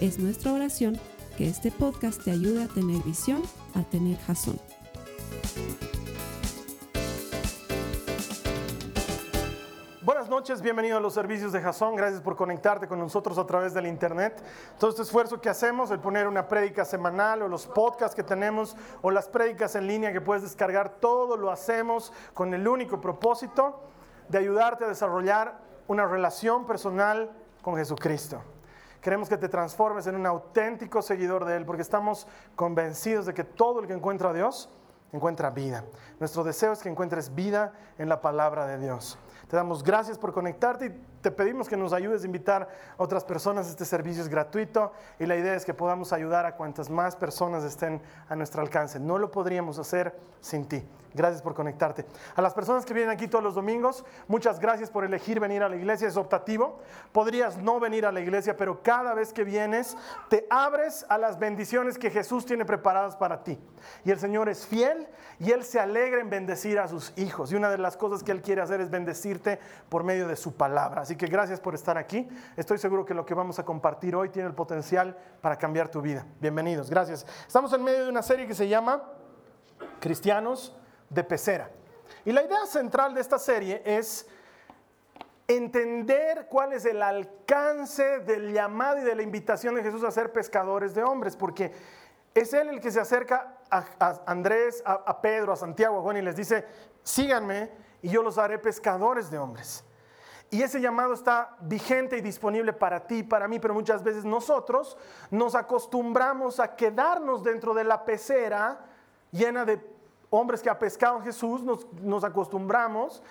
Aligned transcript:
Es 0.00 0.18
nuestra 0.18 0.52
oración 0.52 1.00
que 1.38 1.48
este 1.48 1.72
podcast 1.72 2.22
te 2.22 2.30
ayude 2.30 2.64
a 2.64 2.68
tener 2.68 3.02
visión, 3.02 3.42
a 3.74 3.82
tener 3.82 4.18
jazón. 4.18 4.60
Buenas 10.02 10.28
noches, 10.28 10.60
bienvenido 10.60 10.98
a 10.98 11.00
los 11.00 11.14
servicios 11.14 11.50
de 11.50 11.62
Jason. 11.62 11.96
Gracias 11.96 12.20
por 12.20 12.36
conectarte 12.36 12.86
con 12.86 12.98
nosotros 12.98 13.38
a 13.38 13.46
través 13.46 13.72
del 13.72 13.86
internet. 13.86 14.42
Todo 14.78 14.90
este 14.90 15.00
esfuerzo 15.00 15.40
que 15.40 15.48
hacemos, 15.48 15.90
el 15.90 15.98
poner 15.98 16.28
una 16.28 16.46
prédica 16.46 16.84
semanal 16.84 17.40
o 17.40 17.48
los 17.48 17.66
podcasts 17.66 18.14
que 18.14 18.22
tenemos 18.22 18.76
o 19.00 19.10
las 19.10 19.28
prédicas 19.28 19.76
en 19.76 19.86
línea 19.86 20.12
que 20.12 20.20
puedes 20.20 20.42
descargar, 20.42 21.00
todo 21.00 21.38
lo 21.38 21.50
hacemos 21.50 22.12
con 22.34 22.52
el 22.52 22.68
único 22.68 23.00
propósito 23.00 23.80
de 24.28 24.36
ayudarte 24.36 24.84
a 24.84 24.88
desarrollar 24.88 25.58
una 25.88 26.04
relación 26.04 26.66
personal 26.66 27.30
con 27.62 27.76
Jesucristo. 27.76 28.42
Queremos 29.06 29.28
que 29.28 29.36
te 29.36 29.48
transformes 29.48 30.08
en 30.08 30.16
un 30.16 30.26
auténtico 30.26 31.00
seguidor 31.00 31.44
de 31.44 31.56
Él 31.56 31.64
porque 31.64 31.82
estamos 31.82 32.26
convencidos 32.56 33.24
de 33.24 33.34
que 33.34 33.44
todo 33.44 33.78
el 33.78 33.86
que 33.86 33.92
encuentra 33.92 34.30
a 34.30 34.32
Dios 34.32 34.68
encuentra 35.12 35.50
vida. 35.50 35.84
Nuestro 36.18 36.42
deseo 36.42 36.72
es 36.72 36.80
que 36.80 36.88
encuentres 36.88 37.32
vida 37.32 37.72
en 37.98 38.08
la 38.08 38.20
palabra 38.20 38.66
de 38.66 38.80
Dios. 38.80 39.16
Te 39.46 39.54
damos 39.54 39.84
gracias 39.84 40.18
por 40.18 40.32
conectarte 40.32 40.86
y 40.86 41.00
te 41.26 41.32
pedimos 41.32 41.68
que 41.68 41.76
nos 41.76 41.92
ayudes 41.92 42.22
a 42.22 42.26
invitar 42.26 42.68
a 42.96 43.02
otras 43.02 43.24
personas. 43.24 43.68
Este 43.68 43.84
servicio 43.84 44.22
es 44.22 44.28
gratuito 44.28 44.92
y 45.18 45.26
la 45.26 45.34
idea 45.34 45.56
es 45.56 45.64
que 45.64 45.74
podamos 45.74 46.12
ayudar 46.12 46.46
a 46.46 46.54
cuantas 46.54 46.88
más 46.88 47.16
personas 47.16 47.64
estén 47.64 48.00
a 48.28 48.36
nuestro 48.36 48.62
alcance. 48.62 49.00
No 49.00 49.18
lo 49.18 49.32
podríamos 49.32 49.80
hacer 49.80 50.16
sin 50.40 50.68
ti. 50.68 50.84
Gracias 51.16 51.40
por 51.40 51.54
conectarte. 51.54 52.04
A 52.34 52.42
las 52.42 52.52
personas 52.52 52.84
que 52.84 52.92
vienen 52.92 53.10
aquí 53.10 53.26
todos 53.26 53.42
los 53.42 53.54
domingos, 53.54 54.04
muchas 54.28 54.60
gracias 54.60 54.90
por 54.90 55.02
elegir 55.02 55.40
venir 55.40 55.62
a 55.62 55.68
la 55.68 55.76
iglesia. 55.76 56.06
Es 56.06 56.16
optativo. 56.18 56.78
Podrías 57.10 57.56
no 57.56 57.80
venir 57.80 58.04
a 58.04 58.12
la 58.12 58.20
iglesia, 58.20 58.54
pero 58.54 58.82
cada 58.82 59.14
vez 59.14 59.32
que 59.32 59.42
vienes 59.42 59.96
te 60.28 60.46
abres 60.50 61.06
a 61.08 61.16
las 61.16 61.38
bendiciones 61.38 61.96
que 61.96 62.10
Jesús 62.10 62.44
tiene 62.44 62.66
preparadas 62.66 63.16
para 63.16 63.42
ti. 63.42 63.58
Y 64.04 64.10
el 64.10 64.18
Señor 64.18 64.50
es 64.50 64.66
fiel 64.66 65.08
y 65.40 65.52
Él 65.52 65.64
se 65.64 65.80
alegra 65.80 66.20
en 66.20 66.28
bendecir 66.28 66.78
a 66.78 66.86
sus 66.86 67.14
hijos. 67.16 67.50
Y 67.50 67.56
una 67.56 67.70
de 67.70 67.78
las 67.78 67.96
cosas 67.96 68.22
que 68.22 68.32
Él 68.32 68.42
quiere 68.42 68.60
hacer 68.60 68.82
es 68.82 68.90
bendecirte 68.90 69.58
por 69.88 70.04
medio 70.04 70.28
de 70.28 70.36
su 70.36 70.54
palabra. 70.54 71.00
Así 71.00 71.15
que 71.16 71.26
gracias 71.26 71.60
por 71.60 71.74
estar 71.74 71.98
aquí. 71.98 72.28
Estoy 72.56 72.78
seguro 72.78 73.04
que 73.04 73.14
lo 73.14 73.24
que 73.24 73.34
vamos 73.34 73.58
a 73.58 73.64
compartir 73.64 74.14
hoy 74.14 74.28
tiene 74.28 74.48
el 74.48 74.54
potencial 74.54 75.16
para 75.40 75.56
cambiar 75.56 75.88
tu 75.88 76.00
vida. 76.00 76.26
Bienvenidos. 76.40 76.90
Gracias. 76.90 77.26
Estamos 77.46 77.72
en 77.72 77.82
medio 77.82 78.04
de 78.04 78.10
una 78.10 78.22
serie 78.22 78.46
que 78.46 78.54
se 78.54 78.68
llama 78.68 79.02
Cristianos 80.00 80.76
de 81.08 81.24
pecera. 81.24 81.70
Y 82.24 82.32
la 82.32 82.42
idea 82.42 82.66
central 82.66 83.14
de 83.14 83.20
esta 83.20 83.38
serie 83.38 83.82
es 83.84 84.26
entender 85.48 86.46
cuál 86.48 86.72
es 86.72 86.84
el 86.84 87.02
alcance 87.02 88.20
del 88.20 88.52
llamado 88.52 88.98
y 88.98 89.02
de 89.02 89.14
la 89.14 89.22
invitación 89.22 89.74
de 89.74 89.82
Jesús 89.82 90.02
a 90.02 90.10
ser 90.10 90.32
pescadores 90.32 90.94
de 90.94 91.04
hombres, 91.04 91.36
porque 91.36 91.72
es 92.34 92.52
Él 92.52 92.68
el 92.68 92.80
que 92.80 92.90
se 92.90 93.00
acerca 93.00 93.58
a, 93.70 94.20
Andrés, 94.26 94.82
a, 94.84 94.92
a, 94.92 95.20
Pedro, 95.20 95.52
a 95.52 95.56
Santiago, 95.56 95.98
a 95.98 96.02
Juan 96.02 96.16
y 96.16 96.22
les 96.22 96.36
dice, 96.36 96.64
síganme 97.02 97.70
y 98.02 98.08
yo 98.08 98.22
los 98.22 98.38
haré 98.38 98.58
pescadores 98.58 99.30
de 99.30 99.38
hombres. 99.38 99.84
Y 100.50 100.62
ese 100.62 100.80
llamado 100.80 101.12
está 101.12 101.56
vigente 101.60 102.16
y 102.16 102.20
disponible 102.20 102.72
para 102.72 103.06
ti 103.06 103.22
para 103.22 103.48
mí, 103.48 103.58
pero 103.58 103.74
muchas 103.74 104.02
veces 104.02 104.24
nosotros 104.24 104.96
nos 105.30 105.54
acostumbramos 105.54 106.60
a 106.60 106.76
quedarnos 106.76 107.42
dentro 107.42 107.74
de 107.74 107.84
la 107.84 108.04
pecera 108.04 108.78
llena 109.32 109.64
de 109.64 109.80
hombres 110.30 110.62
que 110.62 110.70
ha 110.70 110.78
pescado 110.78 111.20
Jesús, 111.20 111.62
nos, 111.62 112.24
acostumbramos 112.24 113.22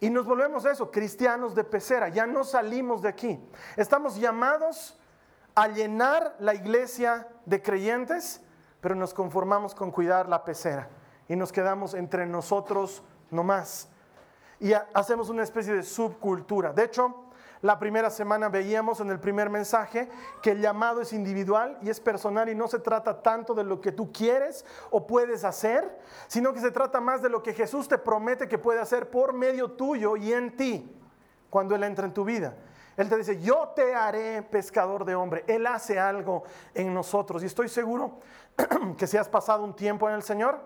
y 0.00 0.10
nos 0.10 0.24
volvemos 0.26 0.64
eso, 0.64 0.90
cristianos 0.90 1.54
de 1.54 1.64
pecera, 1.64 2.08
ya 2.08 2.26
no 2.26 2.44
salimos 2.44 3.02
de 3.02 3.08
aquí. 3.08 3.40
Estamos 3.76 4.16
llamados 4.16 4.98
a 5.54 5.68
llenar 5.68 6.34
la 6.38 6.54
iglesia 6.54 7.28
de 7.44 7.62
creyentes, 7.62 8.40
pero 8.80 8.94
nos 8.94 9.14
conformamos 9.14 9.74
con 9.74 9.90
cuidar 9.90 10.28
la 10.28 10.44
pecera 10.44 10.88
y 11.28 11.36
nos 11.36 11.52
quedamos 11.52 11.94
entre 11.94 12.26
nosotros 12.26 13.02
nomás. 13.30 13.88
Y 14.62 14.72
hacemos 14.94 15.28
una 15.28 15.42
especie 15.42 15.74
de 15.74 15.82
subcultura. 15.82 16.72
De 16.72 16.84
hecho, 16.84 17.24
la 17.62 17.80
primera 17.80 18.10
semana 18.10 18.48
veíamos 18.48 19.00
en 19.00 19.10
el 19.10 19.18
primer 19.18 19.50
mensaje 19.50 20.08
que 20.40 20.52
el 20.52 20.60
llamado 20.60 21.00
es 21.00 21.12
individual 21.12 21.78
y 21.82 21.90
es 21.90 21.98
personal 21.98 22.48
y 22.48 22.54
no 22.54 22.68
se 22.68 22.78
trata 22.78 23.22
tanto 23.22 23.54
de 23.54 23.64
lo 23.64 23.80
que 23.80 23.90
tú 23.90 24.12
quieres 24.12 24.64
o 24.92 25.04
puedes 25.04 25.42
hacer, 25.42 25.98
sino 26.28 26.52
que 26.52 26.60
se 26.60 26.70
trata 26.70 27.00
más 27.00 27.22
de 27.22 27.28
lo 27.28 27.42
que 27.42 27.54
Jesús 27.54 27.88
te 27.88 27.98
promete 27.98 28.46
que 28.46 28.56
puede 28.56 28.78
hacer 28.78 29.10
por 29.10 29.32
medio 29.32 29.72
tuyo 29.72 30.16
y 30.16 30.32
en 30.32 30.56
ti 30.56 30.96
cuando 31.50 31.74
Él 31.74 31.82
entra 31.82 32.06
en 32.06 32.14
tu 32.14 32.24
vida. 32.24 32.54
Él 32.96 33.08
te 33.08 33.16
dice, 33.16 33.40
yo 33.40 33.72
te 33.74 33.96
haré 33.96 34.42
pescador 34.42 35.04
de 35.04 35.16
hombre. 35.16 35.42
Él 35.48 35.66
hace 35.66 35.98
algo 35.98 36.44
en 36.72 36.94
nosotros. 36.94 37.42
Y 37.42 37.46
estoy 37.46 37.68
seguro 37.68 38.20
que 38.96 39.08
si 39.08 39.16
has 39.16 39.28
pasado 39.28 39.64
un 39.64 39.74
tiempo 39.74 40.08
en 40.08 40.14
el 40.14 40.22
Señor, 40.22 40.60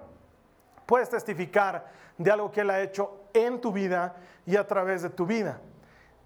puedes 0.84 1.08
testificar 1.08 1.86
de 2.18 2.30
algo 2.30 2.50
que 2.50 2.62
Él 2.62 2.70
ha 2.70 2.80
hecho 2.80 3.25
en 3.44 3.60
tu 3.60 3.72
vida 3.72 4.16
y 4.47 4.56
a 4.56 4.66
través 4.66 5.02
de 5.02 5.10
tu 5.10 5.26
vida 5.26 5.60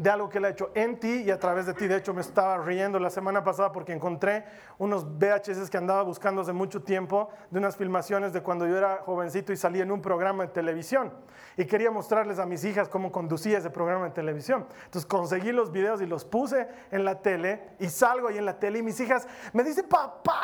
de 0.00 0.09
algo 0.09 0.31
que 0.31 0.38
Él 0.38 0.47
ha 0.47 0.49
hecho 0.49 0.71
en 0.75 0.99
ti 0.99 1.25
y 1.27 1.31
a 1.31 1.38
través 1.38 1.66
de 1.66 1.75
ti. 1.75 1.87
De 1.87 1.97
hecho, 1.97 2.15
me 2.15 2.22
estaba 2.22 2.56
riendo 2.56 2.99
la 2.99 3.11
semana 3.11 3.44
pasada 3.44 3.71
porque 3.71 3.93
encontré 3.93 4.47
unos 4.78 5.05
VHS 5.05 5.69
que 5.69 5.77
andaba 5.77 6.03
buscando 6.03 6.41
hace 6.41 6.55
mucho 6.55 6.83
tiempo 6.83 7.28
de 7.50 7.59
unas 7.59 7.77
filmaciones 7.77 8.33
de 8.33 8.43
cuando 8.43 8.66
yo 8.66 8.78
era 8.78 9.03
jovencito 9.05 9.53
y 9.53 9.59
salía 9.59 9.83
en 9.83 9.93
un 9.93 10.00
programa 10.00 10.47
de 10.47 10.53
televisión. 10.53 11.12
Y 11.59 11.66
quería 11.66 11.91
mostrarles 11.91 12.38
a 12.38 12.47
mis 12.47 12.65
hijas 12.65 12.88
cómo 12.88 13.12
conducía 13.12 13.59
ese 13.59 13.69
programa 13.69 14.06
de 14.06 14.12
televisión. 14.12 14.66
Entonces 14.87 15.05
conseguí 15.05 15.53
los 15.53 15.71
videos 15.71 16.00
y 16.00 16.06
los 16.06 16.25
puse 16.25 16.67
en 16.91 17.05
la 17.05 17.21
tele 17.21 17.75
y 17.78 17.91
salgo 17.91 18.28
ahí 18.28 18.38
en 18.38 18.47
la 18.47 18.59
tele 18.59 18.78
y 18.78 18.82
mis 18.82 18.99
hijas 19.00 19.28
me 19.53 19.62
dicen, 19.62 19.87
papá, 19.87 20.41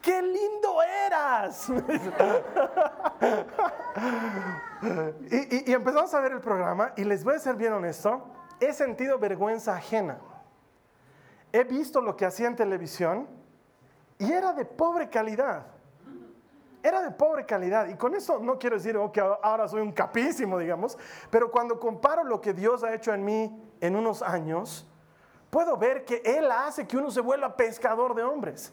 qué 0.00 0.22
lindo 0.22 0.76
eras. 1.06 1.68
y, 5.30 5.70
y 5.70 5.74
empezamos 5.74 6.14
a 6.14 6.20
ver 6.20 6.32
el 6.32 6.40
programa 6.40 6.94
y 6.96 7.04
les 7.04 7.22
voy 7.22 7.34
a 7.34 7.38
ser 7.38 7.56
bien 7.56 7.74
honesto 7.74 8.39
he 8.60 8.72
sentido 8.72 9.18
vergüenza 9.18 9.74
ajena. 9.74 10.18
He 11.52 11.64
visto 11.64 12.00
lo 12.00 12.16
que 12.16 12.26
hacía 12.26 12.46
en 12.46 12.56
televisión 12.56 13.26
y 14.18 14.30
era 14.30 14.52
de 14.52 14.64
pobre 14.64 15.08
calidad. 15.08 15.66
Era 16.82 17.02
de 17.02 17.10
pobre 17.10 17.44
calidad. 17.44 17.88
Y 17.88 17.96
con 17.96 18.14
eso 18.14 18.38
no 18.38 18.58
quiero 18.58 18.76
decir 18.76 18.98
que 19.12 19.20
ahora 19.20 19.68
soy 19.68 19.80
un 19.82 19.92
capísimo, 19.92 20.58
digamos, 20.58 20.96
pero 21.30 21.50
cuando 21.50 21.78
comparo 21.78 22.24
lo 22.24 22.40
que 22.40 22.52
Dios 22.52 22.84
ha 22.84 22.94
hecho 22.94 23.12
en 23.12 23.24
mí 23.24 23.72
en 23.80 23.96
unos 23.96 24.22
años, 24.22 24.86
puedo 25.50 25.76
ver 25.76 26.04
que 26.04 26.22
Él 26.24 26.50
hace 26.50 26.86
que 26.86 26.96
uno 26.96 27.10
se 27.10 27.20
vuelva 27.20 27.56
pescador 27.56 28.14
de 28.14 28.22
hombres. 28.22 28.72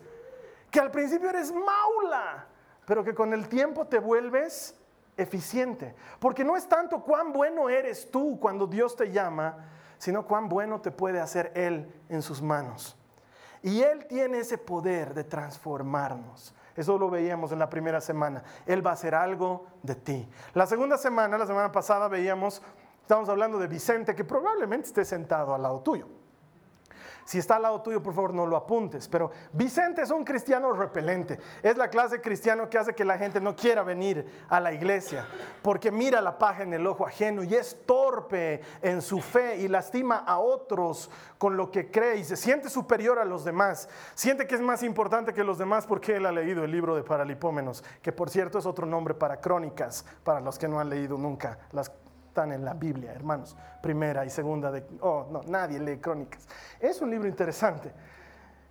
Que 0.70 0.80
al 0.80 0.92
principio 0.92 1.30
eres 1.30 1.52
maula, 1.52 2.48
pero 2.86 3.04
que 3.04 3.14
con 3.14 3.34
el 3.34 3.48
tiempo 3.50 3.88
te 3.88 4.00
vuelves 4.00 4.78
eficiente. 5.18 5.96
Porque 6.20 6.44
no 6.44 6.56
es 6.56 6.68
tanto 6.68 7.02
cuán 7.02 7.34
bueno 7.34 7.70
eres 7.70 8.10
tú 8.10 8.40
cuando 8.40 8.68
Dios 8.68 8.96
te 8.96 9.12
llama, 9.12 9.70
sino 9.98 10.26
cuán 10.26 10.48
bueno 10.48 10.80
te 10.80 10.92
puede 10.92 11.20
hacer 11.20 11.52
Él 11.56 11.92
en 12.10 12.22
sus 12.22 12.42
manos. 12.42 12.96
Y 13.64 13.82
Él 13.82 14.06
tiene 14.06 14.40
ese 14.40 14.58
poder 14.58 15.14
de 15.14 15.24
transformarnos. 15.24 16.54
Eso 16.76 16.98
lo 16.98 17.10
veíamos 17.10 17.52
en 17.52 17.60
la 17.60 17.70
primera 17.70 18.00
semana. 18.00 18.44
Él 18.66 18.86
va 18.86 18.92
a 18.92 18.94
hacer 18.94 19.16
algo 19.16 19.66
de 19.82 19.96
ti. 19.96 20.30
La 20.54 20.68
segunda 20.68 20.98
semana, 20.98 21.38
la 21.38 21.48
semana 21.48 21.72
pasada, 21.72 22.08
veíamos, 22.08 22.62
estamos 23.02 23.28
hablando 23.30 23.58
de 23.58 23.68
Vicente, 23.68 24.14
que 24.14 24.24
probablemente 24.24 24.88
esté 24.88 25.04
sentado 25.04 25.56
al 25.56 25.64
lado 25.64 25.82
tuyo. 25.82 26.08
Si 27.28 27.40
está 27.40 27.58
al 27.58 27.64
lado 27.64 27.82
tuyo, 27.82 28.02
por 28.02 28.14
favor, 28.14 28.34
no 28.34 28.46
lo 28.46 28.56
apuntes. 28.56 29.06
Pero 29.10 29.32
Vicente 29.52 30.02
es 30.02 30.12
un 30.12 30.24
cristiano 30.24 30.72
repelente. 30.72 31.38
Es 31.62 31.76
la 31.76 31.90
clase 31.90 32.22
cristiano 32.22 32.70
que 32.70 32.78
hace 32.78 32.96
que 32.96 33.04
la 33.04 33.18
gente 33.18 33.42
no 33.42 33.54
quiera 33.54 33.84
venir 33.84 34.26
a 34.48 34.62
la 34.62 34.72
iglesia. 34.72 35.28
Porque 35.62 35.92
mira 35.92 36.22
la 36.22 36.38
paja 36.38 36.64
en 36.64 36.74
el 36.74 36.88
ojo 36.88 37.06
ajeno 37.06 37.44
y 37.44 37.54
es 37.54 37.80
torpe 37.86 38.62
en 38.82 39.02
su 39.02 39.20
fe 39.20 39.58
y 39.58 39.68
lastima 39.68 40.20
a 40.20 40.40
otros 40.40 41.12
con 41.38 41.58
lo 41.58 41.70
que 41.70 41.92
cree 41.92 42.16
y 42.16 42.24
se 42.24 42.38
siente 42.38 42.70
superior 42.70 43.20
a 43.20 43.26
los 43.26 43.44
demás. 43.44 43.90
Siente 44.16 44.48
que 44.48 44.56
es 44.56 44.62
más 44.62 44.82
importante 44.82 45.34
que 45.34 45.44
los 45.44 45.58
demás 45.58 45.86
porque 45.86 46.16
él 46.16 46.28
ha 46.28 46.32
leído 46.32 46.64
el 46.64 46.72
libro 46.72 46.96
de 46.96 47.04
Paralipómenos, 47.04 47.84
que 48.02 48.14
por 48.14 48.30
cierto 48.30 48.58
es 48.58 48.66
otro 48.66 48.86
nombre 48.86 49.14
para 49.14 49.42
crónicas, 49.42 50.06
para 50.24 50.40
los 50.40 50.58
que 50.58 50.70
no 50.70 50.80
han 50.80 50.90
leído 50.90 51.18
nunca 51.18 51.60
las 51.74 51.92
están 52.38 52.52
en 52.52 52.64
la 52.64 52.76
Biblia, 52.76 53.14
hermanos. 53.14 53.58
Primera 53.82 54.24
y 54.24 54.30
segunda 54.30 54.70
de... 54.70 54.86
Oh, 55.02 55.28
no, 55.32 55.42
nadie 55.48 55.80
lee 55.80 55.98
crónicas. 55.98 56.48
Es 56.80 57.02
un 57.02 57.10
libro 57.10 57.28
interesante. 57.28 57.92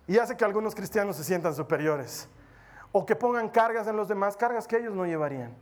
y 0.07 0.17
hace 0.17 0.37
que 0.37 0.45
algunos 0.45 0.73
cristianos 0.73 1.17
se 1.17 1.23
sientan 1.25 1.53
superiores. 1.53 2.29
O 2.93 3.05
que 3.05 3.13
pongan 3.13 3.49
cargas 3.49 3.85
en 3.87 3.97
los 3.97 4.07
demás, 4.07 4.37
cargas 4.37 4.65
que 4.65 4.77
ellos 4.77 4.95
no 4.95 5.05
llevarían. 5.05 5.53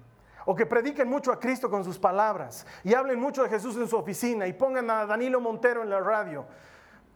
O 0.46 0.54
que 0.54 0.68
prediquen 0.68 1.10
mucho 1.10 1.32
a 1.32 1.40
Cristo 1.40 1.68
con 1.68 1.84
sus 1.84 1.98
palabras 1.98 2.68
y 2.84 2.94
hablen 2.94 3.20
mucho 3.20 3.42
de 3.42 3.50
Jesús 3.50 3.76
en 3.76 3.88
su 3.88 3.98
oficina 3.98 4.46
y 4.46 4.54
pongan 4.54 4.88
a 4.92 5.08
Danilo 5.08 5.42
Montero 5.42 5.82
en 5.82 5.90
la 5.90 6.00
radio, 6.00 6.46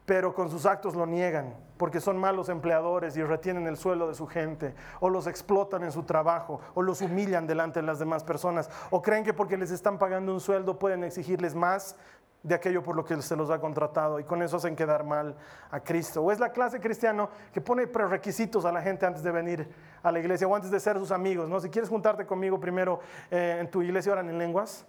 pero 0.10 0.34
con 0.34 0.50
sus 0.50 0.66
actos 0.66 0.96
lo 0.96 1.06
niegan 1.06 1.54
porque 1.78 2.02
son 2.02 2.18
malos 2.18 2.50
empleadores 2.50 3.16
y 3.16 3.22
retienen 3.22 3.68
el 3.68 3.78
sueldo 3.78 4.08
de 4.08 4.16
su 4.16 4.26
gente, 4.26 4.74
o 5.00 5.08
los 5.08 5.28
explotan 5.28 5.84
en 5.84 5.92
su 5.92 6.02
trabajo, 6.02 6.60
o 6.74 6.82
los 6.82 7.02
humillan 7.02 7.46
delante 7.46 7.80
de 7.80 7.86
las 7.86 8.00
demás 8.00 8.24
personas, 8.24 8.72
o 8.90 9.04
creen 9.04 9.24
que 9.24 9.36
porque 9.36 9.56
les 9.56 9.70
están 9.70 10.00
pagando 10.00 10.34
un 10.34 10.40
sueldo 10.40 10.80
pueden 10.80 11.04
exigirles 11.04 11.54
más 11.54 11.96
de 12.42 12.56
aquello 12.56 12.82
por 12.82 12.96
lo 12.96 13.06
que 13.06 13.22
se 13.22 13.36
los 13.36 13.52
ha 13.52 13.62
contratado 13.62 14.20
y 14.20 14.24
con 14.24 14.42
eso 14.42 14.58
hacen 14.58 14.76
quedar 14.76 15.04
mal 15.04 15.36
a 15.70 15.80
Cristo. 15.80 16.24
O 16.24 16.32
es 16.32 16.40
la 16.40 16.52
clase 16.52 16.80
cristiano 16.80 17.30
que 17.54 17.62
pone 17.62 17.86
prerequisitos 17.86 18.66
a 18.66 18.72
la 18.72 18.82
gente 18.82 19.06
antes 19.06 19.22
de 19.22 19.30
venir 19.30 19.70
a 20.02 20.12
la 20.12 20.18
iglesia 20.18 20.48
o 20.48 20.56
antes 20.56 20.72
de 20.72 20.80
ser 20.80 20.98
sus 20.98 21.12
amigos. 21.12 21.48
¿no? 21.48 21.60
Si 21.60 21.70
quieres 21.70 21.88
juntarte 21.88 22.26
conmigo 22.26 22.60
primero 22.60 23.00
eh, 23.30 23.58
en 23.60 23.70
tu 23.70 23.84
iglesia, 23.84 24.12
oran 24.12 24.28
en 24.28 24.40
lenguas. 24.40 24.88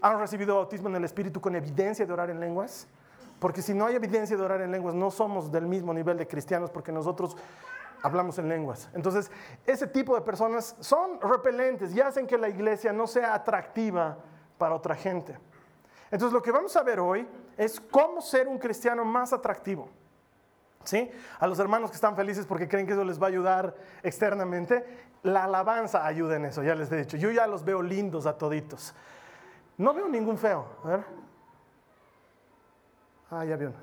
¿Han 0.00 0.20
recibido 0.20 0.54
bautismo 0.54 0.88
en 0.88 0.94
el 0.94 1.04
Espíritu 1.04 1.40
con 1.40 1.56
evidencia 1.56 2.06
de 2.06 2.12
orar 2.12 2.30
en 2.30 2.38
lenguas? 2.38 2.86
Porque 3.44 3.60
si 3.60 3.74
no 3.74 3.84
hay 3.84 3.94
evidencia 3.94 4.38
de 4.38 4.42
orar 4.42 4.62
en 4.62 4.72
lenguas, 4.72 4.94
no 4.94 5.10
somos 5.10 5.52
del 5.52 5.66
mismo 5.66 5.92
nivel 5.92 6.16
de 6.16 6.26
cristianos 6.26 6.70
porque 6.70 6.90
nosotros 6.90 7.36
hablamos 8.00 8.38
en 8.38 8.48
lenguas. 8.48 8.88
Entonces, 8.94 9.30
ese 9.66 9.86
tipo 9.86 10.14
de 10.14 10.22
personas 10.22 10.74
son 10.80 11.20
repelentes 11.20 11.94
y 11.94 12.00
hacen 12.00 12.26
que 12.26 12.38
la 12.38 12.48
iglesia 12.48 12.90
no 12.90 13.06
sea 13.06 13.34
atractiva 13.34 14.16
para 14.56 14.74
otra 14.74 14.94
gente. 14.94 15.38
Entonces, 16.10 16.32
lo 16.32 16.40
que 16.40 16.52
vamos 16.52 16.74
a 16.74 16.82
ver 16.82 16.98
hoy 16.98 17.28
es 17.58 17.78
cómo 17.78 18.22
ser 18.22 18.48
un 18.48 18.56
cristiano 18.56 19.04
más 19.04 19.34
atractivo. 19.34 19.90
¿Sí? 20.84 21.10
A 21.38 21.46
los 21.46 21.58
hermanos 21.58 21.90
que 21.90 21.96
están 21.96 22.16
felices 22.16 22.46
porque 22.46 22.66
creen 22.66 22.86
que 22.86 22.94
eso 22.94 23.04
les 23.04 23.20
va 23.20 23.26
a 23.26 23.28
ayudar 23.28 23.76
externamente, 24.02 24.86
la 25.22 25.44
alabanza 25.44 26.06
ayuda 26.06 26.36
en 26.36 26.46
eso, 26.46 26.62
ya 26.62 26.74
les 26.74 26.90
he 26.90 26.96
dicho. 26.96 27.18
Yo 27.18 27.30
ya 27.30 27.46
los 27.46 27.62
veo 27.62 27.82
lindos 27.82 28.24
a 28.24 28.38
toditos. 28.38 28.94
No 29.76 29.92
veo 29.92 30.08
ningún 30.08 30.38
feo. 30.38 30.64
A 30.82 31.04
ver. 33.30 33.40
Ah, 33.40 33.44
ya 33.44 33.56
vieron. 33.56 33.74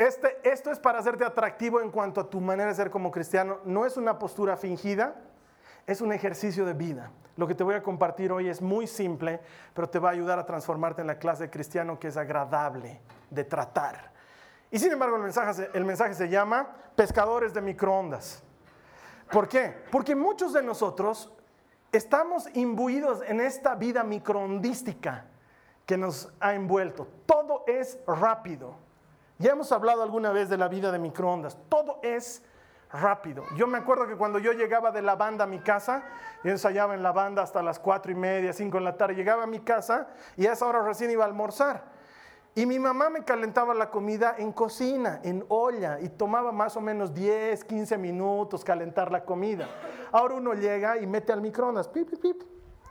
Este, 0.00 0.38
esto 0.50 0.70
es 0.70 0.78
para 0.78 0.98
hacerte 0.98 1.26
atractivo 1.26 1.78
en 1.82 1.90
cuanto 1.90 2.22
a 2.22 2.30
tu 2.30 2.40
manera 2.40 2.70
de 2.70 2.74
ser 2.74 2.90
como 2.90 3.10
cristiano. 3.10 3.58
No 3.66 3.84
es 3.84 3.98
una 3.98 4.18
postura 4.18 4.56
fingida, 4.56 5.14
es 5.86 6.00
un 6.00 6.10
ejercicio 6.10 6.64
de 6.64 6.72
vida. 6.72 7.10
Lo 7.36 7.46
que 7.46 7.54
te 7.54 7.62
voy 7.62 7.74
a 7.74 7.82
compartir 7.82 8.32
hoy 8.32 8.48
es 8.48 8.62
muy 8.62 8.86
simple, 8.86 9.40
pero 9.74 9.90
te 9.90 9.98
va 9.98 10.08
a 10.08 10.12
ayudar 10.12 10.38
a 10.38 10.46
transformarte 10.46 11.02
en 11.02 11.06
la 11.06 11.18
clase 11.18 11.42
de 11.42 11.50
cristiano 11.50 11.98
que 12.00 12.08
es 12.08 12.16
agradable 12.16 13.02
de 13.28 13.44
tratar. 13.44 14.10
Y 14.70 14.78
sin 14.78 14.90
embargo, 14.90 15.16
el 15.16 15.22
mensaje, 15.22 15.68
el 15.74 15.84
mensaje 15.84 16.14
se 16.14 16.30
llama 16.30 16.70
pescadores 16.96 17.52
de 17.52 17.60
microondas. 17.60 18.42
¿Por 19.30 19.48
qué? 19.48 19.84
Porque 19.90 20.16
muchos 20.16 20.54
de 20.54 20.62
nosotros 20.62 21.30
estamos 21.92 22.48
imbuidos 22.54 23.20
en 23.26 23.42
esta 23.42 23.74
vida 23.74 24.02
microondística 24.02 25.26
que 25.90 25.98
nos 25.98 26.28
ha 26.38 26.54
envuelto. 26.54 27.08
Todo 27.26 27.64
es 27.66 27.98
rápido. 28.06 28.76
Ya 29.38 29.50
hemos 29.50 29.72
hablado 29.72 30.04
alguna 30.04 30.30
vez 30.30 30.48
de 30.48 30.56
la 30.56 30.68
vida 30.68 30.92
de 30.92 31.00
microondas. 31.00 31.58
Todo 31.68 31.98
es 32.04 32.44
rápido. 32.92 33.42
Yo 33.56 33.66
me 33.66 33.78
acuerdo 33.78 34.06
que 34.06 34.14
cuando 34.14 34.38
yo 34.38 34.52
llegaba 34.52 34.92
de 34.92 35.02
la 35.02 35.16
banda 35.16 35.42
a 35.42 35.46
mi 35.48 35.58
casa, 35.58 36.04
yo 36.44 36.52
ensayaba 36.52 36.94
en 36.94 37.02
la 37.02 37.10
banda 37.10 37.42
hasta 37.42 37.60
las 37.60 37.80
cuatro 37.80 38.12
y 38.12 38.14
media, 38.14 38.52
cinco 38.52 38.78
de 38.78 38.84
la 38.84 38.96
tarde, 38.96 39.16
llegaba 39.16 39.42
a 39.42 39.46
mi 39.48 39.58
casa 39.58 40.06
y 40.36 40.46
a 40.46 40.52
esa 40.52 40.64
hora 40.64 40.80
recién 40.80 41.10
iba 41.10 41.24
a 41.24 41.26
almorzar. 41.26 41.82
Y 42.54 42.66
mi 42.66 42.78
mamá 42.78 43.10
me 43.10 43.24
calentaba 43.24 43.74
la 43.74 43.90
comida 43.90 44.36
en 44.38 44.52
cocina, 44.52 45.18
en 45.24 45.44
olla, 45.48 45.98
y 46.00 46.08
tomaba 46.08 46.52
más 46.52 46.76
o 46.76 46.80
menos 46.80 47.12
10, 47.12 47.64
15 47.64 47.98
minutos 47.98 48.62
calentar 48.62 49.10
la 49.10 49.24
comida. 49.24 49.68
Ahora 50.12 50.36
uno 50.36 50.54
llega 50.54 50.98
y 50.98 51.06
mete 51.08 51.32
al 51.32 51.40
microondas, 51.40 51.88
pip, 51.88 52.10
pip, 52.10 52.20
pip, 52.20 52.42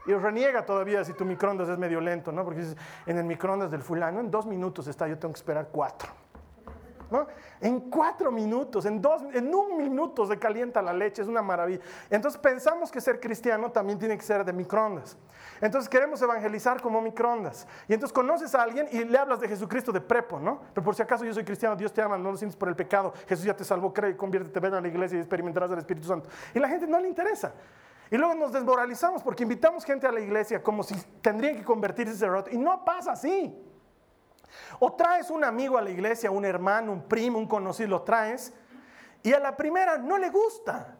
y 0.06 0.12
reniega 0.14 0.64
todavía 0.64 1.04
si 1.04 1.12
tu 1.12 1.24
microondas 1.24 1.68
es 1.68 1.78
medio 1.78 2.00
lento, 2.00 2.32
¿no? 2.32 2.44
Porque 2.44 2.60
dices, 2.60 2.76
en 3.06 3.18
el 3.18 3.24
microondas 3.24 3.70
del 3.70 3.82
fulano, 3.82 4.20
en 4.20 4.30
dos 4.30 4.46
minutos 4.46 4.86
está, 4.86 5.06
yo 5.06 5.18
tengo 5.18 5.34
que 5.34 5.38
esperar 5.38 5.68
cuatro. 5.70 6.08
¿No? 7.10 7.26
En 7.60 7.90
cuatro 7.90 8.30
minutos, 8.30 8.86
en, 8.86 9.02
dos, 9.02 9.22
en 9.34 9.52
un 9.52 9.76
minuto 9.76 10.24
se 10.26 10.38
calienta 10.38 10.80
la 10.80 10.92
leche, 10.92 11.22
es 11.22 11.26
una 11.26 11.42
maravilla. 11.42 11.80
Entonces 12.08 12.40
pensamos 12.40 12.92
que 12.92 13.00
ser 13.00 13.18
cristiano 13.18 13.72
también 13.72 13.98
tiene 13.98 14.16
que 14.16 14.22
ser 14.22 14.44
de 14.44 14.52
microondas. 14.52 15.18
Entonces 15.60 15.88
queremos 15.88 16.22
evangelizar 16.22 16.80
como 16.80 17.02
microondas. 17.02 17.66
Y 17.88 17.94
entonces 17.94 18.14
conoces 18.14 18.54
a 18.54 18.62
alguien 18.62 18.86
y 18.92 19.02
le 19.02 19.18
hablas 19.18 19.40
de 19.40 19.48
Jesucristo 19.48 19.90
de 19.90 20.00
prepo, 20.00 20.38
¿no? 20.38 20.60
Pero 20.72 20.84
por 20.84 20.94
si 20.94 21.02
acaso 21.02 21.24
yo 21.24 21.34
soy 21.34 21.44
cristiano, 21.44 21.74
Dios 21.74 21.92
te 21.92 22.00
ama, 22.00 22.16
no 22.16 22.30
lo 22.30 22.36
sientes 22.36 22.56
por 22.56 22.68
el 22.68 22.76
pecado, 22.76 23.12
Jesús 23.26 23.44
ya 23.44 23.56
te 23.56 23.64
salvó, 23.64 23.92
cree, 23.92 24.16
conviértete, 24.16 24.60
ven 24.60 24.74
a 24.74 24.80
la 24.80 24.86
iglesia 24.86 25.18
y 25.18 25.20
experimentarás 25.20 25.72
el 25.72 25.78
Espíritu 25.78 26.06
Santo. 26.06 26.28
Y 26.54 26.60
la 26.60 26.68
gente 26.68 26.86
no 26.86 27.00
le 27.00 27.08
interesa. 27.08 27.52
Y 28.10 28.16
luego 28.16 28.34
nos 28.34 28.52
desmoralizamos 28.52 29.22
porque 29.22 29.44
invitamos 29.44 29.84
gente 29.84 30.06
a 30.06 30.12
la 30.12 30.20
iglesia 30.20 30.62
como 30.62 30.82
si 30.82 30.94
tendrían 31.22 31.56
que 31.56 31.64
convertirse 31.64 32.14
ese 32.14 32.28
rato. 32.28 32.50
Y 32.50 32.58
no 32.58 32.84
pasa 32.84 33.12
así. 33.12 33.56
O 34.80 34.92
traes 34.92 35.30
un 35.30 35.44
amigo 35.44 35.78
a 35.78 35.82
la 35.82 35.90
iglesia, 35.90 36.30
un 36.30 36.44
hermano, 36.44 36.92
un 36.92 37.02
primo, 37.02 37.38
un 37.38 37.46
conocido, 37.46 37.90
lo 37.90 38.02
traes, 38.02 38.52
y 39.22 39.32
a 39.32 39.38
la 39.38 39.56
primera 39.56 39.96
no 39.98 40.18
le 40.18 40.28
gusta. 40.30 40.96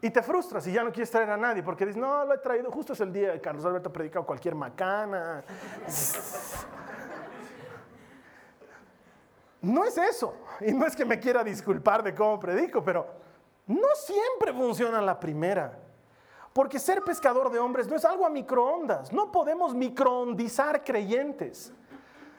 Y 0.00 0.10
te 0.10 0.22
frustras 0.22 0.66
y 0.66 0.72
ya 0.72 0.82
no 0.82 0.92
quieres 0.92 1.10
traer 1.10 1.30
a 1.30 1.36
nadie 1.36 1.62
porque 1.62 1.86
dices, 1.86 2.00
no, 2.00 2.24
lo 2.26 2.34
he 2.34 2.38
traído, 2.38 2.70
justo 2.70 2.92
es 2.92 3.00
el 3.00 3.10
día 3.10 3.40
Carlos 3.40 3.64
Alberto 3.64 3.88
ha 3.88 3.92
predicado 3.92 4.26
cualquier 4.26 4.54
macana. 4.54 5.44
No 9.64 9.82
es 9.82 9.96
eso. 9.96 10.34
Y 10.60 10.74
no 10.74 10.84
es 10.84 10.94
que 10.94 11.06
me 11.06 11.18
quiera 11.18 11.42
disculpar 11.42 12.02
de 12.02 12.14
cómo 12.14 12.38
predico, 12.38 12.84
pero 12.84 13.06
no 13.66 13.88
siempre 13.94 14.52
funciona 14.52 15.00
la 15.00 15.18
primera. 15.18 15.83
Porque 16.54 16.78
ser 16.78 17.02
pescador 17.02 17.50
de 17.50 17.58
hombres 17.58 17.88
no 17.88 17.96
es 17.96 18.04
algo 18.04 18.24
a 18.24 18.30
microondas. 18.30 19.12
No 19.12 19.32
podemos 19.32 19.74
microondizar 19.74 20.84
creyentes. 20.84 21.72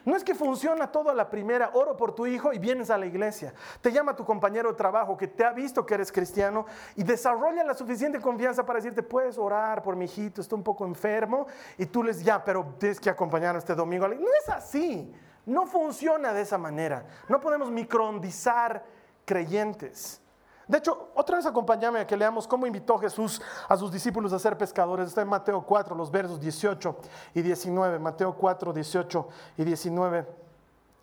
No 0.06 0.15
es 0.15 0.23
que 0.23 0.33
funciona 0.33 0.89
todo 0.89 1.09
a 1.09 1.13
la 1.13 1.29
primera, 1.29 1.71
oro 1.73 1.97
por 1.97 2.15
tu 2.15 2.25
hijo 2.25 2.53
y 2.53 2.59
vienes 2.59 2.89
a 2.89 2.97
la 2.97 3.07
iglesia. 3.07 3.53
Te 3.81 3.91
llama 3.91 4.15
tu 4.15 4.23
compañero 4.23 4.69
de 4.69 4.77
trabajo 4.77 5.17
que 5.17 5.27
te 5.27 5.44
ha 5.44 5.51
visto 5.51 5.85
que 5.85 5.95
eres 5.95 6.13
cristiano 6.13 6.65
y 6.95 7.03
desarrolla 7.03 7.62
la 7.65 7.73
suficiente 7.73 8.21
confianza 8.21 8.65
para 8.65 8.77
decirte, 8.77 9.03
puedes 9.03 9.38
orar 9.38 9.81
por 9.81 9.97
mi 9.97 10.06
hijito, 10.06 10.39
está 10.39 10.56
un 10.56 10.63
poco 10.63 10.85
enfermo. 10.85 11.47
Y 11.77 11.88
tú 11.88 12.01
les, 12.01 12.23
ya, 12.23 12.41
pero 12.41 12.75
tienes 12.79 13.01
que 13.01 13.10
acompañar 13.10 13.57
este 13.57 13.75
domingo. 13.75 14.07
No 14.07 14.29
es 14.41 14.48
así, 14.48 15.13
no 15.45 15.65
funciona 15.65 16.31
de 16.31 16.41
esa 16.41 16.57
manera. 16.57 17.05
No 17.27 17.41
podemos 17.41 17.69
microondizar 17.69 18.86
creyentes. 19.25 20.22
De 20.67 20.79
hecho, 20.79 21.12
otra 21.13 21.38
vez 21.38 21.45
acompáñame 21.45 22.00
a 22.00 22.07
que 22.07 22.17
leamos 22.17 22.48
cómo 22.48 22.65
invitó 22.65 22.98
Jesús 22.98 23.41
a 23.69 23.77
sus 23.77 23.91
discípulos 23.91 24.34
a 24.34 24.39
ser 24.39 24.57
pescadores. 24.57 25.10
Está 25.10 25.22
en 25.22 25.27
Mateo 25.27 25.62
4, 25.62 25.95
los 25.95 26.10
versos 26.10 26.39
18 26.39 26.95
y 27.36 27.41
19. 27.41 28.00
Mateo 28.00 28.34
4, 28.34 28.74
18 28.74 29.27
y 29.57 29.63
19. 29.63 30.25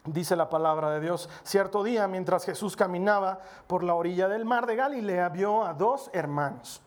Dice 0.04 0.34
la 0.34 0.50
palabra 0.50 0.90
de 0.90 1.00
Dios. 1.00 1.28
Cierto 1.44 1.84
día, 1.84 2.08
mientras 2.08 2.44
Jesús 2.44 2.76
caminaba 2.76 3.38
por 3.68 3.84
la 3.84 3.94
orilla 3.94 4.26
del 4.26 4.44
mar 4.44 4.66
de 4.66 4.74
Galilea, 4.74 5.28
vio 5.28 5.64
a 5.64 5.74
dos 5.74 6.10
hermanos. 6.12 6.82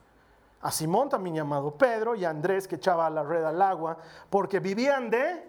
A 0.62 0.70
Simón, 0.70 1.08
también 1.08 1.36
llamado 1.36 1.72
Pedro, 1.72 2.16
y 2.16 2.26
a 2.26 2.30
Andrés, 2.30 2.68
que 2.68 2.76
echaba 2.76 3.10
la 3.10 3.24
red 3.24 3.46
al 3.46 3.62
agua, 3.62 3.98
porque 4.30 4.60
vivían 4.60 5.10
de 5.10 5.48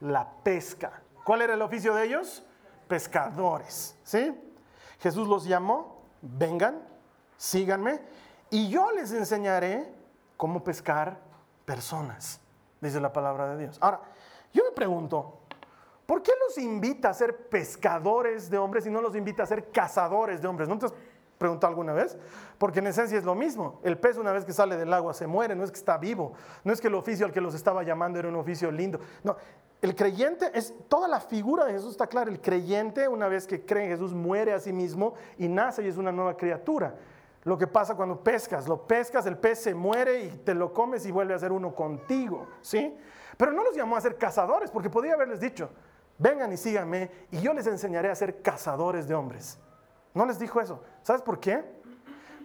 la 0.00 0.28
pesca. 0.42 1.00
¿Cuál 1.24 1.42
era 1.42 1.54
el 1.54 1.62
oficio 1.62 1.94
de 1.94 2.06
ellos? 2.06 2.42
Pescadores. 2.88 3.96
¿Sí? 4.02 4.36
Jesús 4.98 5.28
los 5.28 5.44
llamó 5.44 5.95
vengan, 6.22 6.82
síganme, 7.36 8.00
y 8.50 8.68
yo 8.68 8.90
les 8.92 9.12
enseñaré 9.12 9.92
cómo 10.36 10.62
pescar 10.62 11.18
personas, 11.64 12.40
dice 12.80 13.00
la 13.00 13.12
palabra 13.12 13.54
de 13.54 13.64
Dios. 13.64 13.78
Ahora, 13.80 14.00
yo 14.52 14.64
me 14.64 14.70
pregunto, 14.70 15.40
¿por 16.06 16.22
qué 16.22 16.32
los 16.46 16.56
invita 16.58 17.10
a 17.10 17.14
ser 17.14 17.48
pescadores 17.48 18.48
de 18.50 18.58
hombres 18.58 18.86
y 18.86 18.90
no 18.90 19.00
los 19.00 19.16
invita 19.16 19.42
a 19.42 19.46
ser 19.46 19.70
cazadores 19.70 20.40
de 20.40 20.48
hombres? 20.48 20.68
¿No 20.68 20.78
te 20.78 20.86
has 20.86 20.94
preguntado 21.38 21.70
alguna 21.70 21.92
vez? 21.92 22.16
Porque 22.58 22.78
en 22.78 22.86
esencia 22.86 23.18
es 23.18 23.24
lo 23.24 23.34
mismo. 23.34 23.80
El 23.82 23.98
pez 23.98 24.16
una 24.16 24.32
vez 24.32 24.44
que 24.44 24.52
sale 24.52 24.76
del 24.76 24.92
agua 24.92 25.12
se 25.12 25.26
muere, 25.26 25.54
no 25.54 25.64
es 25.64 25.70
que 25.70 25.78
está 25.78 25.98
vivo, 25.98 26.32
no 26.64 26.72
es 26.72 26.80
que 26.80 26.88
el 26.88 26.94
oficio 26.94 27.26
al 27.26 27.32
que 27.32 27.40
los 27.40 27.54
estaba 27.54 27.82
llamando 27.82 28.18
era 28.18 28.28
un 28.28 28.36
oficio 28.36 28.70
lindo. 28.70 29.00
No, 29.24 29.36
el 29.86 29.94
creyente 29.94 30.50
es, 30.52 30.74
toda 30.88 31.06
la 31.06 31.20
figura 31.20 31.64
de 31.64 31.72
Jesús 31.72 31.92
está 31.92 32.08
clara. 32.08 32.28
El 32.28 32.40
creyente, 32.40 33.06
una 33.06 33.28
vez 33.28 33.46
que 33.46 33.64
cree 33.64 33.84
en 33.84 33.90
Jesús, 33.90 34.12
muere 34.12 34.52
a 34.52 34.58
sí 34.58 34.72
mismo 34.72 35.14
y 35.38 35.46
nace 35.46 35.84
y 35.84 35.88
es 35.88 35.96
una 35.96 36.10
nueva 36.10 36.36
criatura. 36.36 36.96
Lo 37.44 37.56
que 37.56 37.68
pasa 37.68 37.94
cuando 37.94 38.18
pescas, 38.18 38.66
lo 38.66 38.84
pescas, 38.88 39.24
el 39.26 39.38
pez 39.38 39.60
se 39.60 39.74
muere 39.74 40.24
y 40.24 40.28
te 40.38 40.54
lo 40.54 40.72
comes 40.72 41.06
y 41.06 41.12
vuelve 41.12 41.34
a 41.34 41.38
ser 41.38 41.52
uno 41.52 41.72
contigo, 41.72 42.48
¿sí? 42.60 42.98
Pero 43.36 43.52
no 43.52 43.62
los 43.62 43.76
llamó 43.76 43.96
a 43.96 44.00
ser 44.00 44.18
cazadores, 44.18 44.72
porque 44.72 44.90
podría 44.90 45.14
haberles 45.14 45.38
dicho, 45.38 45.70
vengan 46.18 46.52
y 46.52 46.56
síganme 46.56 47.08
y 47.30 47.38
yo 47.38 47.54
les 47.54 47.68
enseñaré 47.68 48.10
a 48.10 48.16
ser 48.16 48.42
cazadores 48.42 49.06
de 49.06 49.14
hombres. 49.14 49.60
No 50.14 50.26
les 50.26 50.40
dijo 50.40 50.60
eso. 50.60 50.82
¿Sabes 51.04 51.22
por 51.22 51.38
qué? 51.38 51.62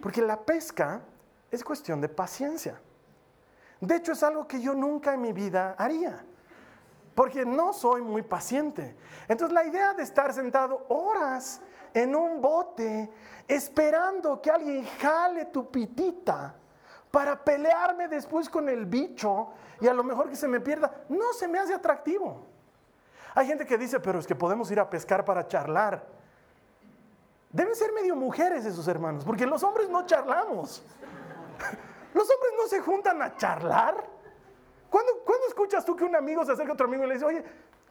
Porque 0.00 0.22
la 0.22 0.40
pesca 0.42 1.00
es 1.50 1.64
cuestión 1.64 2.00
de 2.00 2.08
paciencia. 2.08 2.80
De 3.80 3.96
hecho, 3.96 4.12
es 4.12 4.22
algo 4.22 4.46
que 4.46 4.60
yo 4.60 4.74
nunca 4.74 5.14
en 5.14 5.20
mi 5.20 5.32
vida 5.32 5.74
haría. 5.76 6.24
Porque 7.14 7.44
no 7.44 7.72
soy 7.72 8.02
muy 8.02 8.22
paciente. 8.22 8.96
Entonces 9.28 9.52
la 9.52 9.64
idea 9.64 9.94
de 9.94 10.02
estar 10.02 10.32
sentado 10.32 10.86
horas 10.88 11.60
en 11.94 12.14
un 12.14 12.40
bote 12.40 13.10
esperando 13.46 14.40
que 14.40 14.50
alguien 14.50 14.86
jale 15.00 15.46
tu 15.46 15.70
pitita 15.70 16.54
para 17.10 17.42
pelearme 17.42 18.08
después 18.08 18.48
con 18.48 18.68
el 18.68 18.86
bicho 18.86 19.48
y 19.80 19.88
a 19.88 19.94
lo 19.94 20.02
mejor 20.02 20.30
que 20.30 20.36
se 20.36 20.48
me 20.48 20.60
pierda, 20.60 21.04
no 21.08 21.32
se 21.32 21.46
me 21.48 21.58
hace 21.58 21.74
atractivo. 21.74 22.46
Hay 23.34 23.46
gente 23.46 23.66
que 23.66 23.76
dice, 23.76 24.00
pero 24.00 24.18
es 24.18 24.26
que 24.26 24.34
podemos 24.34 24.70
ir 24.70 24.80
a 24.80 24.88
pescar 24.88 25.24
para 25.24 25.46
charlar. 25.46 26.06
Deben 27.50 27.74
ser 27.74 27.92
medio 27.92 28.16
mujeres 28.16 28.64
esos 28.64 28.86
hermanos, 28.88 29.24
porque 29.24 29.46
los 29.46 29.62
hombres 29.62 29.88
no 29.88 30.06
charlamos. 30.06 30.82
Los 32.14 32.28
hombres 32.28 32.52
no 32.58 32.68
se 32.68 32.80
juntan 32.80 33.22
a 33.22 33.36
charlar. 33.38 34.04
¿Cuándo, 34.92 35.46
escuchas 35.48 35.86
tú 35.86 35.96
que 35.96 36.04
un 36.04 36.14
amigo 36.14 36.44
se 36.44 36.52
acerca 36.52 36.72
a 36.72 36.74
otro 36.74 36.86
amigo 36.86 37.04
y 37.04 37.06
le 37.06 37.14
dice, 37.14 37.24
oye, 37.24 37.42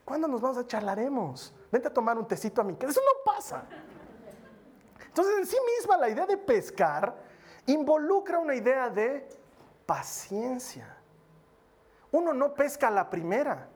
¿cuándo 0.06 0.28
nos 0.28 0.40
vamos 0.40 0.60
a 0.60 0.68
charlaremos? 0.68 1.52
Vente 1.72 1.88
a 1.88 1.94
tomar 1.94 2.16
un 2.16 2.28
tecito 2.28 2.62
a 2.62 2.64
mí. 2.64 2.76
Que 2.76 2.86
eso 2.86 3.02
no 3.02 3.34
pasa. 3.34 3.64
Entonces, 5.08 5.40
en 5.40 5.46
sí 5.48 5.58
misma, 5.78 5.98
la 5.98 6.10
idea 6.10 6.28
de 6.28 6.38
pescar 6.38 7.16
involucra 7.66 8.38
una 8.38 8.54
idea 8.54 8.92
de 8.92 9.28
paciencia. 9.88 10.96
Uno 12.12 12.34
no 12.34 12.54
pesca 12.54 12.92
la 12.92 13.10
primera. 13.10 13.68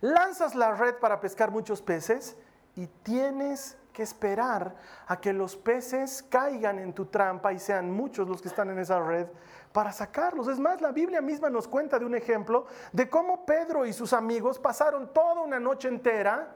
Lanzas 0.00 0.56
la 0.56 0.72
red 0.72 0.96
para 0.96 1.20
pescar 1.20 1.52
muchos 1.52 1.80
peces 1.80 2.36
y 2.74 2.88
tienes 2.88 3.78
que 3.96 4.02
esperar 4.02 4.76
a 5.06 5.18
que 5.18 5.32
los 5.32 5.56
peces 5.56 6.22
caigan 6.28 6.78
en 6.78 6.92
tu 6.92 7.06
trampa 7.06 7.54
y 7.54 7.58
sean 7.58 7.90
muchos 7.90 8.28
los 8.28 8.42
que 8.42 8.48
están 8.48 8.68
en 8.68 8.78
esa 8.78 9.00
red 9.00 9.26
para 9.72 9.90
sacarlos. 9.90 10.48
Es 10.48 10.60
más, 10.60 10.82
la 10.82 10.92
Biblia 10.92 11.22
misma 11.22 11.48
nos 11.48 11.66
cuenta 11.66 11.98
de 11.98 12.04
un 12.04 12.14
ejemplo 12.14 12.66
de 12.92 13.08
cómo 13.08 13.46
Pedro 13.46 13.86
y 13.86 13.94
sus 13.94 14.12
amigos 14.12 14.58
pasaron 14.58 15.14
toda 15.14 15.40
una 15.40 15.58
noche 15.58 15.88
entera 15.88 16.54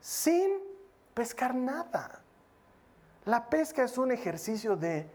sin 0.00 0.58
pescar 1.14 1.54
nada. 1.54 2.20
La 3.26 3.48
pesca 3.48 3.84
es 3.84 3.96
un 3.96 4.10
ejercicio 4.10 4.74
de 4.74 5.08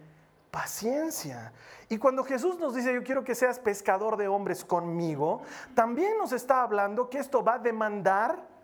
paciencia. 0.49 1.51
Y 1.89 1.97
cuando 1.97 2.23
Jesús 2.23 2.57
nos 2.59 2.75
dice, 2.75 2.93
yo 2.93 3.03
quiero 3.03 3.25
que 3.25 3.35
seas 3.35 3.59
pescador 3.59 4.15
de 4.15 4.29
hombres 4.29 4.63
conmigo, 4.63 5.41
también 5.75 6.17
nos 6.17 6.31
está 6.31 6.61
hablando 6.61 7.09
que 7.09 7.19
esto 7.19 7.43
va 7.43 7.55
a 7.55 7.59
demandar 7.59 8.55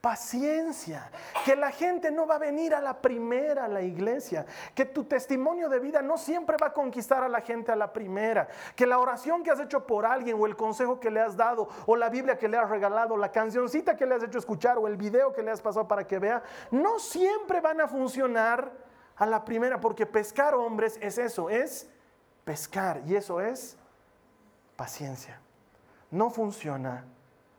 paciencia, 0.00 1.10
que 1.44 1.56
la 1.56 1.70
gente 1.70 2.10
no 2.10 2.26
va 2.26 2.36
a 2.36 2.38
venir 2.38 2.74
a 2.74 2.80
la 2.80 3.00
primera 3.00 3.64
a 3.64 3.68
la 3.68 3.82
iglesia, 3.82 4.46
que 4.74 4.84
tu 4.84 5.04
testimonio 5.04 5.68
de 5.68 5.80
vida 5.80 6.02
no 6.02 6.16
siempre 6.16 6.56
va 6.60 6.68
a 6.68 6.72
conquistar 6.72 7.22
a 7.22 7.28
la 7.28 7.40
gente 7.40 7.72
a 7.72 7.76
la 7.76 7.92
primera, 7.92 8.48
que 8.76 8.86
la 8.86 8.98
oración 8.98 9.42
que 9.42 9.50
has 9.50 9.60
hecho 9.60 9.86
por 9.86 10.06
alguien 10.06 10.36
o 10.40 10.46
el 10.46 10.56
consejo 10.56 11.00
que 11.00 11.10
le 11.10 11.20
has 11.20 11.36
dado 11.36 11.68
o 11.86 11.96
la 11.96 12.08
Biblia 12.08 12.38
que 12.38 12.48
le 12.48 12.56
has 12.56 12.70
regalado, 12.70 13.16
la 13.16 13.32
cancioncita 13.32 13.96
que 13.96 14.06
le 14.06 14.14
has 14.14 14.22
hecho 14.22 14.38
escuchar 14.38 14.78
o 14.78 14.86
el 14.86 14.96
video 14.96 15.32
que 15.32 15.42
le 15.42 15.50
has 15.50 15.60
pasado 15.60 15.88
para 15.88 16.06
que 16.06 16.18
vea, 16.18 16.42
no 16.70 16.98
siempre 16.98 17.60
van 17.60 17.80
a 17.80 17.88
funcionar 17.88 18.70
a 19.16 19.26
la 19.26 19.44
primera, 19.44 19.80
porque 19.80 20.06
pescar 20.06 20.54
hombres 20.54 20.96
es 21.02 21.18
eso, 21.18 21.50
es 21.50 21.90
pescar 22.44 23.02
y 23.04 23.16
eso 23.16 23.40
es 23.40 23.76
paciencia. 24.76 25.40
No 26.12 26.30
funciona 26.30 27.04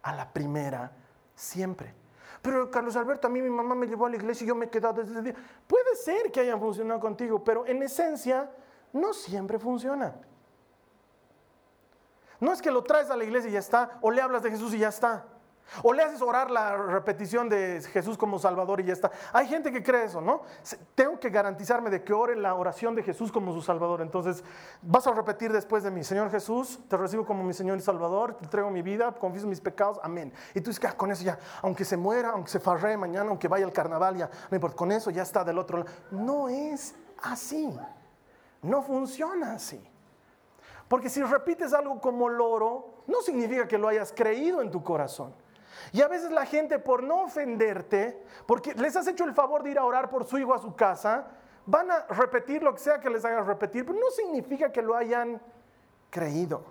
a 0.02 0.16
la 0.16 0.32
primera 0.32 0.92
siempre. 1.36 1.99
Pero 2.42 2.72
Carlos 2.72 2.96
Alberto, 2.96 3.28
a 3.28 3.30
mí 3.30 3.42
mi 3.42 3.50
mamá 3.50 3.76
me 3.76 3.88
llevó 3.88 4.06
a 4.06 4.10
la 4.10 4.16
iglesia 4.16 4.46
y 4.46 4.48
yo 4.48 4.56
me 4.56 4.66
he 4.66 4.70
quedado 4.70 5.02
desde 5.02 5.12
ese 5.12 5.22
día. 5.22 5.36
Puede 5.68 5.96
ser 5.96 6.32
que 6.32 6.40
hayan 6.40 6.60
funcionado 6.60 7.00
contigo, 7.00 7.44
pero 7.44 7.66
en 7.66 7.84
esencia 7.84 8.50
no 8.94 9.14
siempre 9.14 9.60
funciona. 9.60 10.16
No 12.40 12.54
es 12.54 12.62
que 12.62 12.72
lo 12.72 12.84
traes 12.84 13.10
a 13.10 13.18
la 13.18 13.26
iglesia 13.26 13.50
y 13.50 13.54
ya 13.54 13.60
está, 13.60 14.00
o 14.02 14.12
le 14.12 14.22
hablas 14.22 14.44
de 14.44 14.52
Jesús 14.52 14.74
y 14.74 14.80
ya 14.80 14.90
está. 14.90 15.26
O 15.84 15.94
le 15.94 16.04
haces 16.04 16.22
orar 16.22 16.52
la 16.52 16.76
repetición 16.78 17.50
de 17.50 17.82
Jesús 17.92 18.18
como 18.18 18.40
Salvador 18.40 18.80
y 18.82 18.86
ya 18.86 18.94
está. 18.94 19.12
Hay 19.34 19.48
gente 19.48 19.72
que 19.72 19.84
cree 19.84 20.06
eso, 20.06 20.22
¿no? 20.22 20.42
Tengo 20.96 21.20
que 21.20 21.30
garantizarme 21.30 21.90
de 21.90 22.04
que 22.04 22.14
ore 22.14 22.36
la 22.36 22.56
oración 22.56 22.96
de 22.96 23.04
Jesús 23.04 23.32
como 23.32 23.54
su 23.54 23.62
Salvador. 23.62 24.02
Entonces, 24.02 24.44
vas 24.82 25.06
a 25.08 25.12
repetir 25.12 25.52
después 25.52 25.84
de 25.84 25.92
mí, 25.92 26.04
Señor 26.04 26.32
Jesús, 26.32 26.80
te 26.88 26.98
recibo 26.98 27.26
como 27.26 27.44
mi 27.44 27.54
Señor 27.54 27.78
y 27.78 27.82
Salvador, 27.82 28.36
te 28.36 28.46
entrego 28.46 28.70
mi 28.70 28.82
vida, 28.82 29.12
confieso 29.12 29.48
mis 29.48 29.62
pecados, 29.62 30.00
amén. 30.04 30.34
Y 30.54 30.62
tú 30.62 30.70
dices, 30.70 30.84
ah, 30.86 30.96
con 30.96 31.12
eso 31.12 31.24
ya, 31.24 31.38
aunque 31.62 31.86
se 31.86 31.98
muera, 31.98 32.32
aunque 32.32 32.50
se 32.50 32.60
farree 32.60 32.98
mañana, 32.98 33.30
aunque 33.30 33.48
vaya 33.48 33.66
al 33.66 33.74
carnaval, 33.74 34.16
ya, 34.18 34.30
no 34.50 34.56
importa, 34.56 34.76
con 34.76 34.92
eso 34.92 35.12
ya 35.12 35.24
está 35.24 35.44
del 35.44 35.60
otro 35.60 35.80
lado. 35.80 35.90
No 36.12 36.50
es 36.50 36.96
así. 37.24 37.70
No 38.62 38.82
funciona 38.82 39.54
así. 39.54 39.82
Porque 40.88 41.10
si 41.10 41.22
repites 41.22 41.72
algo 41.74 42.02
como 42.02 42.28
loro, 42.28 43.04
no 43.08 43.22
significa 43.22 43.68
que 43.68 43.78
lo 43.78 43.88
hayas 43.88 44.12
creído 44.12 44.62
en 44.62 44.72
tu 44.72 44.84
corazón. 44.84 45.34
Y 45.92 46.02
a 46.02 46.08
veces 46.08 46.32
la 46.32 46.46
gente 46.46 46.80
por 46.80 47.04
no 47.04 47.24
ofenderte, 47.24 48.24
porque 48.46 48.74
les 48.74 48.96
has 48.96 49.08
hecho 49.08 49.24
el 49.24 49.34
favor 49.34 49.64
de 49.64 49.72
ir 49.72 49.80
a 49.80 49.86
orar 49.86 50.10
por 50.10 50.26
su 50.26 50.38
hijo 50.38 50.54
a 50.54 50.60
su 50.60 50.76
casa, 50.76 51.28
van 51.66 51.92
a 51.92 52.06
repetir 52.10 52.64
lo 52.64 52.74
que 52.74 52.80
sea 52.80 53.00
que 53.00 53.10
les 53.10 53.24
hagas 53.26 53.46
repetir, 53.46 53.86
pero 53.86 53.98
no 54.00 54.10
significa 54.12 54.72
que 54.72 54.82
lo 54.82 54.96
hayan 54.96 55.42
creído. 56.10 56.64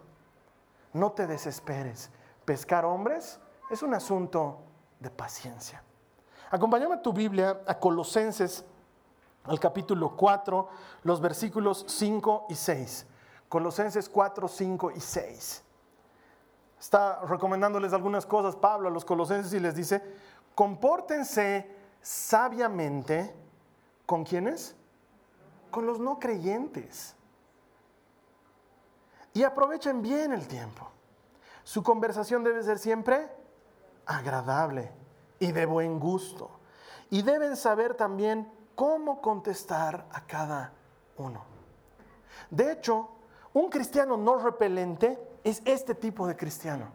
No 0.93 1.13
te 1.13 1.27
desesperes. 1.27 2.11
Pescar 2.45 2.85
hombres 2.85 3.41
es 3.71 3.83
un 3.83 3.95
asunto 3.95 4.61
de 4.99 5.11
paciencia. 5.11 5.83
Acompáñame 6.51 6.95
a 6.95 7.03
tu 7.03 7.13
Biblia 7.13 7.61
a 7.67 7.79
Colosenses, 7.79 8.65
al 9.45 9.61
capítulo 9.61 10.17
4, 10.17 10.69
los 11.03 11.21
versículos 11.21 11.85
5 11.89 12.47
y 12.49 12.55
6. 12.55 13.07
Colosenses 13.49 14.09
4, 14.09 14.49
5 14.49 14.91
y 14.93 15.01
6 15.01 15.65
está 16.79 17.21
recomendándoles 17.23 17.93
algunas 17.93 18.27
cosas 18.27 18.57
Pablo 18.57 18.89
a 18.89 18.91
los 18.91 19.05
colosenses 19.05 19.53
y 19.53 19.61
les 19.61 19.75
dice, 19.75 20.03
compórtense 20.55 21.71
sabiamente 22.01 23.35
con 24.07 24.25
quienes? 24.25 24.77
Con 25.71 25.87
los 25.87 25.99
no 25.99 26.19
creyentes. 26.19 27.15
Y 29.35 29.45
aprovechen 29.45 30.03
bien 30.03 30.33
el 30.33 30.49
tiempo. 30.49 30.89
Su 31.65 31.83
conversación 31.83 32.43
debe 32.43 32.63
ser 32.63 32.79
siempre 32.79 33.31
agradable 34.07 34.91
y 35.39 35.53
de 35.53 35.67
buen 35.67 36.01
gusto. 36.01 36.51
Y 37.11 37.23
deben 37.23 37.57
saber 37.57 37.95
también 37.95 38.51
cómo 38.75 39.21
contestar 39.21 40.07
a 40.13 40.25
cada 40.27 40.73
uno. 41.19 41.43
De 42.51 42.73
hecho, 42.73 43.11
un 43.53 43.69
cristiano 43.69 44.17
no 44.17 44.39
repelente 44.39 45.19
es 45.49 45.63
este 45.65 45.95
tipo 45.95 46.27
de 46.27 46.37
cristiano. 46.37 46.87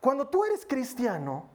Cuando 0.00 0.28
tú 0.28 0.44
eres 0.44 0.64
cristiano, 0.64 1.48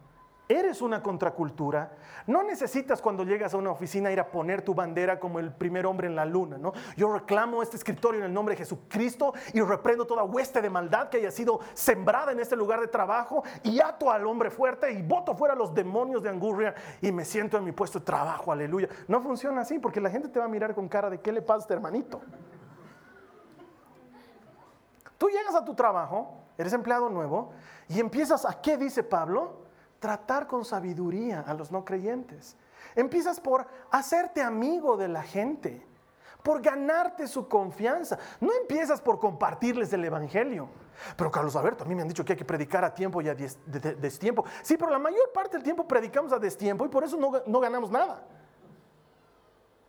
eres 0.48 0.82
una 0.82 1.02
contracultura, 1.02 1.98
no 2.28 2.44
necesitas 2.44 3.02
cuando 3.02 3.24
llegas 3.24 3.54
a 3.54 3.58
una 3.58 3.72
oficina 3.72 4.12
ir 4.12 4.20
a 4.20 4.30
poner 4.30 4.62
tu 4.62 4.76
bandera 4.76 5.20
como 5.20 5.40
el 5.40 5.52
primer 5.52 5.86
hombre 5.86 6.08
en 6.08 6.16
la 6.16 6.26
luna, 6.26 6.58
¿no? 6.58 6.74
Yo 6.96 7.12
reclamo 7.12 7.64
este 7.64 7.78
escritorio 7.78 8.20
en 8.20 8.28
el 8.28 8.34
nombre 8.34 8.54
de 8.54 8.60
Jesucristo 8.60 9.34
y 9.54 9.62
reprendo 9.62 10.06
toda 10.06 10.24
hueste 10.24 10.62
de 10.62 10.70
maldad 10.70 11.10
que 11.10 11.18
haya 11.18 11.32
sido 11.32 11.60
sembrada 11.74 12.32
en 12.32 12.40
este 12.40 12.56
lugar 12.56 12.80
de 12.80 12.88
trabajo 12.88 13.44
y 13.64 13.80
ato 13.80 14.12
al 14.12 14.26
hombre 14.28 14.52
fuerte 14.52 14.92
y 14.92 15.02
voto 15.02 15.36
fuera 15.36 15.56
los 15.56 15.74
demonios 15.74 16.22
de 16.22 16.30
angurria 16.30 16.76
y 17.02 17.12
me 17.12 17.26
siento 17.26 17.58
en 17.58 17.64
mi 17.64 17.72
puesto 17.72 18.00
de 18.00 18.06
trabajo, 18.06 18.52
aleluya. 18.52 18.90
No 19.08 19.22
funciona 19.22 19.62
así 19.62 19.80
porque 19.80 20.02
la 20.02 20.10
gente 20.10 20.30
te 20.30 20.40
va 20.40 20.46
a 20.46 20.50
mirar 20.50 20.76
con 20.76 20.88
cara 20.88 21.10
de 21.10 21.20
¿qué 21.20 21.32
le 21.32 21.42
pasa 21.42 21.58
a 21.58 21.62
este 21.62 21.74
hermanito? 21.74 22.22
Tú 25.18 25.30
llegas 25.30 25.56
a 25.56 25.64
tu 25.64 25.74
trabajo, 25.74 26.34
eres 26.58 26.74
empleado 26.74 27.10
nuevo, 27.10 27.52
y 27.88 28.00
empiezas 28.00 28.46
a, 28.46 28.62
¿qué 28.62 28.78
dice 28.78 29.04
Pablo? 29.04 29.66
Tratar 30.00 30.48
con 30.48 30.66
sabiduría 30.66 31.42
a 31.42 31.54
los 31.54 31.72
no 31.72 31.86
creyentes. 31.86 32.58
Empiezas 32.96 33.40
por 33.40 33.68
hacerte 33.92 34.42
amigo 34.42 34.98
de 34.98 35.08
la 35.08 35.24
gente, 35.24 35.86
por 36.44 36.62
ganarte 36.62 37.28
su 37.28 37.48
confianza. 37.48 38.18
No 38.40 38.52
empiezas 38.54 39.02
por 39.02 39.20
compartirles 39.20 39.92
el 39.94 40.06
Evangelio. 40.06 40.70
Pero 41.18 41.32
Carlos 41.32 41.56
Alberto, 41.56 41.84
a 41.84 41.88
mí 41.88 41.96
me 41.96 42.04
han 42.04 42.08
dicho 42.08 42.24
que 42.24 42.34
hay 42.34 42.38
que 42.38 42.46
predicar 42.46 42.84
a 42.86 42.94
tiempo 42.94 43.22
y 43.22 43.30
a 43.30 43.36
destiempo. 43.36 44.46
Sí, 44.62 44.78
pero 44.78 44.92
la 44.92 45.00
mayor 45.00 45.32
parte 45.34 45.58
del 45.58 45.64
tiempo 45.64 45.88
predicamos 45.88 46.32
a 46.32 46.40
destiempo 46.40 46.86
y 46.86 46.90
por 46.90 47.04
eso 47.04 47.18
no, 47.18 47.32
no 47.46 47.60
ganamos 47.60 47.92
nada. 47.92 48.24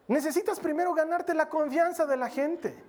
Necesitas 0.08 0.60
primero 0.60 0.94
ganarte 0.94 1.34
la 1.34 1.48
confianza 1.48 2.06
de 2.06 2.16
la 2.16 2.28
gente. 2.28 2.82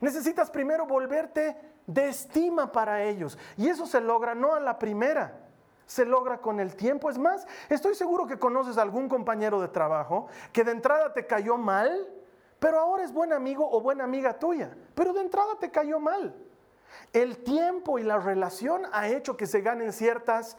Necesitas 0.00 0.50
primero 0.50 0.86
volverte 0.86 1.56
de 1.86 2.08
estima 2.08 2.70
para 2.70 3.02
ellos. 3.02 3.38
Y 3.56 3.68
eso 3.68 3.86
se 3.86 4.00
logra 4.00 4.34
no 4.34 4.54
a 4.54 4.60
la 4.60 4.78
primera, 4.78 5.40
se 5.86 6.04
logra 6.04 6.38
con 6.38 6.60
el 6.60 6.76
tiempo. 6.76 7.10
Es 7.10 7.18
más, 7.18 7.46
estoy 7.68 7.94
seguro 7.94 8.26
que 8.26 8.38
conoces 8.38 8.78
a 8.78 8.82
algún 8.82 9.08
compañero 9.08 9.60
de 9.60 9.68
trabajo 9.68 10.28
que 10.52 10.64
de 10.64 10.72
entrada 10.72 11.12
te 11.12 11.26
cayó 11.26 11.56
mal, 11.56 12.08
pero 12.58 12.78
ahora 12.78 13.04
es 13.04 13.12
buen 13.12 13.32
amigo 13.32 13.68
o 13.70 13.80
buena 13.80 14.04
amiga 14.04 14.38
tuya, 14.38 14.76
pero 14.94 15.12
de 15.12 15.20
entrada 15.20 15.56
te 15.58 15.70
cayó 15.70 15.98
mal. 15.98 16.34
El 17.12 17.42
tiempo 17.42 17.98
y 17.98 18.02
la 18.02 18.18
relación 18.18 18.82
ha 18.92 19.08
hecho 19.08 19.36
que 19.36 19.46
se 19.46 19.60
ganen 19.60 19.92
ciertas 19.92 20.56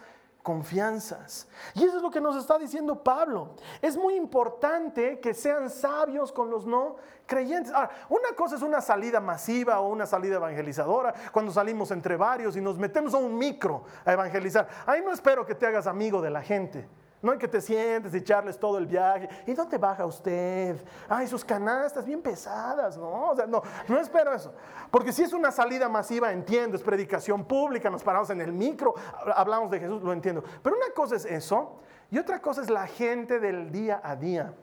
Y 1.75 1.83
eso 1.83 1.97
es 1.97 2.01
lo 2.01 2.09
que 2.09 2.21
nos 2.21 2.35
está 2.35 2.57
diciendo 2.57 3.03
Pablo. 3.03 3.55
Es 3.81 3.95
muy 3.95 4.15
importante 4.15 5.19
que 5.19 5.33
sean 5.33 5.69
sabios 5.69 6.31
con 6.31 6.49
los 6.49 6.65
no 6.65 6.95
creyentes. 7.25 7.73
Ahora, 7.73 7.91
una 8.09 8.29
cosa 8.35 8.55
es 8.55 8.61
una 8.61 8.81
salida 8.81 9.19
masiva 9.19 9.79
o 9.79 9.89
una 9.89 10.05
salida 10.05 10.37
evangelizadora, 10.37 11.13
cuando 11.31 11.51
salimos 11.51 11.91
entre 11.91 12.17
varios 12.17 12.55
y 12.57 12.61
nos 12.61 12.77
metemos 12.77 13.13
a 13.13 13.17
un 13.17 13.37
micro 13.37 13.83
a 14.03 14.13
evangelizar. 14.13 14.67
Ahí 14.85 15.01
no 15.01 15.11
espero 15.11 15.45
que 15.45 15.55
te 15.55 15.65
hagas 15.65 15.87
amigo 15.87 16.21
de 16.21 16.29
la 16.29 16.41
gente. 16.41 16.87
No 17.21 17.33
hay 17.33 17.37
que 17.37 17.47
te 17.49 17.59
sientes 17.59 18.13
y 18.13 18.17
echarles 18.17 18.57
todo 18.57 18.77
el 18.77 18.87
viaje. 18.87 19.27
¿Y 19.45 19.53
dónde 19.53 19.77
baja 19.77 20.05
usted? 20.05 20.81
Ay, 21.09 21.27
sus 21.27 21.43
canastas 21.43 22.05
bien 22.05 22.21
pesadas, 22.21 22.97
¿no? 22.97 23.31
O 23.31 23.35
sea, 23.35 23.45
no, 23.45 23.61
no 23.87 23.99
espero 23.99 24.33
eso. 24.33 24.53
Porque 24.89 25.11
si 25.11 25.23
es 25.23 25.33
una 25.33 25.51
salida 25.51 25.89
masiva, 25.89 26.31
entiendo, 26.31 26.77
es 26.77 26.83
predicación 26.83 27.43
pública, 27.43 27.89
nos 27.89 28.03
paramos 28.03 28.29
en 28.29 28.39
el 28.39 28.53
micro, 28.53 28.93
hablamos 29.35 29.69
de 29.69 29.79
Jesús, 29.79 30.01
lo 30.01 30.13
entiendo. 30.13 30.43
Pero 30.63 30.77
una 30.77 30.93
cosa 30.93 31.17
es 31.17 31.25
eso 31.25 31.81
y 32.09 32.17
otra 32.17 32.41
cosa 32.41 32.61
es 32.61 32.69
la 32.69 32.87
gente 32.87 33.39
del 33.39 33.69
día 33.69 33.99
a 34.01 34.15
día. 34.15 34.53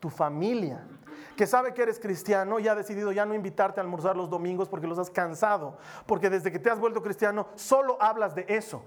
Tu 0.00 0.10
familia, 0.10 0.86
que 1.34 1.46
sabe 1.46 1.72
que 1.72 1.82
eres 1.82 1.98
cristiano 1.98 2.58
y 2.58 2.68
ha 2.68 2.74
decidido 2.74 3.10
ya 3.10 3.24
no 3.24 3.34
invitarte 3.34 3.80
a 3.80 3.82
almorzar 3.82 4.16
los 4.16 4.28
domingos 4.28 4.68
porque 4.68 4.86
los 4.86 4.98
has 4.98 5.10
cansado. 5.10 5.78
Porque 6.06 6.28
desde 6.28 6.52
que 6.52 6.58
te 6.58 6.70
has 6.70 6.78
vuelto 6.78 7.02
cristiano, 7.02 7.48
solo 7.54 7.96
hablas 8.00 8.34
de 8.34 8.44
eso. 8.48 8.84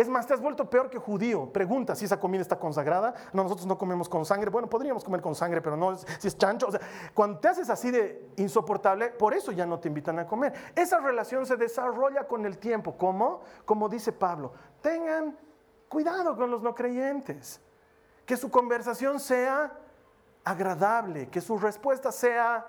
Es 0.00 0.08
más, 0.08 0.26
te 0.26 0.32
has 0.32 0.40
vuelto 0.40 0.70
peor 0.70 0.88
que 0.88 0.98
judío. 0.98 1.52
Pregunta 1.52 1.94
si 1.94 2.06
esa 2.06 2.18
comida 2.18 2.40
está 2.40 2.58
consagrada. 2.58 3.12
No, 3.34 3.42
nosotros 3.42 3.66
no 3.66 3.76
comemos 3.76 4.08
con 4.08 4.24
sangre. 4.24 4.48
Bueno, 4.48 4.66
podríamos 4.66 5.04
comer 5.04 5.20
con 5.20 5.34
sangre, 5.34 5.60
pero 5.60 5.76
no 5.76 5.94
si 5.94 6.26
es 6.26 6.38
chancho. 6.38 6.68
O 6.68 6.70
sea, 6.70 6.80
cuando 7.12 7.38
te 7.38 7.48
haces 7.48 7.68
así 7.68 7.90
de 7.90 8.30
insoportable, 8.38 9.10
por 9.10 9.34
eso 9.34 9.52
ya 9.52 9.66
no 9.66 9.78
te 9.78 9.88
invitan 9.88 10.18
a 10.18 10.26
comer. 10.26 10.54
Esa 10.74 11.00
relación 11.00 11.44
se 11.44 11.58
desarrolla 11.58 12.26
con 12.26 12.46
el 12.46 12.56
tiempo. 12.56 12.96
¿Cómo? 12.96 13.42
Como 13.66 13.90
dice 13.90 14.10
Pablo, 14.10 14.54
tengan 14.80 15.36
cuidado 15.90 16.34
con 16.34 16.50
los 16.50 16.62
no 16.62 16.74
creyentes. 16.74 17.60
Que 18.24 18.38
su 18.38 18.50
conversación 18.50 19.20
sea 19.20 19.70
agradable, 20.44 21.28
que 21.28 21.42
su 21.42 21.58
respuesta 21.58 22.10
sea 22.10 22.66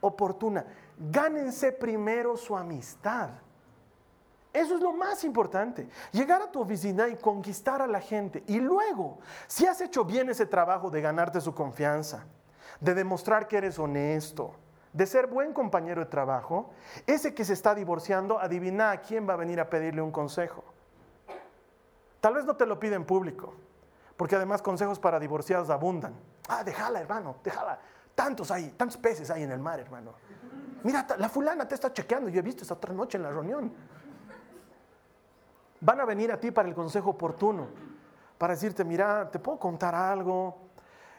oportuna. 0.00 0.64
Gánense 0.96 1.70
primero 1.70 2.34
su 2.38 2.56
amistad. 2.56 3.28
Eso 4.52 4.74
es 4.74 4.82
lo 4.82 4.92
más 4.92 5.24
importante. 5.24 5.88
Llegar 6.10 6.42
a 6.42 6.50
tu 6.50 6.60
oficina 6.60 7.08
y 7.08 7.16
conquistar 7.16 7.80
a 7.80 7.86
la 7.86 8.00
gente. 8.00 8.44
Y 8.46 8.60
luego, 8.60 9.18
si 9.46 9.66
has 9.66 9.80
hecho 9.80 10.04
bien 10.04 10.28
ese 10.28 10.44
trabajo 10.44 10.90
de 10.90 11.00
ganarte 11.00 11.40
su 11.40 11.54
confianza, 11.54 12.26
de 12.78 12.94
demostrar 12.94 13.48
que 13.48 13.56
eres 13.56 13.78
honesto, 13.78 14.54
de 14.92 15.06
ser 15.06 15.26
buen 15.26 15.54
compañero 15.54 16.04
de 16.04 16.10
trabajo, 16.10 16.70
ese 17.06 17.34
que 17.34 17.46
se 17.46 17.54
está 17.54 17.74
divorciando, 17.74 18.38
adivina 18.38 18.90
a 18.90 19.00
quién 19.00 19.26
va 19.26 19.34
a 19.34 19.36
venir 19.36 19.58
a 19.58 19.70
pedirle 19.70 20.02
un 20.02 20.12
consejo. 20.12 20.64
Tal 22.20 22.34
vez 22.34 22.44
no 22.44 22.54
te 22.54 22.66
lo 22.66 22.78
pide 22.78 22.94
en 22.94 23.06
público, 23.06 23.54
porque 24.18 24.36
además 24.36 24.60
consejos 24.60 24.98
para 24.98 25.18
divorciados 25.18 25.70
abundan. 25.70 26.14
Ah, 26.46 26.62
déjala, 26.62 27.00
hermano, 27.00 27.36
déjala. 27.42 27.78
Tantos 28.14 28.50
hay, 28.50 28.68
tantos 28.72 28.98
peces 28.98 29.30
hay 29.30 29.44
en 29.44 29.50
el 29.50 29.60
mar, 29.60 29.80
hermano. 29.80 30.12
Mira, 30.82 31.06
la 31.16 31.28
fulana 31.30 31.66
te 31.66 31.74
está 31.74 31.90
chequeando, 31.90 32.28
yo 32.28 32.40
he 32.40 32.42
visto 32.42 32.64
esa 32.64 32.74
otra 32.74 32.92
noche 32.92 33.16
en 33.16 33.22
la 33.22 33.30
reunión 33.30 33.72
van 35.82 36.00
a 36.00 36.04
venir 36.04 36.30
a 36.30 36.38
ti 36.38 36.50
para 36.50 36.68
el 36.68 36.74
consejo 36.74 37.10
oportuno, 37.10 37.66
para 38.38 38.54
decirte, 38.54 38.84
mira, 38.84 39.30
te 39.30 39.38
puedo 39.38 39.58
contar 39.58 39.94
algo, 39.94 40.56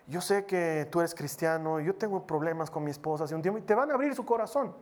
yo 0.07 0.21
sé 0.21 0.45
que 0.45 0.87
tú 0.89 1.01
eres 1.01 1.13
cristiano, 1.13 1.79
yo 1.79 1.95
tengo 1.95 2.25
problemas 2.25 2.71
con 2.71 2.83
mi 2.83 2.91
esposa 2.91 3.25
hace 3.25 3.35
un 3.35 3.41
tiempo, 3.41 3.59
y 3.59 3.61
te 3.61 3.75
van 3.75 3.91
a 3.91 3.93
abrir 3.93 4.15
su 4.15 4.25
corazón. 4.25 4.73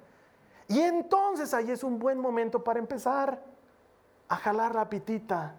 Y 0.67 0.79
entonces 0.79 1.53
ahí 1.53 1.71
es 1.71 1.83
un 1.83 1.97
buen 1.97 2.19
momento 2.19 2.63
para 2.63 2.79
empezar 2.79 3.43
a 4.29 4.35
jalar 4.37 4.75
la 4.75 4.87
pitita 4.87 5.55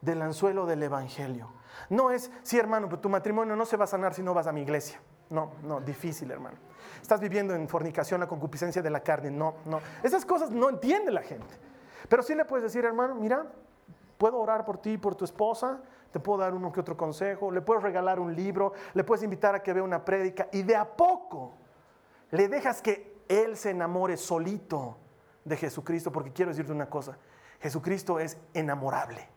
del 0.00 0.22
anzuelo 0.22 0.64
del 0.64 0.82
Evangelio. 0.84 1.50
No 1.90 2.10
es, 2.10 2.30
sí 2.42 2.56
hermano, 2.56 2.88
tu 3.00 3.08
matrimonio 3.08 3.56
no 3.56 3.66
se 3.66 3.76
va 3.76 3.84
a 3.84 3.88
sanar 3.88 4.14
si 4.14 4.22
no 4.22 4.32
vas 4.32 4.46
a 4.46 4.52
mi 4.52 4.62
iglesia. 4.62 5.00
No, 5.30 5.50
no, 5.62 5.80
difícil 5.80 6.30
hermano. 6.30 6.56
Estás 7.02 7.20
viviendo 7.20 7.54
en 7.54 7.68
fornicación, 7.68 8.20
la 8.20 8.28
concupiscencia 8.28 8.80
de 8.80 8.90
la 8.90 9.00
carne. 9.00 9.30
No, 9.30 9.56
no. 9.66 9.80
Esas 10.02 10.24
cosas 10.24 10.50
no 10.50 10.70
entiende 10.70 11.10
la 11.10 11.22
gente. 11.22 11.67
Pero 12.08 12.22
sí 12.22 12.34
le 12.34 12.44
puedes 12.44 12.64
decir, 12.64 12.84
hermano, 12.84 13.14
mira, 13.14 13.46
puedo 14.16 14.38
orar 14.38 14.64
por 14.64 14.78
ti 14.78 14.98
por 14.98 15.14
tu 15.14 15.24
esposa, 15.24 15.80
te 16.10 16.20
puedo 16.20 16.38
dar 16.38 16.54
uno 16.54 16.72
que 16.72 16.80
otro 16.80 16.96
consejo, 16.96 17.50
le 17.50 17.60
puedes 17.60 17.82
regalar 17.82 18.18
un 18.18 18.34
libro, 18.34 18.72
le 18.94 19.04
puedes 19.04 19.22
invitar 19.22 19.54
a 19.54 19.62
que 19.62 19.72
vea 19.72 19.82
una 19.82 20.04
prédica 20.04 20.48
y 20.52 20.62
de 20.62 20.76
a 20.76 20.96
poco 20.96 21.54
le 22.30 22.48
dejas 22.48 22.82
que 22.82 23.22
él 23.28 23.56
se 23.56 23.70
enamore 23.70 24.16
solito 24.16 24.96
de 25.44 25.56
Jesucristo, 25.56 26.10
porque 26.12 26.32
quiero 26.32 26.50
decirte 26.50 26.72
una 26.72 26.88
cosa, 26.88 27.18
Jesucristo 27.60 28.18
es 28.18 28.38
enamorable. 28.54 29.28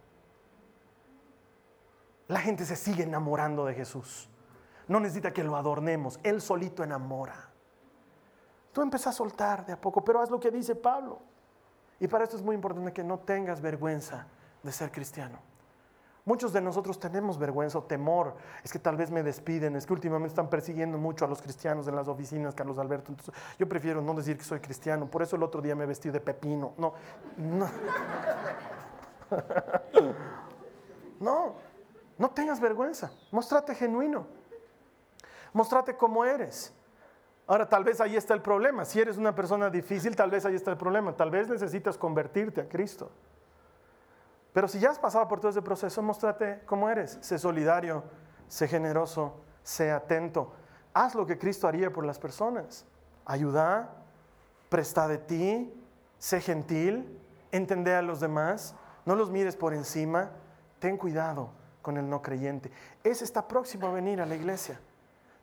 La 2.27 2.39
gente 2.39 2.65
se 2.65 2.75
sigue 2.75 3.03
enamorando 3.03 3.65
de 3.65 3.73
Jesús. 3.73 4.29
No 4.87 4.99
necesita 4.99 5.33
que 5.33 5.43
lo 5.43 5.55
adornemos, 5.55 6.19
él 6.23 6.41
solito 6.41 6.83
enamora. 6.83 7.49
Tú 8.71 8.81
empiezas 8.81 9.07
a 9.07 9.17
soltar 9.17 9.65
de 9.65 9.73
a 9.73 9.81
poco, 9.81 10.03
pero 10.03 10.21
haz 10.21 10.29
lo 10.29 10.39
que 10.39 10.51
dice 10.51 10.75
Pablo. 10.75 11.21
Y 12.01 12.07
para 12.07 12.23
esto 12.23 12.35
es 12.35 12.41
muy 12.41 12.55
importante 12.55 12.91
que 12.91 13.03
no 13.03 13.19
tengas 13.19 13.61
vergüenza 13.61 14.25
de 14.63 14.71
ser 14.71 14.91
cristiano. 14.91 15.37
Muchos 16.25 16.51
de 16.51 16.59
nosotros 16.59 16.99
tenemos 16.99 17.37
vergüenza 17.37 17.77
o 17.77 17.83
temor. 17.83 18.35
Es 18.63 18.73
que 18.73 18.79
tal 18.79 18.97
vez 18.97 19.11
me 19.11 19.21
despiden, 19.21 19.75
es 19.75 19.85
que 19.85 19.93
últimamente 19.93 20.29
están 20.29 20.49
persiguiendo 20.49 20.97
mucho 20.97 21.25
a 21.25 21.27
los 21.27 21.43
cristianos 21.43 21.87
en 21.87 21.95
las 21.95 22.07
oficinas, 22.07 22.55
Carlos 22.55 22.79
Alberto. 22.79 23.11
Entonces, 23.11 23.35
yo 23.59 23.69
prefiero 23.69 24.01
no 24.01 24.15
decir 24.15 24.35
que 24.35 24.43
soy 24.43 24.59
cristiano. 24.59 25.05
Por 25.05 25.21
eso 25.21 25.35
el 25.35 25.43
otro 25.43 25.61
día 25.61 25.75
me 25.75 25.85
vestí 25.85 26.09
de 26.09 26.19
pepino. 26.19 26.73
No, 26.77 26.93
no. 27.37 27.69
No, 31.21 31.53
no 32.17 32.31
tengas 32.31 32.59
vergüenza. 32.59 33.11
Mostrate 33.29 33.75
genuino. 33.75 34.25
Mostrate 35.53 35.95
como 35.95 36.25
eres. 36.25 36.73
Ahora, 37.47 37.67
tal 37.67 37.83
vez 37.83 37.99
ahí 37.99 38.15
está 38.15 38.33
el 38.33 38.41
problema. 38.41 38.85
Si 38.85 38.99
eres 38.99 39.17
una 39.17 39.35
persona 39.35 39.69
difícil, 39.69 40.15
tal 40.15 40.31
vez 40.31 40.45
ahí 40.45 40.55
está 40.55 40.71
el 40.71 40.77
problema. 40.77 41.15
Tal 41.15 41.31
vez 41.31 41.49
necesitas 41.49 41.97
convertirte 41.97 42.61
a 42.61 42.69
Cristo. 42.69 43.11
Pero 44.53 44.67
si 44.67 44.79
ya 44.79 44.89
has 44.89 44.99
pasado 44.99 45.27
por 45.27 45.39
todo 45.39 45.51
ese 45.51 45.61
proceso, 45.61 46.01
muéstrate 46.01 46.61
cómo 46.65 46.89
eres. 46.89 47.17
Sé 47.21 47.37
solidario, 47.37 48.03
sé 48.47 48.67
generoso, 48.67 49.41
sé 49.63 49.91
atento. 49.91 50.53
Haz 50.93 51.15
lo 51.15 51.25
que 51.25 51.37
Cristo 51.37 51.67
haría 51.67 51.91
por 51.91 52.05
las 52.05 52.19
personas. 52.19 52.85
Ayuda, 53.25 53.89
presta 54.69 55.07
de 55.07 55.17
ti, 55.17 55.73
sé 56.17 56.41
gentil, 56.41 57.19
entende 57.51 57.95
a 57.95 58.01
los 58.01 58.19
demás, 58.19 58.75
no 59.05 59.15
los 59.15 59.29
mires 59.29 59.55
por 59.55 59.73
encima. 59.73 60.31
Ten 60.79 60.97
cuidado 60.97 61.51
con 61.81 61.97
el 61.97 62.09
no 62.09 62.21
creyente. 62.21 62.71
Ese 63.03 63.23
está 63.23 63.47
próximo 63.47 63.87
a 63.87 63.91
venir 63.91 64.21
a 64.21 64.25
la 64.25 64.35
iglesia. 64.35 64.79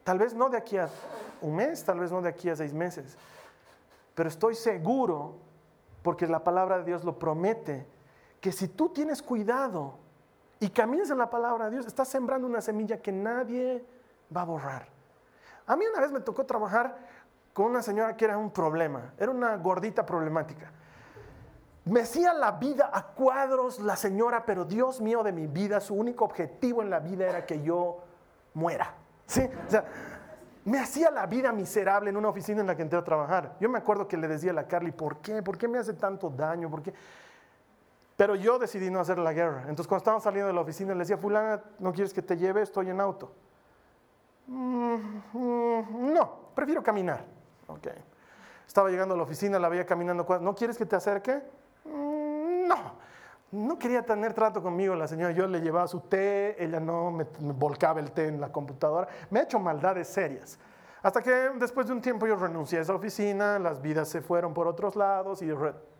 Tal 0.09 0.17
vez 0.17 0.33
no 0.33 0.49
de 0.49 0.57
aquí 0.57 0.79
a 0.79 0.89
un 1.43 1.55
mes, 1.55 1.85
tal 1.85 2.01
vez 2.01 2.11
no 2.11 2.23
de 2.23 2.31
aquí 2.31 2.49
a 2.49 2.57
seis 2.57 2.73
meses, 2.73 3.15
pero 4.15 4.31
estoy 4.31 4.55
seguro, 4.55 5.35
porque 6.03 6.27
la 6.27 6.43
palabra 6.43 6.79
de 6.79 6.85
Dios 6.85 7.05
lo 7.05 7.19
promete, 7.19 7.87
que 8.41 8.51
si 8.51 8.69
tú 8.69 8.89
tienes 8.89 9.21
cuidado 9.21 9.99
y 10.61 10.71
caminas 10.71 11.11
en 11.11 11.19
la 11.19 11.29
palabra 11.29 11.67
de 11.67 11.73
Dios, 11.73 11.87
estás 11.87 12.09
sembrando 12.09 12.47
una 12.47 12.63
semilla 12.63 13.03
que 13.03 13.13
nadie 13.13 13.85
va 14.35 14.41
a 14.41 14.45
borrar. 14.47 14.89
A 15.67 15.77
mí 15.77 15.85
una 15.87 16.01
vez 16.01 16.11
me 16.11 16.21
tocó 16.21 16.47
trabajar 16.47 16.97
con 17.53 17.67
una 17.67 17.83
señora 17.83 18.17
que 18.17 18.25
era 18.25 18.39
un 18.39 18.51
problema, 18.51 19.13
era 19.19 19.31
una 19.31 19.59
gordita 19.59 20.07
problemática. 20.07 20.73
Me 21.85 22.01
hacía 22.01 22.33
la 22.33 22.53
vida 22.53 22.91
a 22.91 23.09
cuadros 23.09 23.79
la 23.79 23.95
señora, 23.95 24.47
pero 24.47 24.65
Dios 24.65 25.03
mío 25.03 25.23
de 25.23 25.33
mi 25.33 25.47
vida, 25.47 25.81
su 25.81 25.95
único 25.95 26.25
objetivo 26.25 26.81
en 26.81 26.89
la 26.89 26.99
vida 26.99 27.29
era 27.29 27.45
que 27.45 27.61
yo 27.61 27.99
muera. 28.55 28.95
Sí, 29.29 29.43
o 29.43 29.71
sea, 29.71 29.85
me 30.65 30.79
hacía 30.79 31.11
la 31.11 31.27
vida 31.27 31.53
miserable 31.53 32.09
en 32.09 32.17
una 32.17 32.31
oficina 32.31 32.63
en 32.63 32.67
la 32.67 32.75
que 32.75 32.83
entré 32.83 32.99
a 32.99 33.05
trabajar. 33.05 33.57
Yo 33.61 33.69
me 33.69 33.79
acuerdo 33.79 34.09
que 34.09 34.17
le 34.17 34.27
decía 34.27 34.51
a 34.51 34.55
la 34.55 34.67
Carly, 34.67 34.91
¿por 34.91 35.19
qué? 35.19 35.43
¿Por 35.43 35.59
qué 35.59 35.69
me 35.69 35.79
hace 35.79 35.93
tanto 35.93 36.31
daño? 36.31 36.71
¿Por 36.71 36.83
qué? 36.83 36.95
Pero 38.17 38.35
yo 38.35 38.59
decidí 38.59 38.91
no 38.91 39.01
hacer 39.01 39.19
la 39.19 39.35
guerra. 39.35 39.61
Entonces 39.61 39.87
cuando 39.87 39.99
estábamos 39.99 40.25
saliendo 40.25 40.49
de 40.49 40.55
la 40.55 40.63
oficina 40.63 40.95
le 40.95 41.01
decía, 41.01 41.19
fulana, 41.19 41.63
¿no 41.79 41.93
quieres 41.93 42.15
que 42.15 42.23
te 42.23 42.37
lleve? 42.39 42.63
Estoy 42.63 42.89
en 42.89 43.01
auto. 43.01 43.33
Mm, 44.47 44.95
mm, 45.35 46.15
no, 46.15 46.51
prefiero 46.55 46.83
caminar. 46.83 47.23
Okay. 47.67 48.03
Estaba 48.67 48.89
llegando 48.89 49.13
a 49.13 49.17
la 49.19 49.25
oficina, 49.25 49.59
la 49.59 49.69
veía 49.69 49.85
caminando. 49.85 50.27
¿No 50.41 50.55
quieres 50.55 50.79
que 50.79 50.87
te 50.87 50.97
acerque? 50.97 51.43
Mm, 51.85 52.67
no 52.67 52.98
no 53.51 53.79
quería 53.79 54.03
tener 54.03 54.35
trato 54.35 54.63
conmigo 54.63 54.95
la 54.95 55.09
señora. 55.09 55.33
Yo 55.33 55.47
le 55.47 55.61
llevaba 55.61 55.89
su 55.89 56.01
té, 56.01 56.63
ella 56.63 56.81
no 56.81 57.11
me, 57.11 57.25
volcaba 57.41 58.01
el 58.01 58.13
té 58.13 58.27
en 58.29 58.41
la 58.41 58.53
computadora. 58.53 59.09
Me 59.31 59.41
ha 59.41 59.43
hecho 59.45 59.59
maldades 59.59 60.09
serias. 60.09 60.59
Hasta 61.01 61.23
que 61.23 61.31
después 61.31 61.87
de 61.87 61.93
un 61.93 62.03
tiempo 62.03 62.27
yo 62.27 62.35
renuncié 62.35 62.81
a 62.81 62.83
esa 62.83 62.93
oficina, 62.93 63.59
las 63.59 63.81
vidas 63.81 64.09
se 64.09 64.21
fueron 64.21 64.53
por 64.53 64.67
otros 64.67 64.97
lados 64.97 65.41
y 65.43 65.49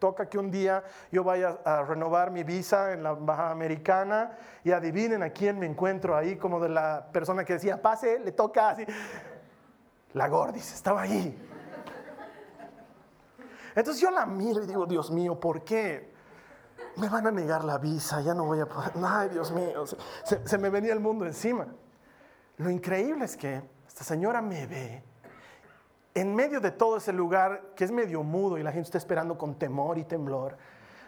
toca 0.01 0.29
que 0.29 0.39
un 0.39 0.51
día 0.51 0.83
yo 1.13 1.23
vaya 1.23 1.59
a 1.65 1.83
renovar 1.85 2.33
mi 2.33 2.43
visa 2.43 2.93
en 2.93 3.05
la 3.05 3.11
embajada 3.11 3.53
americana 3.53 4.37
y 4.65 4.73
adivinen 4.73 5.23
a 5.23 5.31
quién 5.31 5.59
me 5.59 5.67
encuentro 5.67 6.17
ahí, 6.17 6.37
como 6.37 6.59
de 6.59 6.69
la 6.69 7.07
persona 7.13 7.45
que 7.45 7.55
decía, 7.55 7.81
pase, 7.81 8.19
le 8.19 8.33
toca 8.33 8.71
así. 8.71 8.85
La 10.15 10.27
Gordis 10.27 10.75
estaba 10.75 11.03
ahí. 11.03 11.47
Entonces 13.77 14.03
yo 14.03 14.11
la 14.11 14.27
miro 14.27 14.65
y 14.65 14.67
digo, 14.67 14.85
Dios 14.85 15.13
mío, 15.13 15.39
¿por 15.39 15.63
qué? 15.63 16.18
Me 16.99 17.09
van 17.09 17.27
a 17.27 17.31
negar 17.31 17.65
la 17.65 17.79
visa, 17.79 18.21
ya 18.21 18.35
no 18.35 18.45
voy 18.45 18.61
a 18.61 18.67
poder. 18.67 18.93
Ay, 19.05 19.29
Dios 19.31 19.53
mío, 19.53 19.85
se, 19.87 20.59
me 20.59 20.71
venía 20.71 20.93
el 20.93 21.01
mundo 21.01 21.25
encima. 21.25 21.67
Lo 22.59 22.71
increíble 22.71 23.25
es 23.25 23.37
que 23.37 23.63
esta 23.87 24.05
señora 24.05 24.43
me 24.43 24.67
ve 24.67 25.03
en 26.15 26.35
medio 26.35 26.61
de 26.61 26.73
todo 26.73 26.97
ese 26.97 27.13
lugar 27.13 27.73
que 27.77 27.85
es 27.85 27.93
medio 27.93 28.23
mudo 28.23 28.59
y 28.59 28.63
la 28.63 28.73
gente 28.73 28.89
está 28.89 28.99
esperando 28.99 29.39
con 29.39 29.55
temor 29.55 29.99
y 29.99 30.05
temblor. 30.05 30.57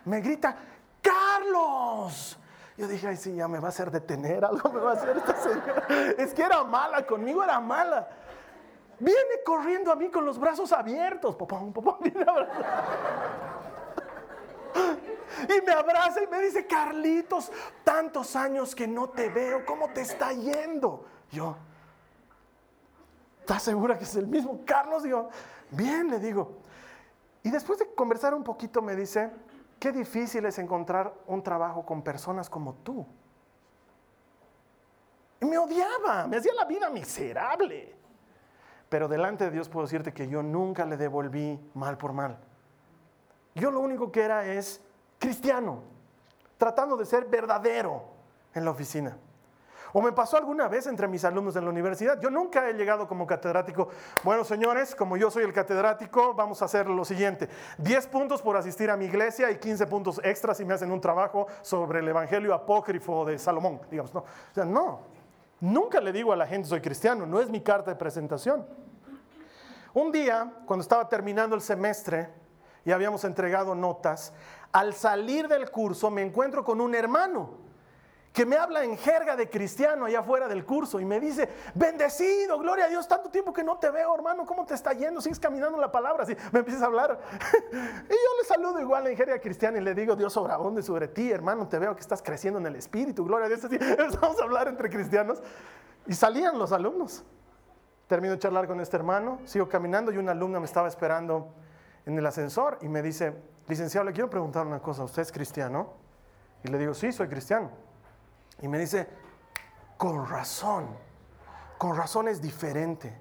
Me 0.04 0.20
grita, 0.20 0.56
Carlos. 1.02 2.38
Yo 2.76 2.86
dije, 2.86 3.08
ay, 3.08 3.16
sí, 3.16 3.34
ya 3.34 3.48
me 3.48 3.58
va 3.58 3.66
a 3.66 3.70
hacer 3.70 3.90
detener, 3.90 4.44
algo 4.44 4.70
me 4.70 4.80
va 4.80 4.92
a 4.92 4.94
hacer 4.94 5.16
esta 5.16 5.36
señora. 5.36 6.14
Es 6.18 6.32
que 6.32 6.42
era 6.42 6.62
mala, 6.64 7.04
conmigo 7.04 7.42
era 7.42 7.60
mala. 7.60 8.08
Viene 9.00 9.42
corriendo 9.44 9.90
a 9.90 9.96
mí 9.96 10.10
con 10.10 10.24
los 10.24 10.38
brazos 10.38 10.72
abiertos. 10.72 11.34
Popón, 11.34 11.72
popón, 11.72 11.96
viene 12.00 12.24
y 15.44 15.64
me 15.64 15.72
abraza 15.72 16.22
y 16.22 16.26
me 16.26 16.40
dice, 16.40 16.66
Carlitos, 16.66 17.50
tantos 17.84 18.36
años 18.36 18.74
que 18.74 18.86
no 18.86 19.10
te 19.10 19.28
veo, 19.28 19.64
¿cómo 19.64 19.90
te 19.90 20.00
está 20.02 20.32
yendo? 20.32 21.06
Yo, 21.30 21.56
¿estás 23.40 23.62
segura 23.62 23.96
que 23.96 24.04
es 24.04 24.16
el 24.16 24.26
mismo 24.26 24.60
Carlos? 24.64 25.02
Digo, 25.02 25.30
bien, 25.70 26.10
le 26.10 26.18
digo. 26.18 26.58
Y 27.42 27.50
después 27.50 27.78
de 27.78 27.94
conversar 27.94 28.34
un 28.34 28.44
poquito 28.44 28.82
me 28.82 28.94
dice, 28.94 29.30
qué 29.78 29.92
difícil 29.92 30.44
es 30.44 30.58
encontrar 30.58 31.14
un 31.26 31.42
trabajo 31.42 31.84
con 31.86 32.02
personas 32.02 32.50
como 32.50 32.74
tú. 32.74 33.06
Y 35.40 35.46
me 35.46 35.56
odiaba, 35.56 36.26
me 36.26 36.36
hacía 36.36 36.52
la 36.54 36.66
vida 36.66 36.90
miserable. 36.90 37.96
Pero 38.90 39.08
delante 39.08 39.44
de 39.44 39.50
Dios 39.52 39.68
puedo 39.68 39.86
decirte 39.86 40.12
que 40.12 40.28
yo 40.28 40.42
nunca 40.42 40.84
le 40.84 40.96
devolví 40.96 41.58
mal 41.74 41.96
por 41.96 42.12
mal. 42.12 42.38
Yo 43.54 43.70
lo 43.70 43.80
único 43.80 44.12
que 44.12 44.22
era 44.22 44.44
es 44.44 44.82
cristiano, 45.20 45.84
tratando 46.58 46.96
de 46.96 47.04
ser 47.04 47.26
verdadero 47.26 48.02
en 48.52 48.64
la 48.64 48.72
oficina. 48.72 49.16
O 49.92 50.00
me 50.00 50.12
pasó 50.12 50.36
alguna 50.36 50.68
vez 50.68 50.86
entre 50.86 51.08
mis 51.08 51.24
alumnos 51.24 51.56
en 51.56 51.64
la 51.64 51.70
universidad. 51.70 52.20
Yo 52.20 52.30
nunca 52.30 52.68
he 52.68 52.74
llegado 52.74 53.08
como 53.08 53.26
catedrático. 53.26 53.88
Bueno, 54.22 54.44
señores, 54.44 54.94
como 54.94 55.16
yo 55.16 55.30
soy 55.30 55.44
el 55.44 55.52
catedrático, 55.52 56.34
vamos 56.34 56.62
a 56.62 56.66
hacer 56.66 56.88
lo 56.88 57.04
siguiente. 57.04 57.48
10 57.78 58.06
puntos 58.06 58.40
por 58.40 58.56
asistir 58.56 58.90
a 58.90 58.96
mi 58.96 59.06
iglesia 59.06 59.50
y 59.50 59.58
15 59.58 59.86
puntos 59.86 60.20
extras 60.22 60.56
si 60.58 60.64
me 60.64 60.74
hacen 60.74 60.92
un 60.92 61.00
trabajo 61.00 61.48
sobre 61.62 62.00
el 62.00 62.08
Evangelio 62.08 62.54
apócrifo 62.54 63.24
de 63.24 63.38
Salomón. 63.38 63.80
Digamos, 63.90 64.14
no. 64.14 64.20
O 64.20 64.54
sea, 64.54 64.64
no. 64.64 65.00
Nunca 65.60 66.00
le 66.00 66.12
digo 66.12 66.32
a 66.32 66.36
la 66.36 66.46
gente 66.46 66.68
soy 66.68 66.80
cristiano, 66.80 67.26
no 67.26 67.40
es 67.40 67.50
mi 67.50 67.60
carta 67.60 67.90
de 67.90 67.96
presentación. 67.96 68.66
Un 69.92 70.12
día, 70.12 70.52
cuando 70.66 70.82
estaba 70.82 71.08
terminando 71.08 71.56
el 71.56 71.60
semestre 71.60 72.28
y 72.84 72.92
habíamos 72.92 73.24
entregado 73.24 73.74
notas, 73.74 74.32
al 74.72 74.94
salir 74.94 75.48
del 75.48 75.70
curso 75.70 76.10
me 76.10 76.22
encuentro 76.22 76.64
con 76.64 76.80
un 76.80 76.94
hermano 76.94 77.70
que 78.32 78.46
me 78.46 78.56
habla 78.56 78.84
en 78.84 78.96
jerga 78.96 79.34
de 79.34 79.50
cristiano 79.50 80.04
allá 80.04 80.20
afuera 80.20 80.46
del 80.46 80.64
curso 80.64 81.00
y 81.00 81.04
me 81.04 81.18
dice, 81.18 81.48
bendecido, 81.74 82.58
gloria 82.58 82.84
a 82.84 82.88
Dios, 82.88 83.08
tanto 83.08 83.28
tiempo 83.28 83.52
que 83.52 83.64
no 83.64 83.78
te 83.78 83.90
veo, 83.90 84.14
hermano, 84.14 84.46
¿cómo 84.46 84.64
te 84.64 84.74
está 84.74 84.92
yendo? 84.92 85.20
Sigues 85.20 85.40
caminando 85.40 85.76
la 85.78 85.90
palabra, 85.90 86.22
así 86.22 86.36
me 86.52 86.60
empiezas 86.60 86.82
a 86.82 86.86
hablar. 86.86 87.18
y 87.72 87.74
yo 87.74 88.30
le 88.40 88.46
saludo 88.46 88.80
igual 88.80 89.08
en 89.08 89.16
jerga 89.16 89.40
cristiana 89.40 89.78
y 89.78 89.80
le 89.80 89.94
digo, 89.94 90.14
Dios 90.14 90.32
sobreabonde 90.32 90.82
sobre 90.82 91.08
ti, 91.08 91.30
hermano, 91.32 91.66
te 91.66 91.78
veo 91.78 91.94
que 91.96 92.02
estás 92.02 92.22
creciendo 92.22 92.60
en 92.60 92.66
el 92.66 92.76
espíritu, 92.76 93.24
gloria 93.24 93.46
a 93.46 93.48
Dios. 93.48 93.64
Así, 93.64 93.74
empezamos 93.80 94.40
a 94.40 94.44
hablar 94.44 94.68
entre 94.68 94.88
cristianos 94.88 95.42
y 96.06 96.14
salían 96.14 96.56
los 96.56 96.70
alumnos. 96.70 97.24
Termino 98.06 98.34
de 98.34 98.38
charlar 98.38 98.68
con 98.68 98.80
este 98.80 98.96
hermano, 98.96 99.40
sigo 99.44 99.68
caminando 99.68 100.12
y 100.12 100.18
una 100.18 100.32
alumna 100.32 100.60
me 100.60 100.66
estaba 100.66 100.86
esperando 100.86 101.52
en 102.06 102.16
el 102.16 102.26
ascensor 102.26 102.78
y 102.80 102.88
me 102.88 103.02
dice, 103.02 103.34
licenciado, 103.70 104.04
le 104.04 104.12
quiero 104.12 104.28
preguntar 104.28 104.66
una 104.66 104.80
cosa, 104.80 105.04
¿usted 105.04 105.22
es 105.22 105.32
cristiano? 105.32 105.94
Y 106.62 106.68
le 106.68 106.78
digo, 106.78 106.92
sí, 106.94 107.12
soy 107.12 107.28
cristiano. 107.28 107.70
Y 108.60 108.68
me 108.68 108.78
dice, 108.78 109.08
con 109.96 110.26
razón, 110.26 110.88
con 111.78 111.96
razón 111.96 112.28
es 112.28 112.42
diferente, 112.42 113.16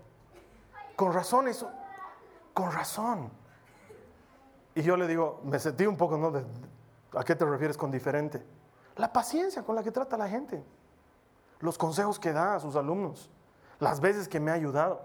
con 0.96 1.14
razón 1.14 1.48
es, 1.48 1.66
con 2.54 2.72
razón. 2.72 3.32
Y 4.76 4.82
yo 4.82 4.98
le 4.98 5.08
digo, 5.08 5.42
me 5.44 5.60
sentí 5.60 5.86
un 5.86 5.96
poco, 5.96 6.18
¿no? 6.18 6.34
¿A 7.18 7.24
qué 7.24 7.36
te 7.36 7.46
refieres 7.46 7.78
con 7.78 7.92
diferente? 7.92 8.46
La 8.98 9.12
paciencia 9.14 9.64
con 9.64 9.76
la 9.76 9.84
que 9.84 9.92
trata 9.92 10.18
la 10.18 10.28
gente, 10.28 10.64
los 11.60 11.78
consejos 11.78 12.20
que 12.20 12.34
da 12.34 12.56
a 12.56 12.60
sus 12.60 12.76
alumnos, 12.76 13.30
las 13.80 14.00
veces 14.00 14.28
que 14.28 14.40
me 14.40 14.52
ha 14.52 14.56
ayudado. 14.56 15.02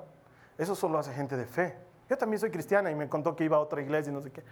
Eso 0.59 0.74
solo 0.74 0.98
hace 0.98 1.12
gente 1.12 1.37
de 1.37 1.46
fe. 1.46 1.76
Yo 2.09 2.18
también 2.18 2.40
soy 2.40 2.50
cristiana 2.50 2.90
y 2.90 2.94
me 2.94 3.09
contó 3.09 3.35
que 3.35 3.44
iba 3.44 3.57
a 3.57 3.61
otra 3.61 3.80
iglesia 3.80 4.11
y 4.11 4.14
no 4.14 4.20
sé 4.20 4.30
qué. 4.30 4.44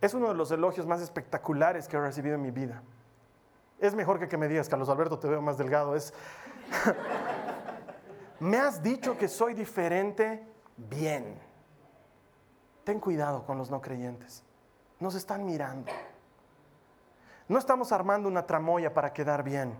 Es 0.00 0.14
uno 0.14 0.28
de 0.28 0.34
los 0.34 0.50
elogios 0.50 0.86
más 0.86 1.00
espectaculares 1.00 1.88
que 1.88 1.96
he 1.96 2.00
recibido 2.00 2.34
en 2.34 2.42
mi 2.42 2.50
vida. 2.50 2.82
Es 3.78 3.94
mejor 3.94 4.26
que 4.26 4.36
me 4.36 4.48
digas, 4.48 4.68
Carlos 4.68 4.88
Alberto, 4.88 5.18
te 5.18 5.28
veo 5.28 5.42
más 5.42 5.58
delgado. 5.58 5.96
Es... 5.96 6.12
me 8.40 8.58
has 8.58 8.82
dicho 8.82 9.16
que 9.16 9.28
soy 9.28 9.54
diferente, 9.54 10.46
bien. 10.76 11.38
Ten 12.84 13.00
cuidado 13.00 13.44
con 13.44 13.58
los 13.58 13.70
no 13.70 13.80
creyentes. 13.80 14.44
Nos 15.00 15.14
están 15.14 15.44
mirando. 15.44 15.90
No 17.48 17.58
estamos 17.58 17.92
armando 17.92 18.28
una 18.28 18.46
tramoya 18.46 18.92
para 18.92 19.12
quedar 19.12 19.42
bien. 19.42 19.76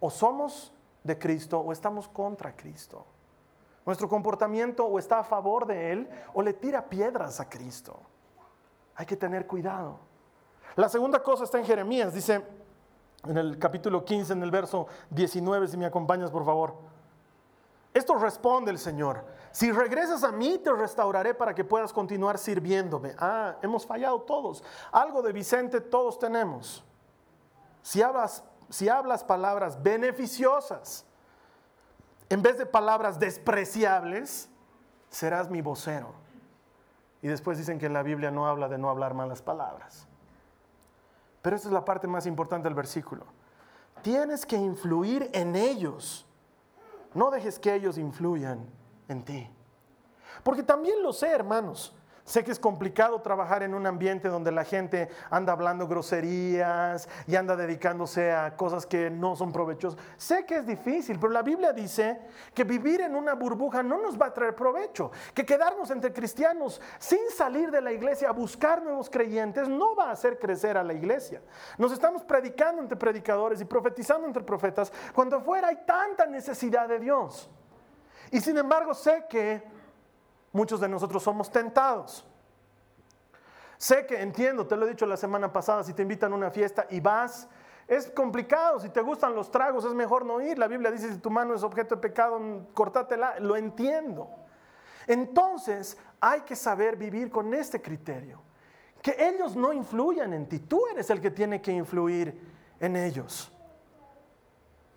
O 0.00 0.10
somos 0.10 0.72
de 1.04 1.18
Cristo 1.18 1.60
o 1.60 1.72
estamos 1.72 2.08
contra 2.08 2.56
Cristo. 2.56 3.04
Nuestro 3.84 4.08
comportamiento 4.08 4.84
o 4.84 4.98
está 4.98 5.20
a 5.20 5.24
favor 5.24 5.66
de 5.66 5.92
Él 5.92 6.10
o 6.34 6.42
le 6.42 6.52
tira 6.52 6.88
piedras 6.88 7.40
a 7.40 7.48
Cristo. 7.48 8.00
Hay 8.98 9.06
que 9.06 9.16
tener 9.16 9.46
cuidado. 9.46 10.00
La 10.74 10.88
segunda 10.88 11.22
cosa 11.22 11.44
está 11.44 11.58
en 11.58 11.64
Jeremías. 11.64 12.12
Dice 12.12 12.44
en 13.24 13.38
el 13.38 13.56
capítulo 13.56 14.04
15, 14.04 14.32
en 14.32 14.42
el 14.42 14.50
verso 14.50 14.88
19, 15.10 15.68
si 15.68 15.76
me 15.76 15.86
acompañas 15.86 16.32
por 16.32 16.44
favor. 16.44 16.74
Esto 17.94 18.16
responde 18.16 18.72
el 18.72 18.78
Señor. 18.78 19.24
Si 19.52 19.70
regresas 19.70 20.24
a 20.24 20.32
mí, 20.32 20.58
te 20.58 20.72
restauraré 20.72 21.32
para 21.32 21.54
que 21.54 21.64
puedas 21.64 21.92
continuar 21.92 22.38
sirviéndome. 22.38 23.14
Ah, 23.18 23.56
hemos 23.62 23.86
fallado 23.86 24.20
todos. 24.22 24.64
Algo 24.90 25.22
de 25.22 25.32
Vicente 25.32 25.80
todos 25.80 26.18
tenemos. 26.18 26.84
Si 27.82 28.02
hablas, 28.02 28.42
si 28.68 28.88
hablas 28.88 29.22
palabras 29.22 29.80
beneficiosas, 29.80 31.06
en 32.28 32.42
vez 32.42 32.58
de 32.58 32.66
palabras 32.66 33.16
despreciables, 33.20 34.50
serás 35.08 35.48
mi 35.48 35.62
vocero. 35.62 36.12
Y 37.22 37.28
después 37.28 37.58
dicen 37.58 37.78
que 37.78 37.88
la 37.88 38.02
Biblia 38.02 38.30
no 38.30 38.46
habla 38.46 38.68
de 38.68 38.78
no 38.78 38.90
hablar 38.90 39.14
malas 39.14 39.42
palabras. 39.42 40.06
Pero 41.42 41.56
esa 41.56 41.68
es 41.68 41.72
la 41.72 41.84
parte 41.84 42.06
más 42.06 42.26
importante 42.26 42.68
del 42.68 42.74
versículo. 42.74 43.24
Tienes 44.02 44.46
que 44.46 44.56
influir 44.56 45.30
en 45.32 45.56
ellos. 45.56 46.26
No 47.14 47.30
dejes 47.30 47.58
que 47.58 47.74
ellos 47.74 47.98
influyan 47.98 48.64
en 49.08 49.24
ti. 49.24 49.50
Porque 50.42 50.62
también 50.62 51.02
lo 51.02 51.12
sé, 51.12 51.30
hermanos. 51.30 51.94
Sé 52.28 52.44
que 52.44 52.50
es 52.50 52.58
complicado 52.58 53.22
trabajar 53.22 53.62
en 53.62 53.72
un 53.72 53.86
ambiente 53.86 54.28
donde 54.28 54.52
la 54.52 54.62
gente 54.62 55.08
anda 55.30 55.54
hablando 55.54 55.88
groserías 55.88 57.08
y 57.26 57.36
anda 57.36 57.56
dedicándose 57.56 58.30
a 58.30 58.54
cosas 58.54 58.84
que 58.84 59.08
no 59.08 59.34
son 59.34 59.50
provechosas. 59.50 59.98
Sé 60.18 60.44
que 60.44 60.56
es 60.56 60.66
difícil, 60.66 61.18
pero 61.18 61.32
la 61.32 61.40
Biblia 61.40 61.72
dice 61.72 62.20
que 62.52 62.64
vivir 62.64 63.00
en 63.00 63.14
una 63.14 63.32
burbuja 63.32 63.82
no 63.82 63.96
nos 63.96 64.20
va 64.20 64.26
a 64.26 64.34
traer 64.34 64.54
provecho, 64.54 65.10
que 65.32 65.46
quedarnos 65.46 65.90
entre 65.90 66.12
cristianos 66.12 66.82
sin 66.98 67.30
salir 67.34 67.70
de 67.70 67.80
la 67.80 67.92
iglesia 67.92 68.28
a 68.28 68.32
buscar 68.32 68.82
nuevos 68.82 69.08
creyentes 69.08 69.66
no 69.66 69.96
va 69.96 70.10
a 70.10 70.12
hacer 70.12 70.38
crecer 70.38 70.76
a 70.76 70.84
la 70.84 70.92
iglesia. 70.92 71.40
Nos 71.78 71.92
estamos 71.92 72.24
predicando 72.24 72.82
entre 72.82 72.98
predicadores 72.98 73.58
y 73.62 73.64
profetizando 73.64 74.26
entre 74.26 74.42
profetas 74.42 74.92
cuando 75.14 75.38
afuera 75.38 75.68
hay 75.68 75.78
tanta 75.86 76.26
necesidad 76.26 76.88
de 76.88 76.98
Dios. 76.98 77.48
Y 78.30 78.42
sin 78.42 78.58
embargo 78.58 78.92
sé 78.92 79.24
que 79.30 79.77
Muchos 80.52 80.80
de 80.80 80.88
nosotros 80.88 81.22
somos 81.22 81.50
tentados. 81.50 82.26
Sé 83.76 84.06
que 84.06 84.20
entiendo, 84.20 84.66
te 84.66 84.76
lo 84.76 84.86
he 84.86 84.90
dicho 84.90 85.06
la 85.06 85.16
semana 85.16 85.52
pasada, 85.52 85.84
si 85.84 85.92
te 85.92 86.02
invitan 86.02 86.32
a 86.32 86.36
una 86.36 86.50
fiesta 86.50 86.86
y 86.90 87.00
vas, 87.00 87.48
es 87.86 88.10
complicado, 88.10 88.80
si 88.80 88.90
te 88.90 89.00
gustan 89.00 89.34
los 89.34 89.50
tragos 89.50 89.84
es 89.84 89.94
mejor 89.94 90.26
no 90.26 90.40
ir. 90.40 90.58
La 90.58 90.66
Biblia 90.66 90.90
dice, 90.90 91.12
si 91.12 91.18
tu 91.18 91.30
mano 91.30 91.54
es 91.54 91.62
objeto 91.62 91.94
de 91.94 92.00
pecado, 92.00 92.40
cortátela, 92.74 93.38
lo 93.38 93.56
entiendo. 93.56 94.28
Entonces 95.06 95.96
hay 96.20 96.42
que 96.42 96.56
saber 96.56 96.96
vivir 96.96 97.30
con 97.30 97.54
este 97.54 97.80
criterio, 97.80 98.42
que 99.00 99.16
ellos 99.18 99.56
no 99.56 99.72
influyan 99.72 100.34
en 100.34 100.46
ti, 100.48 100.58
tú 100.58 100.86
eres 100.90 101.08
el 101.10 101.20
que 101.20 101.30
tiene 101.30 101.62
que 101.62 101.72
influir 101.72 102.38
en 102.80 102.96
ellos. 102.96 103.50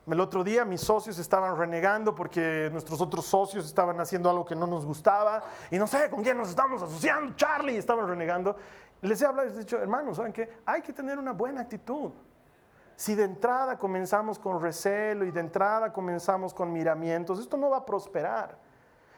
El 0.07 0.19
otro 0.19 0.43
día 0.43 0.65
mis 0.65 0.81
socios 0.81 1.19
estaban 1.19 1.55
renegando 1.55 2.15
porque 2.15 2.69
nuestros 2.71 2.99
otros 3.01 3.25
socios 3.25 3.65
estaban 3.67 3.99
haciendo 3.99 4.31
algo 4.31 4.43
que 4.43 4.55
no 4.55 4.65
nos 4.65 4.83
gustaba 4.83 5.43
y 5.69 5.77
no 5.77 5.85
sé 5.85 6.09
con 6.09 6.23
quién 6.23 6.37
nos 6.37 6.49
estamos 6.49 6.81
asociando, 6.81 7.35
Charlie, 7.35 7.77
estaban 7.77 8.07
renegando. 8.07 8.55
Les 9.01 9.21
he 9.21 9.27
hablado 9.27 9.47
y 9.47 9.51
les 9.51 9.57
he 9.57 9.61
dicho, 9.61 9.77
hermanos, 9.77 10.17
¿saben 10.17 10.33
qué? 10.33 10.49
Hay 10.65 10.81
que 10.81 10.91
tener 10.91 11.19
una 11.19 11.33
buena 11.33 11.61
actitud. 11.61 12.11
Si 12.95 13.13
de 13.13 13.23
entrada 13.23 13.77
comenzamos 13.77 14.39
con 14.39 14.59
recelo 14.59 15.23
y 15.23 15.31
de 15.31 15.39
entrada 15.39 15.93
comenzamos 15.93 16.53
con 16.53 16.73
miramientos, 16.73 17.39
esto 17.39 17.55
no 17.55 17.69
va 17.69 17.77
a 17.77 17.85
prosperar. 17.85 18.57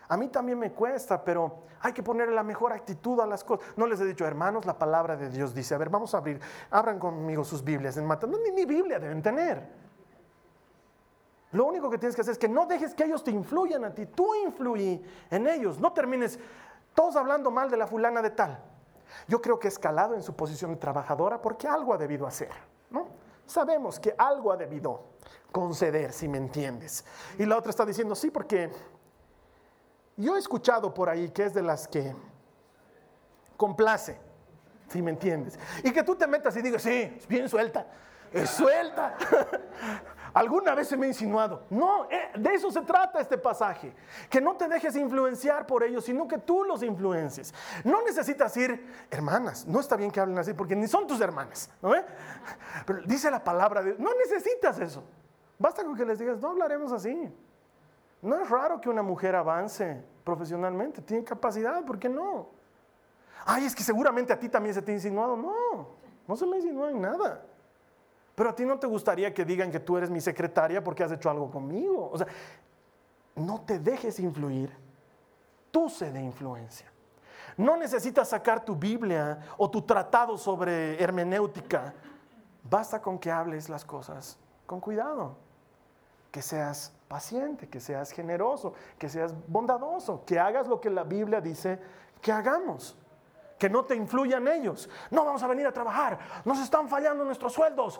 A 0.09 0.17
mí 0.17 0.27
también 0.27 0.59
me 0.59 0.73
cuesta, 0.73 1.23
pero 1.23 1.63
hay 1.79 1.93
que 1.93 2.03
ponerle 2.03 2.35
la 2.35 2.43
mejor 2.43 2.73
actitud 2.73 3.19
a 3.21 3.25
las 3.25 3.43
cosas. 3.43 3.65
No 3.77 3.87
les 3.87 4.01
he 4.01 4.05
dicho, 4.05 4.25
hermanos, 4.25 4.65
la 4.65 4.77
palabra 4.77 5.15
de 5.15 5.29
Dios 5.29 5.55
dice, 5.55 5.75
a 5.75 5.77
ver, 5.77 5.89
vamos 5.89 6.13
a 6.13 6.17
abrir, 6.17 6.41
abran 6.71 6.99
conmigo 6.99 7.45
sus 7.45 7.63
Biblias 7.63 7.95
en 7.95 8.05
Mateo. 8.05 8.29
Ni 8.53 8.65
Biblia 8.65 8.99
deben 8.99 9.21
tener. 9.21 9.82
Lo 11.53 11.65
único 11.65 11.89
que 11.89 11.99
tienes 11.99 12.15
que 12.15 12.21
hacer 12.21 12.33
es 12.33 12.37
que 12.39 12.49
no 12.49 12.65
dejes 12.65 12.93
que 12.93 13.05
ellos 13.05 13.23
te 13.23 13.31
influyan 13.31 13.85
a 13.85 13.93
ti, 13.93 14.07
tú 14.07 14.33
influí 14.35 15.03
en 15.29 15.47
ellos. 15.47 15.79
No 15.79 15.93
termines 15.93 16.39
todos 16.95 17.15
hablando 17.15 17.51
mal 17.51 17.69
de 17.69 17.77
la 17.77 17.87
fulana 17.87 18.21
de 18.21 18.31
tal. 18.31 18.59
Yo 19.27 19.39
creo 19.39 19.59
que 19.59 19.67
escalado 19.67 20.15
en 20.15 20.23
su 20.23 20.35
posición 20.35 20.71
de 20.71 20.77
trabajadora 20.77 21.41
porque 21.41 21.67
algo 21.67 21.93
ha 21.93 21.97
debido 21.97 22.25
hacer. 22.25 22.49
¿no? 22.89 23.07
Sabemos 23.45 23.99
que 23.99 24.15
algo 24.17 24.51
ha 24.51 24.57
debido 24.57 25.03
conceder, 25.51 26.11
si 26.11 26.27
me 26.27 26.39
entiendes. 26.39 27.05
Y 27.37 27.45
la 27.45 27.57
otra 27.57 27.69
está 27.69 27.85
diciendo, 27.85 28.15
sí, 28.15 28.31
porque 28.31 28.71
yo 30.17 30.35
he 30.35 30.39
escuchado 30.39 30.91
por 30.91 31.07
ahí 31.07 31.29
que 31.29 31.43
es 31.43 31.53
de 31.53 31.61
las 31.61 31.87
que 31.87 32.15
complace, 33.57 34.17
si 34.87 35.03
me 35.03 35.11
entiendes. 35.11 35.59
Y 35.83 35.91
que 35.91 36.01
tú 36.01 36.15
te 36.15 36.25
metas 36.25 36.55
y 36.57 36.63
digas, 36.63 36.81
sí, 36.81 37.13
es 37.15 37.27
bien 37.27 37.47
suelta, 37.47 37.85
es 38.31 38.49
suelta. 38.49 39.15
Alguna 40.33 40.73
vez 40.73 40.87
se 40.87 40.97
me 40.97 41.05
ha 41.05 41.09
insinuado. 41.09 41.63
No, 41.69 42.05
eh, 42.09 42.31
de 42.35 42.53
eso 42.53 42.71
se 42.71 42.81
trata 42.81 43.19
este 43.19 43.37
pasaje. 43.37 43.93
Que 44.29 44.41
no 44.41 44.55
te 44.55 44.67
dejes 44.67 44.95
influenciar 44.95 45.67
por 45.67 45.83
ellos, 45.83 46.05
sino 46.05 46.27
que 46.27 46.39
tú 46.39 46.63
los 46.63 46.81
influencies. 46.81 47.53
No 47.83 48.01
necesitas 48.01 48.55
ir, 48.57 49.05
hermanas, 49.11 49.67
no 49.67 49.79
está 49.79 49.95
bien 49.95 50.09
que 50.09 50.19
hablen 50.19 50.37
así 50.39 50.53
porque 50.53 50.75
ni 50.75 50.87
son 50.87 51.05
tus 51.05 51.21
hermanas. 51.21 51.69
¿no? 51.81 51.93
Pero 52.85 53.01
dice 53.03 53.29
la 53.29 53.43
palabra 53.43 53.83
de 53.83 53.95
no 53.99 54.09
necesitas 54.15 54.79
eso. 54.79 55.03
Basta 55.59 55.83
con 55.83 55.95
que 55.95 56.05
les 56.05 56.17
digas, 56.17 56.39
no 56.39 56.49
hablaremos 56.49 56.91
así. 56.91 57.31
No 58.21 58.41
es 58.41 58.49
raro 58.49 58.81
que 58.81 58.89
una 58.89 59.03
mujer 59.03 59.35
avance 59.35 60.03
profesionalmente, 60.23 61.01
tiene 61.01 61.23
capacidad, 61.23 61.83
¿por 61.83 61.99
qué 61.99 62.09
no? 62.09 62.47
Ay, 63.45 63.65
es 63.65 63.75
que 63.75 63.83
seguramente 63.83 64.31
a 64.33 64.39
ti 64.39 64.49
también 64.49 64.73
se 64.73 64.81
te 64.81 64.91
ha 64.91 64.95
insinuado. 64.95 65.35
No, 65.35 65.89
no 66.27 66.35
se 66.35 66.45
me 66.45 66.55
ha 66.55 66.59
insinuado 66.59 66.89
en 66.89 67.01
nada. 67.01 67.45
Pero 68.35 68.49
a 68.49 68.55
ti 68.55 68.65
no 68.65 68.79
te 68.79 68.87
gustaría 68.87 69.33
que 69.33 69.45
digan 69.45 69.71
que 69.71 69.79
tú 69.79 69.97
eres 69.97 70.09
mi 70.09 70.19
secretaria 70.19 70.83
porque 70.83 71.03
has 71.03 71.11
hecho 71.11 71.29
algo 71.29 71.51
conmigo. 71.51 72.09
O 72.11 72.17
sea, 72.17 72.27
no 73.35 73.61
te 73.61 73.79
dejes 73.79 74.19
influir. 74.19 74.75
Tú 75.71 75.89
sé 75.89 76.11
de 76.11 76.21
influencia. 76.21 76.91
No 77.57 77.77
necesitas 77.77 78.29
sacar 78.29 78.65
tu 78.65 78.75
Biblia 78.75 79.39
o 79.57 79.69
tu 79.69 79.83
tratado 79.83 80.37
sobre 80.37 81.01
hermenéutica. 81.01 81.93
Basta 82.63 83.01
con 83.01 83.19
que 83.19 83.31
hables 83.31 83.69
las 83.69 83.85
cosas 83.85 84.39
con 84.65 84.79
cuidado. 84.79 85.37
Que 86.31 86.41
seas 86.41 86.91
paciente, 87.07 87.69
que 87.69 87.79
seas 87.79 88.09
generoso, 88.11 88.73
que 88.97 89.07
seas 89.09 89.33
bondadoso, 89.47 90.23
que 90.25 90.39
hagas 90.39 90.67
lo 90.67 90.81
que 90.81 90.89
la 90.89 91.03
Biblia 91.03 91.39
dice 91.39 91.79
que 92.21 92.31
hagamos 92.31 92.97
que 93.63 93.69
no 93.69 93.85
te 93.85 93.95
influyan 93.95 94.45
ellos. 94.49 94.89
No 95.09 95.23
vamos 95.23 95.41
a 95.41 95.47
venir 95.47 95.65
a 95.65 95.71
trabajar, 95.71 96.19
nos 96.43 96.59
están 96.59 96.89
fallando 96.89 97.23
nuestros 97.23 97.53
sueldos. 97.53 97.97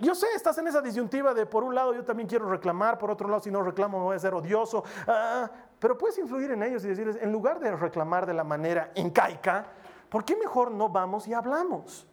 Yo 0.00 0.14
sé, 0.14 0.28
estás 0.34 0.56
en 0.58 0.68
esa 0.68 0.80
disyuntiva 0.80 1.34
de 1.34 1.44
por 1.44 1.64
un 1.64 1.74
lado 1.74 1.92
yo 1.92 2.04
también 2.04 2.28
quiero 2.28 2.48
reclamar, 2.48 2.98
por 2.98 3.10
otro 3.10 3.28
lado 3.28 3.42
si 3.42 3.50
no 3.50 3.62
reclamo 3.62 3.98
me 3.98 4.04
voy 4.04 4.16
a 4.16 4.18
ser 4.20 4.32
odioso, 4.32 4.84
ah, 5.08 5.50
pero 5.78 5.98
puedes 5.98 6.16
influir 6.18 6.52
en 6.52 6.62
ellos 6.62 6.84
y 6.84 6.88
decirles, 6.88 7.18
en 7.20 7.32
lugar 7.32 7.58
de 7.58 7.74
reclamar 7.74 8.24
de 8.24 8.32
la 8.32 8.44
manera 8.44 8.92
incaica, 8.94 9.66
¿por 10.08 10.24
qué 10.24 10.36
mejor 10.36 10.70
no 10.70 10.88
vamos 10.88 11.26
y 11.26 11.34
hablamos? 11.34 12.06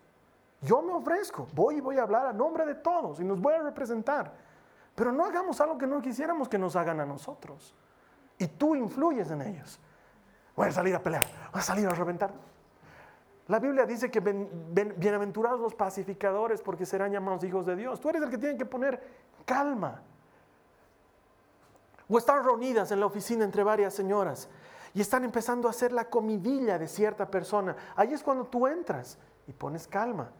Yo 0.61 0.81
me 0.81 0.93
ofrezco, 0.93 1.47
voy 1.53 1.77
y 1.77 1.81
voy 1.81 1.99
a 1.99 2.03
hablar 2.03 2.25
a 2.25 2.33
nombre 2.33 2.65
de 2.65 2.73
todos 2.73 3.19
y 3.19 3.23
nos 3.23 3.39
voy 3.39 3.53
a 3.53 3.61
representar, 3.61 4.33
pero 4.95 5.11
no 5.11 5.23
hagamos 5.23 5.61
algo 5.61 5.77
que 5.77 5.85
no 5.85 6.01
quisiéramos 6.01 6.49
que 6.49 6.57
nos 6.57 6.75
hagan 6.75 6.99
a 7.01 7.05
nosotros. 7.05 7.75
Y 8.37 8.47
tú 8.47 8.75
influyes 8.75 9.29
en 9.29 9.41
ellos. 9.43 9.79
Voy 10.55 10.69
a 10.69 10.71
salir 10.71 10.95
a 10.95 10.99
pelear, 10.99 11.25
voy 11.51 11.59
a 11.59 11.63
salir 11.63 11.87
a 11.87 11.91
reventar. 11.91 12.31
La 13.47 13.59
Biblia 13.59 13.85
dice 13.85 14.09
que 14.09 14.19
bienaventurados 14.19 15.59
los 15.59 15.75
pacificadores 15.75 16.61
porque 16.61 16.85
serán 16.85 17.11
llamados 17.11 17.43
hijos 17.43 17.65
de 17.65 17.75
Dios. 17.75 17.99
Tú 17.99 18.09
eres 18.09 18.23
el 18.23 18.29
que 18.29 18.39
tiene 18.39 18.57
que 18.57 18.65
poner 18.65 19.01
calma. 19.45 20.01
O 22.09 22.17
están 22.17 22.43
reunidas 22.43 22.91
en 22.91 22.99
la 22.99 23.05
oficina 23.05 23.43
entre 23.43 23.63
varias 23.63 23.93
señoras 23.93 24.49
y 24.95 25.01
están 25.01 25.23
empezando 25.23 25.67
a 25.67 25.71
hacer 25.71 25.91
la 25.91 26.09
comidilla 26.09 26.79
de 26.79 26.87
cierta 26.87 27.29
persona. 27.29 27.75
Ahí 27.95 28.13
es 28.13 28.23
cuando 28.23 28.45
tú 28.45 28.65
entras 28.65 29.17
y 29.47 29.53
pones 29.53 29.87
calma. 29.87 30.31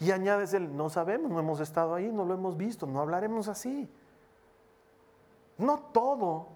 Y 0.00 0.10
añades 0.10 0.54
el, 0.54 0.74
no 0.74 0.88
sabemos, 0.88 1.30
no 1.30 1.38
hemos 1.38 1.60
estado 1.60 1.94
ahí, 1.94 2.10
no 2.10 2.24
lo 2.24 2.34
hemos 2.34 2.56
visto, 2.56 2.86
no 2.86 3.00
hablaremos 3.00 3.48
así. 3.48 3.90
No 5.58 5.78
todo 5.92 6.48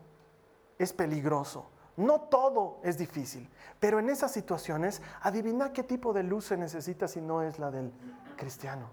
es 0.78 0.92
peligroso. 0.92 1.66
No 1.98 2.20
todo 2.20 2.78
es 2.84 2.96
difícil, 2.96 3.50
pero 3.80 3.98
en 3.98 4.08
esas 4.08 4.30
situaciones, 4.30 5.02
adivina 5.20 5.72
qué 5.72 5.82
tipo 5.82 6.12
de 6.12 6.22
luz 6.22 6.44
se 6.44 6.56
necesita 6.56 7.08
si 7.08 7.20
no 7.20 7.42
es 7.42 7.58
la 7.58 7.72
del 7.72 7.92
cristiano. 8.36 8.88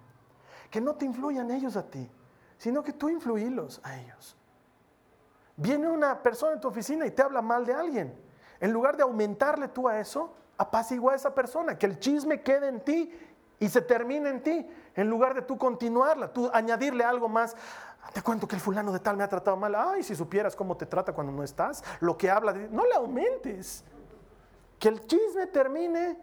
Que 0.72 0.82
no 0.82 0.96
te 0.96 1.06
influyan 1.06 1.52
ellos 1.52 1.78
a 1.78 1.88
ti, 1.88 2.10
sino 2.58 2.84
que 2.84 2.94
tú 2.94 3.10
influílos 3.10 3.80
a 3.84 3.96
ellos. 3.96 4.36
Viene 5.56 5.88
una 5.88 6.24
persona 6.24 6.54
en 6.54 6.62
tu 6.62 6.68
oficina 6.68 7.06
y 7.06 7.12
te 7.12 7.22
habla 7.22 7.44
mal 7.44 7.64
de 7.64 7.76
alguien. 7.76 8.12
En 8.60 8.74
lugar 8.74 8.98
de 8.98 9.04
aumentarle 9.04 9.68
tú 9.68 9.88
a 9.88 10.00
eso, 10.00 10.34
apacigua 10.58 11.14
a 11.14 11.16
esa 11.16 11.36
persona, 11.36 11.78
que 11.78 11.86
el 11.86 12.00
chisme 12.00 12.42
quede 12.42 12.70
en 12.70 12.82
ti 12.82 13.14
y 13.60 13.70
se 13.70 13.84
termine 13.84 14.30
en 14.30 14.42
ti, 14.42 14.68
en 14.96 15.10
lugar 15.12 15.36
de 15.36 15.44
tú 15.44 15.60
continuarla, 15.60 16.34
tú 16.34 16.50
añadirle 16.52 17.04
algo 17.04 17.30
más. 17.30 17.56
Te 18.14 18.22
cuento 18.22 18.48
que 18.48 18.56
el 18.56 18.62
fulano 18.62 18.92
de 18.92 19.00
tal 19.00 19.18
me 19.18 19.24
ha 19.24 19.28
tratado 19.28 19.58
mal. 19.58 19.76
Ay, 19.76 20.04
si 20.04 20.16
supieras 20.16 20.56
cómo 20.56 20.78
te 20.78 20.86
trata 20.86 21.14
cuando 21.14 21.34
no 21.34 21.44
estás, 21.44 21.84
lo 22.00 22.18
que 22.18 22.30
habla, 22.30 22.54
no 22.54 22.86
le 22.86 22.96
aumentes. 22.96 23.84
Que 24.80 24.90
el 24.90 25.06
chisme 25.06 25.48
termine 25.48 26.18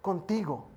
contigo. 0.00 0.68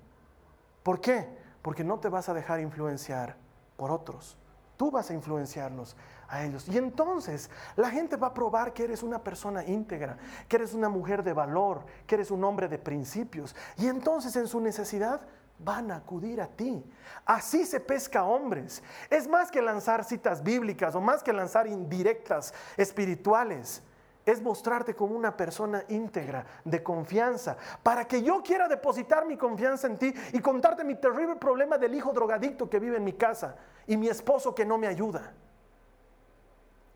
¿Por 0.82 1.00
qué? 1.00 1.28
Porque 1.62 1.84
no 1.84 1.98
te 1.98 2.08
vas 2.08 2.28
a 2.28 2.34
dejar 2.34 2.60
influenciar 2.60 3.36
por 3.76 3.90
otros. 3.90 4.36
Tú 4.76 4.90
vas 4.90 5.10
a 5.10 5.14
influenciarlos 5.14 5.96
a 6.28 6.44
ellos. 6.44 6.68
Y 6.68 6.78
entonces 6.78 7.50
la 7.76 7.90
gente 7.90 8.16
va 8.16 8.28
a 8.28 8.34
probar 8.34 8.72
que 8.72 8.84
eres 8.84 9.02
una 9.02 9.22
persona 9.22 9.64
íntegra, 9.64 10.16
que 10.46 10.56
eres 10.56 10.72
una 10.72 10.88
mujer 10.88 11.22
de 11.22 11.32
valor, 11.32 11.84
que 12.06 12.14
eres 12.14 12.30
un 12.30 12.44
hombre 12.44 12.68
de 12.68 12.78
principios. 12.78 13.56
Y 13.76 13.86
entonces 13.86 14.36
en 14.36 14.46
su 14.46 14.60
necesidad 14.60 15.20
van 15.58 15.90
a 15.90 15.96
acudir 15.96 16.40
a 16.40 16.46
ti. 16.46 16.84
Así 17.24 17.64
se 17.64 17.80
pesca 17.80 18.24
hombres. 18.24 18.82
Es 19.10 19.28
más 19.28 19.50
que 19.50 19.60
lanzar 19.60 20.04
citas 20.04 20.42
bíblicas 20.42 20.94
o 20.94 21.00
más 21.00 21.22
que 21.22 21.32
lanzar 21.32 21.66
indirectas 21.66 22.54
espirituales. 22.76 23.82
Es 24.24 24.42
mostrarte 24.42 24.94
como 24.94 25.16
una 25.16 25.36
persona 25.36 25.84
íntegra, 25.88 26.44
de 26.64 26.82
confianza, 26.82 27.56
para 27.82 28.06
que 28.06 28.22
yo 28.22 28.42
quiera 28.42 28.68
depositar 28.68 29.24
mi 29.26 29.38
confianza 29.38 29.86
en 29.86 29.96
ti 29.96 30.12
y 30.32 30.40
contarte 30.40 30.84
mi 30.84 30.96
terrible 30.96 31.36
problema 31.36 31.78
del 31.78 31.94
hijo 31.94 32.12
drogadicto 32.12 32.68
que 32.68 32.78
vive 32.78 32.98
en 32.98 33.04
mi 33.04 33.14
casa 33.14 33.56
y 33.86 33.96
mi 33.96 34.08
esposo 34.08 34.54
que 34.54 34.66
no 34.66 34.76
me 34.76 34.86
ayuda. 34.86 35.32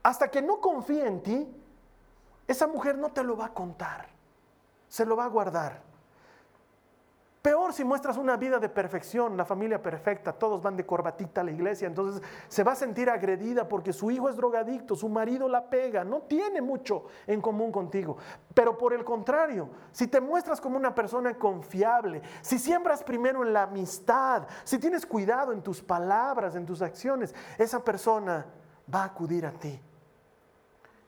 Hasta 0.03 0.29
que 0.29 0.43
no 0.43 0.61
confíe 0.61 1.07
en 1.07 1.23
ti, 1.23 1.63
esa 2.47 2.67
mujer 2.67 2.99
no 2.99 3.11
te 3.13 3.23
lo 3.23 3.37
va 3.37 3.47
a 3.47 3.55
contar, 3.55 4.09
se 4.89 5.07
lo 5.07 5.17
va 5.17 5.25
a 5.25 5.29
guardar. 5.29 5.92
Peor 7.43 7.73
si 7.73 7.83
muestras 7.83 8.17
una 8.19 8.37
vida 8.37 8.61
de 8.61 8.69
perfección, 8.69 9.37
la 9.37 9.45
familia 9.45 9.83
perfecta, 9.83 10.33
todos 10.33 10.63
van 10.63 10.77
de 10.77 10.87
corbatita 10.87 11.41
a 11.41 11.45
la 11.45 11.51
iglesia, 11.51 11.89
entonces 11.89 12.23
se 12.47 12.63
va 12.63 12.71
a 12.71 12.77
sentir 12.77 13.11
agredida 13.11 13.67
porque 13.67 13.93
su 13.93 14.13
hijo 14.13 14.29
es 14.29 14.37
drogadicto, 14.37 14.95
su 14.95 15.09
marido 15.09 15.49
la 15.49 15.69
pega, 15.69 16.05
no 16.05 16.21
tiene 16.21 16.63
mucho 16.63 17.07
en 17.27 17.41
común 17.41 17.73
contigo. 17.73 18.17
Pero 18.55 18.79
por 18.79 18.93
el 18.93 19.05
contrario, 19.05 19.71
si 19.91 20.07
te 20.07 20.21
muestras 20.21 20.61
como 20.61 20.77
una 20.77 20.95
persona 20.95 21.35
confiable, 21.35 22.23
si 22.43 22.61
siembras 22.61 23.03
primero 23.03 23.45
en 23.45 23.53
la 23.53 23.65
amistad, 23.65 24.47
si 24.63 24.79
tienes 24.79 25.05
cuidado 25.05 25.51
en 25.51 25.63
tus 25.63 25.83
palabras, 25.83 26.55
en 26.55 26.65
tus 26.65 26.81
acciones, 26.81 27.35
esa 27.59 27.83
persona 27.83 28.47
va 28.95 29.03
a 29.03 29.07
acudir 29.07 29.47
a 29.47 29.51
ti. 29.51 29.81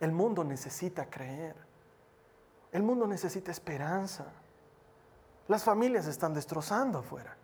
El 0.01 0.11
mundo 0.11 0.42
necesita 0.42 1.09
creer, 1.09 1.55
el 2.73 2.83
mundo 2.83 3.07
necesita 3.07 3.53
esperanza. 3.53 4.33
Las 5.48 5.62
familias 5.62 6.07
están 6.07 6.33
destrozando 6.33 6.98
afuera. 6.98 7.37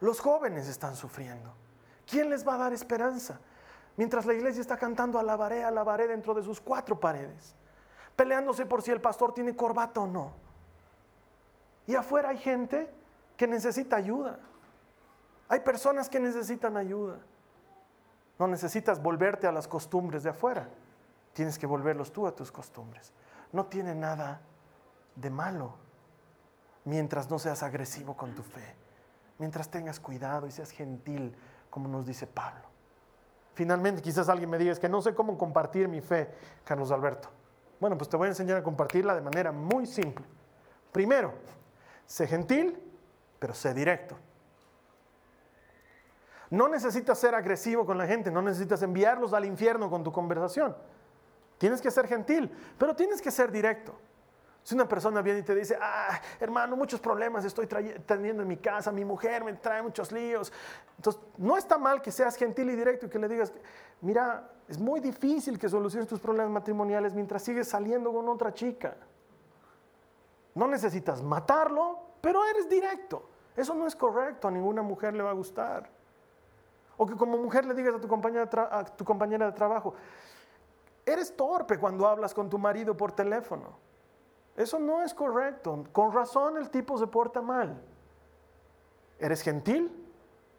Los 0.00 0.20
jóvenes 0.20 0.68
están 0.68 0.94
sufriendo. 0.94 1.52
¿Quién 2.06 2.30
les 2.30 2.46
va 2.46 2.54
a 2.54 2.58
dar 2.58 2.72
esperanza? 2.72 3.40
Mientras 3.96 4.26
la 4.26 4.34
iglesia 4.34 4.60
está 4.60 4.76
cantando 4.76 5.18
alabaré, 5.18 5.64
alabaré 5.64 6.06
dentro 6.06 6.34
de 6.34 6.42
sus 6.42 6.60
cuatro 6.60 7.00
paredes, 7.00 7.54
peleándose 8.14 8.64
por 8.64 8.82
si 8.82 8.90
el 8.90 9.00
pastor 9.00 9.34
tiene 9.34 9.56
corbata 9.56 10.00
o 10.00 10.06
no. 10.06 10.32
Y 11.86 11.96
afuera 11.96 12.28
hay 12.28 12.38
gente 12.38 12.88
que 13.36 13.46
necesita 13.46 13.96
ayuda. 13.96 14.38
Hay 15.48 15.60
personas 15.60 16.08
que 16.08 16.20
necesitan 16.20 16.76
ayuda. 16.76 17.18
No 18.38 18.46
necesitas 18.46 19.02
volverte 19.02 19.46
a 19.46 19.52
las 19.52 19.66
costumbres 19.66 20.22
de 20.22 20.30
afuera. 20.30 20.68
Tienes 21.32 21.58
que 21.58 21.66
volverlos 21.66 22.12
tú 22.12 22.26
a 22.26 22.34
tus 22.34 22.52
costumbres. 22.52 23.12
No 23.52 23.66
tiene 23.66 23.94
nada 23.94 24.40
de 25.16 25.30
malo 25.30 25.87
mientras 26.84 27.30
no 27.30 27.38
seas 27.38 27.62
agresivo 27.62 28.16
con 28.16 28.34
tu 28.34 28.42
fe, 28.42 28.74
mientras 29.38 29.70
tengas 29.70 30.00
cuidado 30.00 30.46
y 30.46 30.50
seas 30.50 30.70
gentil, 30.70 31.34
como 31.70 31.88
nos 31.88 32.06
dice 32.06 32.26
Pablo. 32.26 32.62
Finalmente, 33.54 34.02
quizás 34.02 34.28
alguien 34.28 34.48
me 34.50 34.58
diga, 34.58 34.74
que 34.76 34.88
no 34.88 35.02
sé 35.02 35.14
cómo 35.14 35.36
compartir 35.36 35.88
mi 35.88 36.00
fe, 36.00 36.30
Carlos 36.64 36.90
Alberto. 36.90 37.28
Bueno, 37.80 37.96
pues 37.98 38.08
te 38.08 38.16
voy 38.16 38.26
a 38.26 38.28
enseñar 38.30 38.56
a 38.56 38.62
compartirla 38.62 39.14
de 39.14 39.20
manera 39.20 39.52
muy 39.52 39.86
simple. 39.86 40.24
Primero, 40.92 41.32
sé 42.06 42.26
gentil, 42.26 42.80
pero 43.38 43.54
sé 43.54 43.74
directo. 43.74 44.16
No 46.50 46.68
necesitas 46.68 47.18
ser 47.18 47.34
agresivo 47.34 47.84
con 47.84 47.98
la 47.98 48.06
gente, 48.06 48.30
no 48.30 48.40
necesitas 48.42 48.82
enviarlos 48.82 49.32
al 49.32 49.44
infierno 49.44 49.90
con 49.90 50.02
tu 50.02 50.12
conversación. 50.12 50.74
Tienes 51.58 51.82
que 51.82 51.90
ser 51.90 52.06
gentil, 52.06 52.50
pero 52.78 52.94
tienes 52.94 53.20
que 53.20 53.30
ser 53.30 53.52
directo. 53.52 53.98
Si 54.68 54.74
una 54.74 54.86
persona 54.86 55.22
viene 55.22 55.38
y 55.38 55.42
te 55.42 55.54
dice, 55.54 55.78
ah, 55.80 56.20
hermano, 56.38 56.76
muchos 56.76 57.00
problemas 57.00 57.42
estoy 57.42 57.66
teniendo 57.66 58.42
en 58.42 58.48
mi 58.48 58.58
casa, 58.58 58.92
mi 58.92 59.02
mujer 59.02 59.42
me 59.42 59.54
trae 59.54 59.80
muchos 59.80 60.12
líos. 60.12 60.52
Entonces, 60.94 61.22
no 61.38 61.56
está 61.56 61.78
mal 61.78 62.02
que 62.02 62.12
seas 62.12 62.36
gentil 62.36 62.68
y 62.68 62.76
directo 62.76 63.06
y 63.06 63.08
que 63.08 63.18
le 63.18 63.28
digas, 63.28 63.50
mira, 64.02 64.46
es 64.68 64.78
muy 64.78 65.00
difícil 65.00 65.58
que 65.58 65.70
soluciones 65.70 66.06
tus 66.06 66.20
problemas 66.20 66.52
matrimoniales 66.52 67.14
mientras 67.14 67.42
sigues 67.42 67.66
saliendo 67.66 68.12
con 68.12 68.28
otra 68.28 68.52
chica. 68.52 68.94
No 70.54 70.68
necesitas 70.68 71.22
matarlo, 71.22 72.00
pero 72.20 72.44
eres 72.44 72.68
directo. 72.68 73.26
Eso 73.56 73.72
no 73.72 73.86
es 73.86 73.96
correcto, 73.96 74.48
a 74.48 74.50
ninguna 74.50 74.82
mujer 74.82 75.14
le 75.14 75.22
va 75.22 75.30
a 75.30 75.32
gustar. 75.32 75.88
O 76.98 77.06
que 77.06 77.16
como 77.16 77.38
mujer 77.38 77.64
le 77.64 77.72
digas 77.72 77.94
a 77.94 78.00
tu 78.02 78.06
compañera 78.06 78.44
de, 78.44 78.60
a 78.60 78.84
tu 78.84 79.02
compañera 79.02 79.46
de 79.46 79.52
trabajo, 79.52 79.94
eres 81.06 81.34
torpe 81.34 81.78
cuando 81.78 82.06
hablas 82.06 82.34
con 82.34 82.50
tu 82.50 82.58
marido 82.58 82.94
por 82.94 83.12
teléfono. 83.12 83.87
Eso 84.58 84.78
no 84.78 85.02
es 85.02 85.14
correcto. 85.14 85.84
Con 85.92 86.12
razón 86.12 86.58
el 86.58 86.68
tipo 86.68 86.98
se 86.98 87.06
porta 87.06 87.40
mal. 87.40 87.80
Eres 89.18 89.40
gentil, 89.40 89.90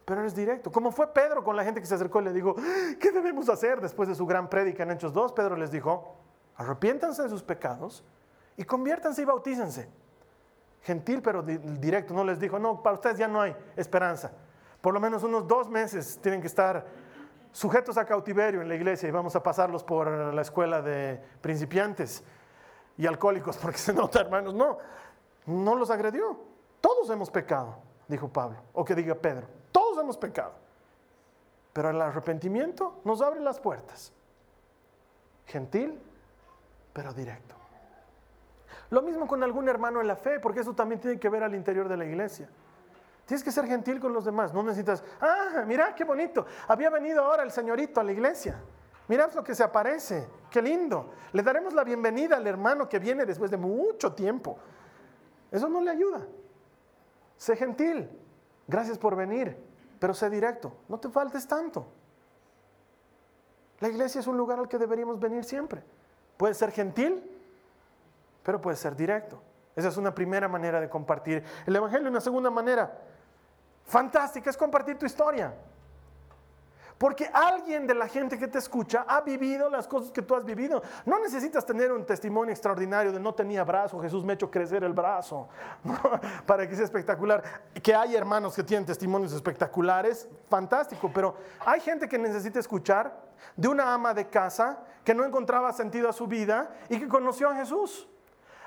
pero 0.05 0.21
eres 0.21 0.33
directo. 0.33 0.71
Como 0.71 0.91
fue 0.91 1.13
Pedro 1.13 1.43
con 1.43 1.55
la 1.55 1.63
gente 1.63 1.79
que 1.79 1.85
se 1.85 1.95
acercó 1.95 2.21
y 2.21 2.25
le 2.25 2.33
dijo, 2.33 2.55
¿qué 2.99 3.11
debemos 3.11 3.47
hacer 3.49 3.79
después 3.79 4.09
de 4.09 4.15
su 4.15 4.25
gran 4.25 4.49
prédica 4.49 4.83
en 4.83 4.91
Hechos 4.91 5.13
2? 5.13 5.33
Pedro 5.33 5.55
les 5.55 5.71
dijo, 5.71 6.15
arrepiéntanse 6.55 7.23
de 7.23 7.29
sus 7.29 7.43
pecados 7.43 8.03
y 8.57 8.63
conviértanse 8.63 9.21
y 9.21 9.25
bautícense. 9.25 9.87
Gentil, 10.81 11.21
pero 11.21 11.43
directo. 11.43 12.13
No 12.13 12.23
les 12.23 12.39
dijo, 12.39 12.57
no, 12.57 12.81
para 12.81 12.95
ustedes 12.95 13.17
ya 13.17 13.27
no 13.27 13.41
hay 13.41 13.55
esperanza 13.75 14.31
por 14.81 14.93
lo 14.93 14.99
menos 14.99 15.23
unos 15.23 15.47
dos 15.47 15.69
meses 15.69 16.19
tienen 16.21 16.41
que 16.41 16.47
estar 16.47 16.85
sujetos 17.51 17.97
a 17.97 18.05
cautiverio 18.05 18.61
en 18.61 18.69
la 18.69 18.75
iglesia 18.75 19.09
y 19.09 19.11
vamos 19.11 19.35
a 19.35 19.43
pasarlos 19.43 19.83
por 19.83 20.07
la 20.33 20.41
escuela 20.41 20.81
de 20.81 21.19
principiantes 21.41 22.23
y 22.99 23.07
alcohólicos, 23.07 23.57
porque 23.61 23.77
se 23.77 23.93
nota, 23.93 24.19
hermanos, 24.19 24.53
no, 24.53 24.77
no 25.45 25.75
los 25.75 25.89
agredió. 25.89 26.37
Todos 26.81 27.09
hemos 27.09 27.31
pecado, 27.31 27.77
dijo 28.07 28.27
Pablo, 28.27 28.57
o 28.73 28.85
que 28.85 28.93
diga 28.93 29.15
Pedro, 29.15 29.47
todos 29.71 29.97
hemos 29.97 30.17
pecado. 30.17 30.51
Pero 31.71 31.91
el 31.91 32.01
arrepentimiento 32.01 32.99
nos 33.05 33.21
abre 33.21 33.39
las 33.39 33.59
puertas. 33.59 34.11
Gentil, 35.45 35.97
pero 36.91 37.13
directo. 37.13 37.55
Lo 38.89 39.01
mismo 39.01 39.27
con 39.27 39.43
algún 39.43 39.69
hermano 39.69 40.01
en 40.01 40.07
la 40.07 40.15
fe, 40.15 40.39
porque 40.39 40.59
eso 40.59 40.73
también 40.73 40.99
tiene 40.99 41.19
que 41.19 41.29
ver 41.29 41.43
al 41.43 41.55
interior 41.55 41.87
de 41.87 41.95
la 41.95 42.05
iglesia. 42.05 42.49
Tienes 43.25 43.43
que 43.43 43.51
ser 43.51 43.65
gentil 43.67 43.99
con 43.99 44.11
los 44.11 44.25
demás. 44.25 44.53
No 44.53 44.63
necesitas, 44.63 45.03
ah, 45.21 45.63
mira 45.65 45.95
qué 45.95 46.03
bonito. 46.03 46.45
Había 46.67 46.89
venido 46.89 47.23
ahora 47.23 47.43
el 47.43 47.51
señorito 47.51 48.01
a 48.01 48.03
la 48.03 48.11
iglesia. 48.11 48.59
Mirad 49.09 49.33
lo 49.33 49.43
que 49.43 49.55
se 49.55 49.63
aparece. 49.63 50.27
Qué 50.51 50.61
lindo. 50.61 51.09
Le 51.33 51.41
daremos 51.41 51.73
la 51.73 51.83
bienvenida 51.83 52.37
al 52.37 52.45
hermano 52.45 52.87
que 52.87 52.99
viene 52.99 53.25
después 53.25 53.49
de 53.49 53.57
mucho 53.57 54.13
tiempo. 54.13 54.59
Eso 55.51 55.67
no 55.67 55.81
le 55.81 55.89
ayuda. 55.89 56.27
Sé 57.35 57.55
gentil. 57.55 58.07
Gracias 58.67 58.99
por 58.99 59.15
venir. 59.15 59.57
Pero 59.99 60.13
sé 60.13 60.29
directo. 60.29 60.71
No 60.87 60.99
te 60.99 61.09
faltes 61.09 61.47
tanto. 61.47 61.87
La 63.79 63.89
iglesia 63.89 64.19
es 64.19 64.27
un 64.27 64.37
lugar 64.37 64.59
al 64.59 64.67
que 64.67 64.77
deberíamos 64.77 65.19
venir 65.19 65.43
siempre. 65.43 65.81
Puedes 66.37 66.57
ser 66.57 66.71
gentil, 66.71 67.23
pero 68.43 68.61
puedes 68.61 68.79
ser 68.79 68.95
directo. 68.95 69.41
Esa 69.75 69.87
es 69.87 69.97
una 69.97 70.13
primera 70.13 70.47
manera 70.47 70.79
de 70.79 70.87
compartir 70.87 71.43
el 71.65 71.75
Evangelio. 71.75 72.09
Una 72.09 72.21
segunda 72.21 72.51
manera, 72.51 72.95
fantástica 73.85 74.51
es 74.51 74.57
compartir 74.57 74.99
tu 74.99 75.07
historia. 75.07 75.51
Porque 76.99 77.29
alguien 77.33 77.87
de 77.87 77.95
la 77.95 78.09
gente 78.09 78.37
que 78.37 78.49
te 78.49 78.57
escucha 78.57 79.05
ha 79.07 79.21
vivido 79.21 79.69
las 79.69 79.87
cosas 79.87 80.11
que 80.11 80.21
tú 80.21 80.35
has 80.35 80.43
vivido. 80.43 80.83
No 81.05 81.17
necesitas 81.17 81.65
tener 81.65 81.93
un 81.93 82.05
testimonio 82.05 82.51
extraordinario 82.51 83.13
de 83.13 83.21
no 83.21 83.33
tenía 83.33 83.63
brazo, 83.63 84.01
Jesús 84.01 84.25
me 84.25 84.33
ha 84.33 84.35
hecho 84.35 84.51
crecer 84.51 84.83
el 84.83 84.91
brazo, 84.91 85.47
para 86.45 86.67
que 86.67 86.75
sea 86.75 86.83
espectacular. 86.83 87.41
Que 87.81 87.95
hay 87.95 88.17
hermanos 88.17 88.53
que 88.53 88.63
tienen 88.63 88.85
testimonios 88.85 89.31
espectaculares, 89.31 90.27
fantástico, 90.49 91.09
pero 91.13 91.37
hay 91.65 91.79
gente 91.79 92.09
que 92.09 92.17
necesita 92.17 92.59
escuchar 92.59 93.17
de 93.55 93.69
una 93.69 93.93
ama 93.93 94.13
de 94.13 94.27
casa 94.27 94.79
que 95.05 95.15
no 95.15 95.23
encontraba 95.23 95.71
sentido 95.71 96.09
a 96.09 96.13
su 96.13 96.27
vida 96.27 96.69
y 96.89 96.99
que 96.99 97.07
conoció 97.07 97.49
a 97.49 97.55
Jesús. 97.55 98.09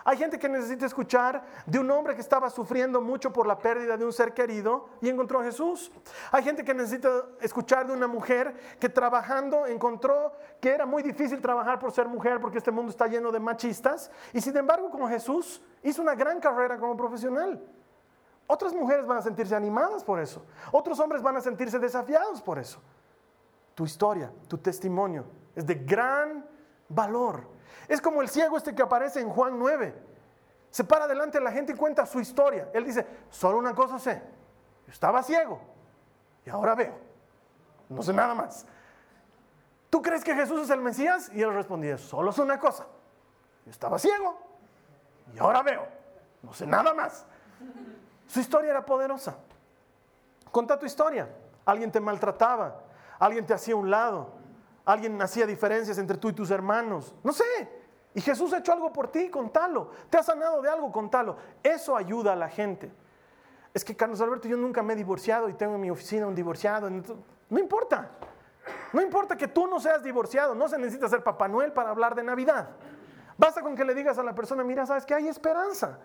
Hay 0.04 0.16
gente 0.16 0.38
que 0.38 0.48
necesita 0.48 0.86
escuchar 0.86 1.44
de 1.66 1.78
un 1.78 1.90
hombre 1.90 2.14
que 2.14 2.20
estaba 2.20 2.50
sufriendo 2.50 3.00
mucho 3.00 3.32
por 3.32 3.46
la 3.46 3.58
pérdida 3.58 3.96
de 3.96 4.04
un 4.04 4.12
ser 4.12 4.34
querido 4.34 4.88
y 5.00 5.08
encontró 5.08 5.40
a 5.40 5.44
Jesús. 5.44 5.92
Hay 6.30 6.42
gente 6.42 6.64
que 6.64 6.74
necesita 6.74 7.10
escuchar 7.40 7.86
de 7.86 7.92
una 7.92 8.08
mujer 8.08 8.54
que 8.80 8.88
trabajando 8.88 9.66
encontró 9.66 10.32
que 10.60 10.70
era 10.70 10.86
muy 10.86 11.02
difícil 11.02 11.40
trabajar 11.40 11.78
por 11.78 11.92
ser 11.92 12.08
mujer 12.08 12.40
porque 12.40 12.58
este 12.58 12.70
mundo 12.70 12.90
está 12.90 13.06
lleno 13.06 13.30
de 13.30 13.40
machistas 13.40 14.10
y 14.32 14.40
sin 14.40 14.56
embargo 14.56 14.90
con 14.90 15.08
Jesús 15.08 15.62
hizo 15.82 16.02
una 16.02 16.14
gran 16.14 16.40
carrera 16.40 16.78
como 16.78 16.96
profesional. 16.96 17.62
Otras 18.46 18.74
mujeres 18.74 19.06
van 19.06 19.18
a 19.18 19.22
sentirse 19.22 19.54
animadas 19.54 20.02
por 20.04 20.20
eso. 20.20 20.44
Otros 20.72 20.98
hombres 20.98 21.22
van 21.22 21.36
a 21.36 21.40
sentirse 21.40 21.78
desafiados 21.78 22.42
por 22.42 22.58
eso. 22.58 22.80
Tu 23.74 23.84
historia, 23.84 24.30
tu 24.48 24.58
testimonio 24.58 25.24
es 25.54 25.66
de 25.66 25.74
gran 25.74 26.44
valor. 26.94 27.46
Es 27.88 28.00
como 28.00 28.22
el 28.22 28.28
ciego 28.28 28.56
este 28.56 28.74
que 28.74 28.82
aparece 28.82 29.20
en 29.20 29.28
Juan 29.28 29.58
9. 29.58 29.94
Se 30.70 30.84
para 30.84 31.06
delante 31.06 31.38
de 31.38 31.44
la 31.44 31.52
gente 31.52 31.72
y 31.72 31.76
cuenta 31.76 32.06
su 32.06 32.20
historia. 32.20 32.70
Él 32.72 32.84
dice, 32.84 33.06
solo 33.30 33.58
una 33.58 33.74
cosa 33.74 33.98
sé. 33.98 34.22
estaba 34.88 35.22
ciego 35.22 35.60
y 36.46 36.50
ahora 36.50 36.74
veo. 36.74 36.94
No 37.88 38.02
sé 38.02 38.12
nada 38.12 38.34
más. 38.34 38.66
¿Tú 39.90 40.00
crees 40.00 40.24
que 40.24 40.34
Jesús 40.34 40.62
es 40.62 40.70
el 40.70 40.80
Mesías? 40.80 41.30
Y 41.34 41.42
él 41.42 41.52
respondía, 41.52 41.98
solo 41.98 42.30
es 42.30 42.38
una 42.38 42.58
cosa. 42.58 42.86
estaba 43.66 43.98
ciego 43.98 44.38
y 45.34 45.38
ahora 45.38 45.62
veo. 45.62 45.86
No 46.42 46.54
sé 46.54 46.66
nada 46.66 46.94
más. 46.94 47.26
Su 48.26 48.40
historia 48.40 48.70
era 48.70 48.86
poderosa. 48.86 49.36
Conta 50.50 50.78
tu 50.78 50.86
historia. 50.86 51.28
Alguien 51.64 51.92
te 51.92 52.00
maltrataba, 52.00 52.80
alguien 53.18 53.46
te 53.46 53.54
hacía 53.54 53.76
un 53.76 53.90
lado, 53.90 54.32
Alguien 54.84 55.20
hacía 55.22 55.46
diferencias 55.46 55.98
entre 55.98 56.16
tú 56.16 56.30
y 56.30 56.32
tus 56.32 56.50
hermanos. 56.50 57.14
No 57.22 57.32
sé. 57.32 57.44
Y 58.14 58.20
Jesús 58.20 58.52
ha 58.52 58.58
hecho 58.58 58.72
algo 58.72 58.92
por 58.92 59.08
ti, 59.08 59.30
contalo. 59.30 59.90
Te 60.10 60.18
ha 60.18 60.22
sanado 60.22 60.60
de 60.60 60.68
algo, 60.68 60.90
contalo. 60.92 61.36
Eso 61.62 61.96
ayuda 61.96 62.32
a 62.32 62.36
la 62.36 62.48
gente. 62.48 62.90
Es 63.72 63.84
que 63.84 63.96
Carlos 63.96 64.20
Alberto, 64.20 64.48
yo 64.48 64.56
nunca 64.56 64.82
me 64.82 64.92
he 64.92 64.96
divorciado 64.96 65.48
y 65.48 65.54
tengo 65.54 65.76
en 65.76 65.80
mi 65.80 65.90
oficina 65.90 66.26
un 66.26 66.34
divorciado. 66.34 66.90
No 66.90 67.58
importa. 67.58 68.10
No 68.92 69.00
importa 69.00 69.36
que 69.36 69.48
tú 69.48 69.66
no 69.66 69.80
seas 69.80 70.02
divorciado. 70.02 70.54
No 70.54 70.68
se 70.68 70.78
necesita 70.78 71.08
ser 71.08 71.22
Papá 71.22 71.48
Noel 71.48 71.72
para 71.72 71.90
hablar 71.90 72.14
de 72.14 72.22
Navidad. 72.22 72.70
Basta 73.38 73.62
con 73.62 73.74
que 73.74 73.84
le 73.84 73.94
digas 73.94 74.18
a 74.18 74.22
la 74.22 74.34
persona, 74.34 74.62
mira, 74.62 74.84
sabes 74.84 75.06
que 75.06 75.14
hay 75.14 75.26
esperanza 75.28 75.98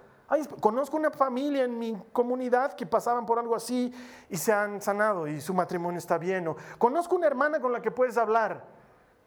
conozco 0.59 0.97
una 0.97 1.09
familia 1.09 1.63
en 1.63 1.79
mi 1.79 1.97
comunidad 2.11 2.73
que 2.73 2.85
pasaban 2.85 3.25
por 3.25 3.39
algo 3.39 3.55
así 3.55 3.93
y 4.29 4.35
se 4.35 4.51
han 4.51 4.81
sanado 4.81 5.27
y 5.27 5.39
su 5.39 5.53
matrimonio 5.53 5.97
está 5.97 6.17
bien. 6.17 6.53
conozco 6.77 7.15
una 7.15 7.27
hermana 7.27 7.59
con 7.61 7.71
la 7.71 7.81
que 7.81 7.91
puedes 7.91 8.17
hablar, 8.17 8.65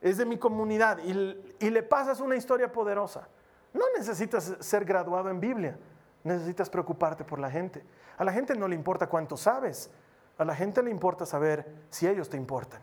es 0.01 0.19
de 0.19 0.27
mi 0.27 0.37
comunidad 0.39 0.99
y, 0.99 1.57
y 1.59 1.71
le 1.71 1.83
pasas 1.83 2.21
una 2.21 2.37
historia 2.37 2.71
poderosa. 2.71 3.29
No 3.73 3.85
necesitas 3.97 4.57
ser 4.61 4.85
graduado 4.85 5.31
en 5.31 5.41
Biblia, 5.41 5.79
necesitas 6.23 6.69
preocuparte 6.69 7.25
por 7.25 7.39
la 7.39 7.51
gente. 7.51 7.85
A 8.19 8.25
la 8.25 8.33
gente 8.33 8.55
no 8.55 8.69
le 8.69 8.75
importa 8.75 9.09
cuánto 9.09 9.37
sabes, 9.37 9.91
a 10.37 10.45
la 10.45 10.55
gente 10.55 10.83
le 10.83 10.91
importa 10.91 11.25
saber 11.25 11.87
si 11.89 12.07
ellos 12.07 12.29
te 12.29 12.37
importan. 12.37 12.83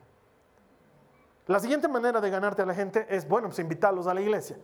La 1.45 1.60
siguiente 1.60 1.88
manera 1.88 2.19
de 2.19 2.30
ganarte 2.30 2.62
a 2.62 2.65
la 2.65 2.73
gente 2.73 3.06
es, 3.10 3.27
bueno, 3.27 3.47
pues 3.47 3.60
invitarlos 3.60 4.08
a 4.08 4.13
la 4.13 4.21
iglesia. 4.21 4.58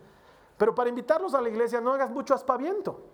Pero 0.58 0.74
para 0.74 0.90
invitarlos 0.90 1.34
a 1.34 1.40
la 1.40 1.48
iglesia 1.48 1.80
no 1.80 1.92
hagas 1.92 2.10
mucho 2.10 2.34
aspaviento 2.34 3.13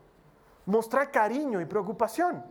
mostrar 0.66 1.10
cariño 1.10 1.60
y 1.60 1.64
preocupación. 1.64 2.44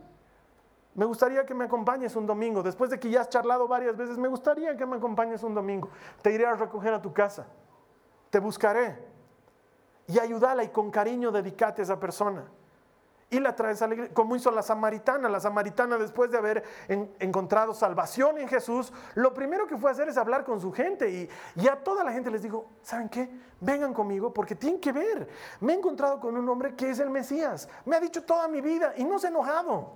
Me 0.94 1.04
gustaría 1.04 1.46
que 1.46 1.54
me 1.54 1.64
acompañes 1.64 2.16
un 2.16 2.26
domingo. 2.26 2.62
Después 2.62 2.90
de 2.90 2.98
que 2.98 3.10
ya 3.10 3.22
has 3.22 3.28
charlado 3.28 3.68
varias 3.68 3.96
veces, 3.96 4.18
me 4.18 4.28
gustaría 4.28 4.76
que 4.76 4.84
me 4.84 4.96
acompañes 4.96 5.42
un 5.42 5.54
domingo. 5.54 5.88
Te 6.20 6.32
iré 6.32 6.46
a 6.46 6.54
recoger 6.54 6.92
a 6.92 7.00
tu 7.00 7.12
casa. 7.12 7.46
Te 8.28 8.40
buscaré. 8.40 8.98
Y 10.08 10.18
ayúdala 10.18 10.64
y 10.64 10.68
con 10.68 10.90
cariño 10.90 11.30
dedicate 11.30 11.82
a 11.82 11.84
esa 11.84 12.00
persona 12.00 12.44
y 13.30 13.38
la 13.38 13.54
traes 13.54 13.80
a 13.80 13.86
la 13.86 13.94
iglesia, 13.94 14.12
como 14.12 14.34
hizo 14.34 14.50
la 14.50 14.62
samaritana. 14.62 15.28
La 15.28 15.38
samaritana, 15.38 15.96
después 15.96 16.32
de 16.32 16.38
haber 16.38 16.64
encontrado 17.20 17.72
salvación 17.72 18.38
en 18.38 18.48
Jesús, 18.48 18.92
lo 19.14 19.32
primero 19.32 19.68
que 19.68 19.76
fue 19.76 19.90
a 19.90 19.92
hacer 19.92 20.08
es 20.08 20.16
hablar 20.16 20.44
con 20.44 20.60
su 20.60 20.72
gente. 20.72 21.30
Y, 21.56 21.68
a 21.68 21.76
toda 21.76 22.02
la 22.02 22.12
gente 22.12 22.30
les 22.30 22.42
dijo: 22.42 22.66
¿Saben 22.82 23.08
qué? 23.08 23.30
Vengan 23.60 23.94
conmigo 23.94 24.34
porque 24.34 24.56
tienen 24.56 24.80
que 24.80 24.90
ver. 24.90 25.28
Me 25.60 25.72
he 25.72 25.76
encontrado 25.76 26.18
con 26.18 26.36
un 26.36 26.48
hombre 26.48 26.74
que 26.74 26.90
es 26.90 26.98
el 26.98 27.08
Mesías. 27.08 27.68
Me 27.84 27.94
ha 27.94 28.00
dicho 28.00 28.24
toda 28.24 28.48
mi 28.48 28.60
vida 28.60 28.94
y 28.96 29.04
no 29.04 29.18
se 29.18 29.28
ha 29.28 29.30
enojado. 29.30 29.92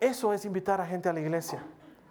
Eso 0.00 0.32
es 0.32 0.44
invitar 0.44 0.80
a 0.80 0.86
gente 0.86 1.08
a 1.08 1.12
la 1.12 1.20
iglesia. 1.20 1.62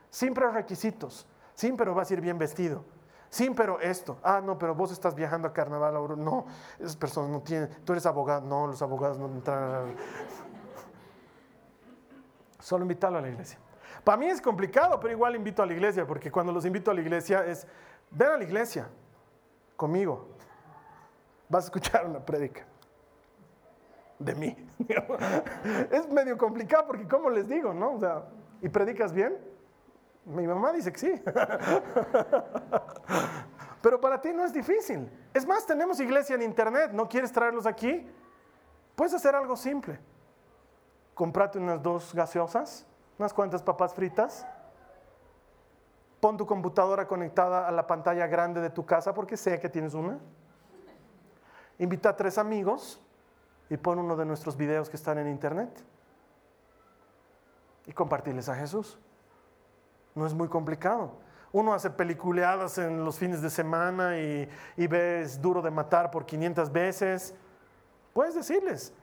Sin 0.09 0.34
requisitos, 0.34 1.28
sin 1.53 1.76
pero 1.76 1.93
vas 1.93 2.09
a 2.09 2.13
ir 2.13 2.21
bien 2.21 2.38
vestido 2.38 2.94
Sí, 3.36 3.49
pero 3.49 3.81
esto. 3.81 4.17
Ah, 4.23 4.39
no, 4.41 4.57
pero 4.57 4.73
vos 4.73 4.93
estás 4.93 5.13
viajando 5.13 5.49
a 5.49 5.51
carnaval. 5.51 5.93
ahora. 5.93 6.15
No, 6.15 6.45
esas 6.79 6.95
personas 6.95 7.29
no 7.29 7.41
tienen. 7.41 7.67
Tú 7.83 7.91
eres 7.91 8.05
abogado. 8.05 8.39
No, 8.47 8.65
los 8.65 8.81
abogados 8.81 9.19
no 9.19 9.25
entran. 9.25 9.93
Solo 12.59 12.86
invitarlo 12.86 13.17
a 13.17 13.21
la 13.21 13.27
iglesia. 13.27 13.59
Para 14.05 14.17
mí 14.17 14.27
es 14.27 14.39
complicado, 14.39 14.97
pero 15.01 15.11
igual 15.11 15.36
invito 15.36 15.61
a 15.61 15.65
la 15.65 15.73
iglesia, 15.73 16.07
porque 16.07 16.31
cuando 16.31 16.53
los 16.53 16.63
invito 16.63 16.91
a 16.91 16.93
la 16.93 17.01
iglesia 17.01 17.45
es, 17.45 17.67
ven 18.09 18.29
a 18.29 18.38
la 18.38 18.43
iglesia 18.45 18.88
conmigo. 19.75 20.29
Vas 21.49 21.65
a 21.65 21.67
escuchar 21.67 22.05
una 22.05 22.25
prédica 22.25 22.65
de 24.17 24.33
mí. 24.33 24.69
es 25.91 26.09
medio 26.09 26.38
complicado 26.38 26.88
porque, 26.88 27.05
¿cómo 27.05 27.29
les 27.29 27.49
digo? 27.49 27.73
¿no? 27.73 27.95
O 27.95 27.99
sea, 27.99 28.23
¿y 28.61 28.69
predicas 28.69 29.11
bien? 29.11 29.55
Mi 30.26 30.47
mamá 30.47 30.71
dice 30.73 30.91
que 30.91 30.99
sí. 30.99 31.23
Pero 33.82 34.01
para 34.01 34.19
ti 34.19 34.34
no 34.34 34.43
es 34.43 34.51
difícil. 34.51 35.07
Es 35.34 35.45
más, 35.45 35.65
tenemos 35.67 35.99
iglesia 35.99 36.36
en 36.36 36.41
internet. 36.41 36.91
¿No 36.91 37.07
quieres 37.07 37.32
traerlos 37.32 37.67
aquí? 37.67 38.09
Puedes 38.95 39.13
hacer 39.13 39.36
algo 39.36 39.55
simple. 39.55 39.99
Comprate 41.13 41.59
unas 41.59 41.82
dos 41.84 42.13
gaseosas, 42.13 42.88
unas 43.19 43.34
cuantas 43.34 43.61
papas 43.61 43.93
fritas. 43.93 44.47
Pon 46.19 46.38
tu 46.38 46.47
computadora 46.47 47.07
conectada 47.07 47.67
a 47.67 47.71
la 47.71 47.86
pantalla 47.86 48.26
grande 48.26 48.59
de 48.59 48.71
tu 48.71 48.86
casa 48.86 49.13
porque 49.13 49.38
sé 49.38 49.59
que 49.59 49.69
tienes 49.69 49.93
una. 49.93 50.17
Invita 51.78 52.09
a 52.09 52.15
tres 52.15 52.39
amigos 52.39 52.99
y 53.69 53.78
pon 53.78 53.99
uno 53.99 54.15
de 54.15 54.26
nuestros 54.26 54.57
videos 54.57 54.89
que 54.89 54.95
están 54.95 55.19
en 55.19 55.28
internet 55.28 55.69
y 57.86 57.93
compartirles 57.93 58.49
a 58.49 58.55
Jesús. 58.55 58.97
No 60.16 60.26
es 60.26 60.34
muy 60.34 60.47
complicado. 60.47 61.11
Uno 61.51 61.74
hace 61.74 61.89
peliculeadas 61.89 62.78
en 62.78 63.03
los 63.05 63.18
fines 63.18 63.41
de 63.41 63.49
semana 63.49 64.18
y, 64.18 64.49
ves 64.88 65.41
duro 65.41 65.61
de 65.61 65.72
matar 65.72 66.09
por 66.09 66.26
500 66.26 66.72
veces. 66.72 67.34
Puedes 68.13 68.34
decirles 68.36 68.93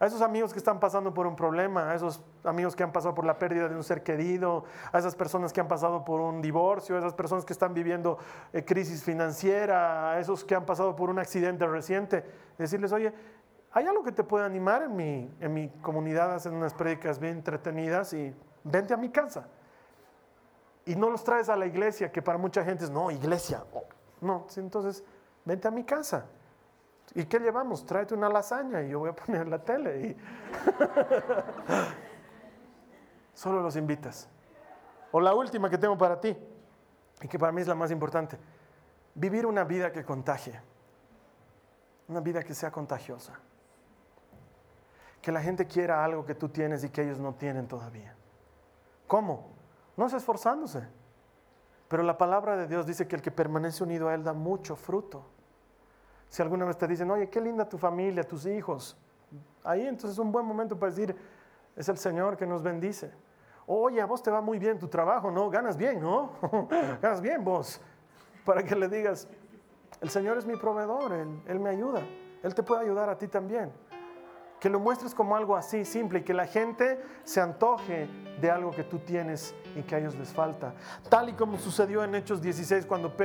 a 0.00 0.06
esos 0.06 0.20
amigos 0.20 0.52
que 0.52 0.58
están 0.58 0.80
pasando 0.80 1.14
por 1.14 1.26
un 1.26 1.36
problema, 1.36 1.90
a 1.90 1.94
esos 1.94 2.22
amigos 2.44 2.74
que 2.74 2.82
han 2.82 2.92
pasado 2.92 3.14
por 3.14 3.24
la 3.24 3.38
pérdida 3.38 3.68
de 3.68 3.76
un 3.76 3.84
ser 3.84 4.02
querido, 4.02 4.64
a 4.92 4.98
esas 4.98 5.14
personas 5.14 5.52
que 5.52 5.60
han 5.60 5.68
pasado 5.68 6.04
por 6.04 6.20
un 6.20 6.42
divorcio, 6.42 6.96
a 6.96 6.98
esas 6.98 7.14
personas 7.14 7.44
que 7.44 7.52
están 7.52 7.72
viviendo 7.72 8.18
eh, 8.52 8.64
crisis 8.64 9.04
financiera, 9.04 10.12
a 10.12 10.20
esos 10.20 10.42
que 10.44 10.54
han 10.54 10.66
pasado 10.66 10.96
por 10.96 11.08
un 11.08 11.18
accidente 11.18 11.66
reciente, 11.66 12.24
decirles, 12.58 12.92
oye, 12.92 13.14
hay 13.72 13.86
algo 13.86 14.02
que 14.02 14.12
te 14.12 14.24
puede 14.24 14.44
animar 14.44 14.82
en 14.82 14.96
mi, 14.96 15.34
en 15.40 15.54
mi 15.54 15.68
comunidad, 15.80 16.34
hacen 16.34 16.52
unas 16.54 16.74
prédicas 16.74 17.18
bien 17.18 17.36
entretenidas 17.36 18.12
y 18.12 18.34
vente 18.64 18.92
a 18.92 18.96
mi 18.96 19.10
casa. 19.10 19.48
Y 20.84 20.96
no 20.96 21.10
los 21.10 21.22
traes 21.22 21.48
a 21.48 21.56
la 21.56 21.66
iglesia, 21.66 22.10
que 22.10 22.22
para 22.22 22.38
mucha 22.38 22.64
gente 22.64 22.84
es, 22.84 22.90
no, 22.90 23.10
iglesia. 23.10 23.64
No, 24.20 24.46
entonces, 24.56 25.04
vente 25.44 25.68
a 25.68 25.70
mi 25.70 25.84
casa. 25.84 26.26
¿Y 27.14 27.24
qué 27.24 27.38
llevamos? 27.38 27.84
Tráete 27.84 28.14
una 28.14 28.28
lasaña 28.28 28.82
y 28.82 28.90
yo 28.90 29.00
voy 29.00 29.10
a 29.10 29.12
poner 29.14 29.48
la 29.48 29.62
tele. 29.62 30.16
Solo 33.34 33.62
los 33.62 33.76
invitas. 33.76 34.28
O 35.10 35.20
la 35.20 35.34
última 35.34 35.68
que 35.68 35.78
tengo 35.78 35.96
para 35.96 36.20
ti, 36.20 36.36
y 37.20 37.28
que 37.28 37.38
para 37.38 37.52
mí 37.52 37.60
es 37.60 37.68
la 37.68 37.74
más 37.74 37.90
importante, 37.90 38.38
vivir 39.14 39.46
una 39.46 39.64
vida 39.64 39.92
que 39.92 40.04
contagie, 40.04 40.58
una 42.08 42.20
vida 42.20 42.42
que 42.42 42.54
sea 42.54 42.70
contagiosa 42.70 43.38
que 45.22 45.30
la 45.30 45.40
gente 45.40 45.66
quiera 45.66 46.04
algo 46.04 46.26
que 46.26 46.34
tú 46.34 46.48
tienes 46.48 46.82
y 46.82 46.90
que 46.90 47.02
ellos 47.02 47.20
no 47.20 47.34
tienen 47.34 47.68
todavía. 47.68 48.14
¿Cómo? 49.06 49.50
No 49.96 50.06
es 50.06 50.12
esforzándose. 50.12 50.86
Pero 51.88 52.02
la 52.02 52.16
palabra 52.16 52.56
de 52.56 52.66
Dios 52.66 52.86
dice 52.86 53.06
que 53.06 53.16
el 53.16 53.22
que 53.22 53.30
permanece 53.30 53.84
unido 53.84 54.08
a 54.08 54.14
Él 54.14 54.24
da 54.24 54.32
mucho 54.32 54.76
fruto. 54.76 55.24
Si 56.28 56.40
alguna 56.40 56.64
vez 56.64 56.78
te 56.78 56.86
dicen, 56.86 57.10
oye, 57.10 57.28
qué 57.28 57.40
linda 57.40 57.68
tu 57.68 57.76
familia, 57.76 58.24
tus 58.24 58.46
hijos, 58.46 58.96
ahí 59.62 59.86
entonces 59.86 60.12
es 60.12 60.18
un 60.18 60.32
buen 60.32 60.46
momento 60.46 60.78
para 60.78 60.90
decir, 60.90 61.14
es 61.76 61.88
el 61.88 61.98
Señor 61.98 62.38
que 62.38 62.46
nos 62.46 62.62
bendice. 62.62 63.12
Oye, 63.66 64.00
a 64.00 64.06
vos 64.06 64.22
te 64.22 64.30
va 64.30 64.40
muy 64.40 64.58
bien 64.58 64.78
tu 64.78 64.88
trabajo, 64.88 65.30
¿no? 65.30 65.50
Ganas 65.50 65.76
bien, 65.76 66.00
¿no? 66.00 66.32
Ganas 67.02 67.20
bien 67.20 67.44
vos. 67.44 67.80
Para 68.46 68.64
que 68.64 68.74
le 68.74 68.88
digas, 68.88 69.28
el 70.00 70.08
Señor 70.08 70.38
es 70.38 70.46
mi 70.46 70.56
proveedor, 70.56 71.12
él, 71.12 71.42
él 71.46 71.60
me 71.60 71.68
ayuda. 71.68 72.00
Él 72.42 72.54
te 72.54 72.62
puede 72.62 72.80
ayudar 72.82 73.10
a 73.10 73.18
ti 73.18 73.28
también 73.28 73.70
que 74.62 74.70
lo 74.70 74.78
muestres 74.78 75.12
como 75.12 75.34
algo 75.34 75.56
así 75.56 75.84
simple 75.84 76.20
y 76.20 76.22
que 76.22 76.32
la 76.32 76.46
gente 76.46 77.02
se 77.24 77.40
antoje 77.40 78.08
de 78.42 78.50
algo 78.50 78.72
que 78.72 78.82
tú 78.82 78.98
tienes 78.98 79.54
y 79.76 79.82
que 79.82 79.94
a 79.94 79.98
ellos 79.98 80.16
les 80.16 80.30
falta. 80.30 80.74
Tal 81.08 81.28
y 81.28 81.32
como 81.32 81.56
sucedió 81.58 82.02
en 82.02 82.16
Hechos 82.16 82.42
16 82.42 82.84
cuando 82.86 83.16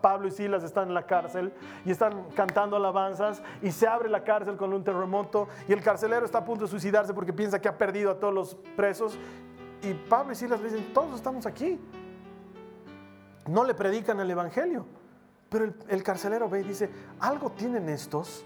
Pablo 0.00 0.28
y 0.28 0.30
Silas 0.30 0.62
están 0.62 0.88
en 0.88 0.94
la 0.94 1.04
cárcel 1.04 1.52
y 1.84 1.90
están 1.90 2.28
cantando 2.36 2.76
alabanzas 2.76 3.42
y 3.60 3.72
se 3.72 3.88
abre 3.88 4.08
la 4.08 4.22
cárcel 4.22 4.56
con 4.56 4.72
un 4.72 4.84
terremoto 4.84 5.48
y 5.68 5.72
el 5.72 5.82
carcelero 5.82 6.24
está 6.24 6.38
a 6.38 6.44
punto 6.44 6.64
de 6.64 6.70
suicidarse 6.70 7.12
porque 7.12 7.32
piensa 7.32 7.60
que 7.60 7.68
ha 7.68 7.76
perdido 7.76 8.12
a 8.12 8.20
todos 8.20 8.32
los 8.32 8.54
presos 8.76 9.18
y 9.82 9.94
Pablo 9.94 10.32
y 10.32 10.36
Silas 10.36 10.60
le 10.60 10.70
dicen, 10.70 10.94
todos 10.94 11.16
estamos 11.16 11.44
aquí. 11.44 11.80
No 13.48 13.64
le 13.64 13.74
predican 13.74 14.20
el 14.20 14.30
Evangelio. 14.30 14.86
Pero 15.50 15.64
el, 15.64 15.74
el 15.88 16.02
carcelero 16.04 16.48
ve 16.48 16.60
y 16.60 16.62
dice, 16.62 16.88
algo 17.18 17.50
tienen 17.50 17.88
estos 17.88 18.44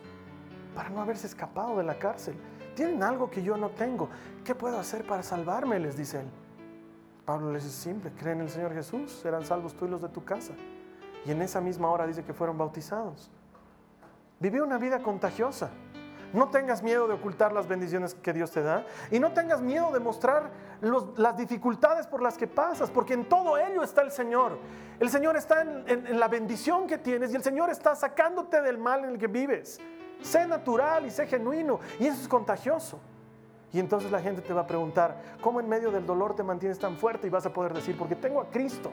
para 0.74 0.88
no 0.88 1.02
haberse 1.02 1.26
escapado 1.26 1.76
de 1.76 1.84
la 1.84 1.98
cárcel. 1.98 2.36
Tienen 2.76 3.02
algo 3.02 3.30
que 3.30 3.42
yo 3.42 3.56
no 3.56 3.70
tengo. 3.70 4.10
¿Qué 4.44 4.54
puedo 4.54 4.78
hacer 4.78 5.06
para 5.06 5.22
salvarme? 5.22 5.80
Les 5.80 5.96
dice 5.96 6.20
él. 6.20 6.26
Pablo 7.24 7.50
les 7.50 7.64
dice 7.64 7.74
simple, 7.74 8.12
creen 8.12 8.38
en 8.38 8.44
el 8.44 8.50
Señor 8.50 8.72
Jesús, 8.72 9.10
serán 9.10 9.44
salvos 9.44 9.74
tú 9.74 9.86
y 9.86 9.88
los 9.88 10.02
de 10.02 10.10
tu 10.10 10.24
casa. 10.24 10.52
Y 11.24 11.32
en 11.32 11.40
esa 11.42 11.60
misma 11.60 11.90
hora 11.90 12.06
dice 12.06 12.22
que 12.22 12.34
fueron 12.34 12.56
bautizados. 12.56 13.30
Vive 14.38 14.60
una 14.60 14.76
vida 14.76 15.02
contagiosa. 15.02 15.70
No 16.34 16.50
tengas 16.50 16.82
miedo 16.82 17.08
de 17.08 17.14
ocultar 17.14 17.52
las 17.52 17.66
bendiciones 17.66 18.14
que 18.14 18.32
Dios 18.34 18.50
te 18.50 18.60
da 18.60 18.84
y 19.10 19.18
no 19.18 19.32
tengas 19.32 19.62
miedo 19.62 19.90
de 19.90 20.00
mostrar 20.00 20.50
las 21.16 21.36
dificultades 21.38 22.06
por 22.06 22.20
las 22.20 22.36
que 22.36 22.46
pasas, 22.46 22.90
porque 22.90 23.14
en 23.14 23.26
todo 23.26 23.56
ello 23.56 23.82
está 23.82 24.02
el 24.02 24.10
Señor. 24.10 24.58
El 25.00 25.08
Señor 25.08 25.36
está 25.36 25.62
en 25.62 26.20
la 26.20 26.28
bendición 26.28 26.86
que 26.86 26.98
tienes 26.98 27.32
y 27.32 27.36
el 27.36 27.42
Señor 27.42 27.70
está 27.70 27.94
sacándote 27.94 28.60
del 28.60 28.76
mal 28.76 29.04
en 29.04 29.12
el 29.12 29.18
que 29.18 29.28
vives. 29.28 29.80
Sé 30.22 30.46
natural 30.46 31.06
y 31.06 31.10
sé 31.10 31.26
genuino. 31.26 31.80
Y 31.98 32.06
eso 32.06 32.20
es 32.20 32.28
contagioso. 32.28 32.98
Y 33.72 33.78
entonces 33.78 34.10
la 34.10 34.20
gente 34.20 34.42
te 34.42 34.52
va 34.52 34.62
a 34.62 34.66
preguntar, 34.66 35.36
¿cómo 35.40 35.60
en 35.60 35.68
medio 35.68 35.90
del 35.90 36.06
dolor 36.06 36.34
te 36.34 36.42
mantienes 36.42 36.78
tan 36.78 36.96
fuerte? 36.96 37.26
Y 37.26 37.30
vas 37.30 37.46
a 37.46 37.52
poder 37.52 37.74
decir, 37.74 37.96
porque 37.98 38.16
tengo 38.16 38.40
a 38.40 38.50
Cristo. 38.50 38.90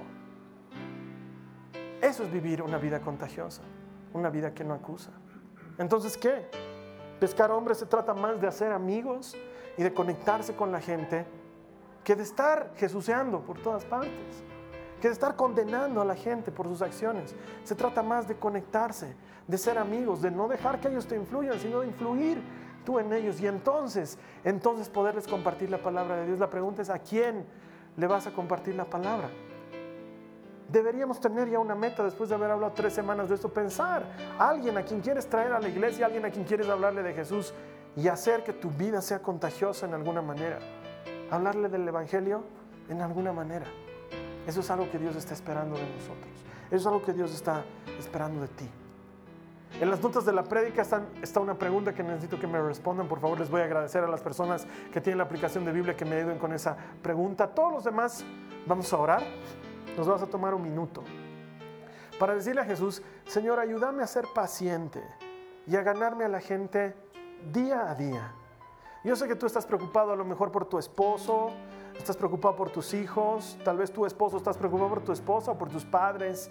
Eso 2.02 2.24
es 2.24 2.32
vivir 2.32 2.62
una 2.62 2.78
vida 2.78 3.00
contagiosa, 3.00 3.62
una 4.14 4.30
vida 4.30 4.54
que 4.54 4.64
no 4.64 4.74
acusa. 4.74 5.12
Entonces, 5.78 6.18
¿qué? 6.18 6.50
Pescar 7.20 7.52
hombres 7.52 7.78
se 7.78 7.86
trata 7.86 8.14
más 8.14 8.42
de 8.42 8.48
hacer 8.48 8.72
amigos 8.74 9.38
y 9.78 9.84
de 9.84 9.94
conectarse 9.94 10.56
con 10.56 10.72
la 10.72 10.82
gente 10.82 11.26
que 12.04 12.16
de 12.16 12.24
estar 12.24 12.74
jesuceando 12.76 13.40
por 13.42 13.62
todas 13.62 13.86
partes 13.86 14.44
que 15.04 15.10
de 15.10 15.16
estar 15.16 15.36
condenando 15.36 16.00
a 16.00 16.06
la 16.06 16.16
gente 16.16 16.50
por 16.50 16.66
sus 16.66 16.82
acciones. 16.82 17.36
Se 17.66 17.76
trata 17.76 18.02
más 18.02 18.26
de 18.26 18.36
conectarse, 18.36 19.14
de 19.46 19.58
ser 19.58 19.78
amigos, 19.78 20.22
de 20.22 20.32
no 20.32 20.48
dejar 20.48 20.80
que 20.80 20.88
ellos 20.88 21.06
te 21.08 21.18
influyan, 21.18 21.60
sino 21.60 21.82
de 21.82 21.88
influir 21.88 22.42
tú 22.86 23.00
en 23.00 23.12
ellos. 23.12 23.42
Y 23.42 23.48
entonces, 23.48 24.18
entonces 24.46 24.88
poderles 24.88 25.28
compartir 25.28 25.70
la 25.70 25.80
palabra 25.80 26.16
de 26.16 26.28
Dios. 26.28 26.40
La 26.40 26.50
pregunta 26.50 26.82
es, 26.82 26.90
¿a 26.90 27.00
quién 27.00 27.46
le 27.98 28.08
vas 28.08 28.28
a 28.28 28.32
compartir 28.32 28.76
la 28.76 28.86
palabra? 28.86 29.30
Deberíamos 30.70 31.20
tener 31.20 31.50
ya 31.50 31.60
una 31.60 31.76
meta 31.76 32.02
después 32.06 32.30
de 32.30 32.36
haber 32.36 32.52
hablado 32.52 32.72
tres 32.72 32.94
semanas 32.94 33.28
de 33.28 33.36
esto, 33.36 33.52
pensar 33.52 34.06
alguien 34.40 34.78
a 34.78 34.84
quien 34.84 35.02
quieres 35.02 35.28
traer 35.28 35.52
a 35.52 35.60
la 35.60 35.68
iglesia, 35.68 36.06
alguien 36.06 36.24
a 36.24 36.30
quien 36.30 36.46
quieres 36.46 36.70
hablarle 36.70 37.04
de 37.04 37.14
Jesús 37.14 37.54
y 37.98 38.08
hacer 38.08 38.46
que 38.46 38.54
tu 38.54 38.70
vida 38.70 39.02
sea 39.02 39.22
contagiosa 39.22 39.86
en 39.86 39.96
alguna 39.96 40.22
manera. 40.22 40.60
Hablarle 41.30 41.68
del 41.68 41.86
Evangelio 41.86 42.46
en 42.88 43.02
alguna 43.02 43.34
manera. 43.34 43.66
Eso 44.48 44.60
es 44.60 44.70
algo 44.72 44.90
que 44.92 45.00
Dios 45.00 45.16
está 45.16 45.34
esperando 45.34 45.76
de 45.76 45.84
nosotros. 45.84 46.32
Eso 46.68 46.76
es 46.76 46.86
algo 46.86 47.02
que 47.02 47.14
Dios 47.14 47.34
está 47.34 47.64
esperando 48.00 48.42
de 48.42 48.48
ti. 48.50 48.70
En 49.80 49.90
las 49.90 50.02
notas 50.02 50.24
de 50.26 50.34
la 50.34 50.44
prédica 50.44 50.84
está 51.22 51.40
una 51.40 51.56
pregunta 51.56 51.94
que 51.94 52.04
necesito 52.04 52.40
que 52.40 52.46
me 52.46 52.62
respondan. 52.62 53.08
Por 53.08 53.20
favor, 53.20 53.40
les 53.40 53.50
voy 53.50 53.62
a 53.62 53.66
agradecer 53.66 54.04
a 54.04 54.08
las 54.08 54.22
personas 54.22 54.68
que 54.92 55.02
tienen 55.02 55.18
la 55.18 55.24
aplicación 55.24 55.66
de 55.66 55.72
Biblia 55.72 55.96
que 55.96 56.06
me 56.06 56.16
ayuden 56.18 56.38
con 56.38 56.54
esa 56.54 56.78
pregunta. 57.02 57.48
Todos 57.48 57.74
los 57.74 57.84
demás 57.84 58.24
vamos 58.68 58.92
a 58.94 58.98
orar. 58.98 59.24
Nos 59.98 60.08
vamos 60.08 60.24
a 60.24 60.28
tomar 60.28 60.54
un 60.54 60.62
minuto 60.64 61.04
para 62.20 62.36
decirle 62.36 62.62
a 62.62 62.66
Jesús, 62.66 63.02
Señor, 63.26 63.60
ayúdame 63.60 64.04
a 64.04 64.08
ser 64.08 64.26
paciente 64.34 65.04
y 65.68 65.76
a 65.76 65.82
ganarme 65.82 66.26
a 66.26 66.30
la 66.30 66.40
gente 66.40 66.96
día 67.52 67.90
a 67.90 67.96
día. 67.96 68.34
Yo 69.04 69.16
sé 69.16 69.28
que 69.28 69.36
tú 69.36 69.46
estás 69.46 69.66
preocupado 69.66 70.14
a 70.14 70.16
lo 70.16 70.24
mejor 70.24 70.52
por 70.52 70.66
tu 70.66 70.78
esposo, 70.78 71.52
estás 71.98 72.18
preocupado 72.18 72.56
por 72.56 72.70
tus 72.70 72.94
hijos, 72.94 73.58
tal 73.64 73.78
vez 73.78 73.92
tu 73.92 74.06
esposo 74.06 74.38
estás 74.38 74.58
preocupado 74.58 74.90
por 74.90 75.02
tu 75.02 75.12
esposa 75.12 75.52
o 75.52 75.58
por 75.58 75.70
tus 75.70 75.86
padres 75.86 76.50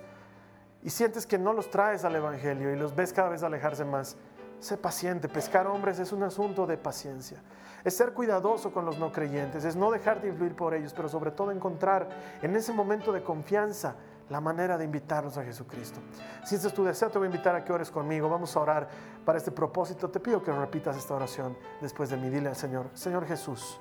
y 0.82 0.90
sientes 0.90 1.26
que 1.26 1.38
no 1.38 1.52
los 1.52 1.70
traes 1.70 2.04
al 2.04 2.16
Evangelio 2.16 2.72
y 2.72 2.76
los 2.76 2.94
ves 2.94 3.12
cada 3.12 3.28
vez 3.28 3.42
alejarse 3.42 3.84
más. 3.84 4.16
Sé 4.60 4.76
paciente, 4.76 5.28
pescar 5.28 5.66
hombres 5.66 5.98
es 5.98 6.12
un 6.12 6.22
asunto 6.22 6.66
de 6.66 6.76
paciencia. 6.76 7.42
Es 7.84 7.96
ser 7.96 8.12
cuidadoso 8.12 8.72
con 8.72 8.84
los 8.84 8.96
no 8.98 9.10
creyentes, 9.10 9.64
es 9.64 9.74
no 9.74 9.90
dejar 9.90 10.20
de 10.22 10.28
influir 10.28 10.54
por 10.54 10.72
ellos, 10.72 10.92
pero 10.94 11.08
sobre 11.08 11.32
todo 11.32 11.50
encontrar 11.50 12.08
en 12.40 12.54
ese 12.54 12.72
momento 12.72 13.12
de 13.12 13.24
confianza 13.24 13.96
la 14.28 14.40
manera 14.40 14.78
de 14.78 14.84
invitarnos 14.84 15.36
a 15.36 15.42
Jesucristo. 15.42 16.00
Si 16.44 16.54
este 16.54 16.68
es 16.68 16.74
tu 16.74 16.84
deseo, 16.84 17.10
te 17.10 17.18
voy 17.18 17.26
a 17.26 17.30
invitar 17.30 17.54
a 17.54 17.64
que 17.64 17.72
ores 17.72 17.90
conmigo. 17.90 18.28
Vamos 18.28 18.56
a 18.56 18.60
orar 18.60 18.88
para 19.24 19.36
este 19.36 19.50
propósito. 19.50 20.08
Te 20.08 20.20
pido 20.20 20.42
que 20.42 20.52
repitas 20.52 20.96
esta 20.96 21.14
oración 21.14 21.56
después 21.80 22.08
de 22.08 22.16
mí. 22.16 22.30
Dile 22.30 22.48
al 22.48 22.56
Señor, 22.56 22.88
Señor 22.94 23.26
Jesús, 23.26 23.80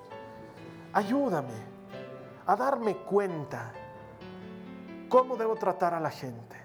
ayúdame 0.94 1.72
a 2.46 2.56
darme 2.56 2.98
cuenta 2.98 3.72
cómo 5.10 5.36
debo 5.36 5.56
tratar 5.56 5.94
a 5.94 6.00
la 6.00 6.10
gente. 6.10 6.58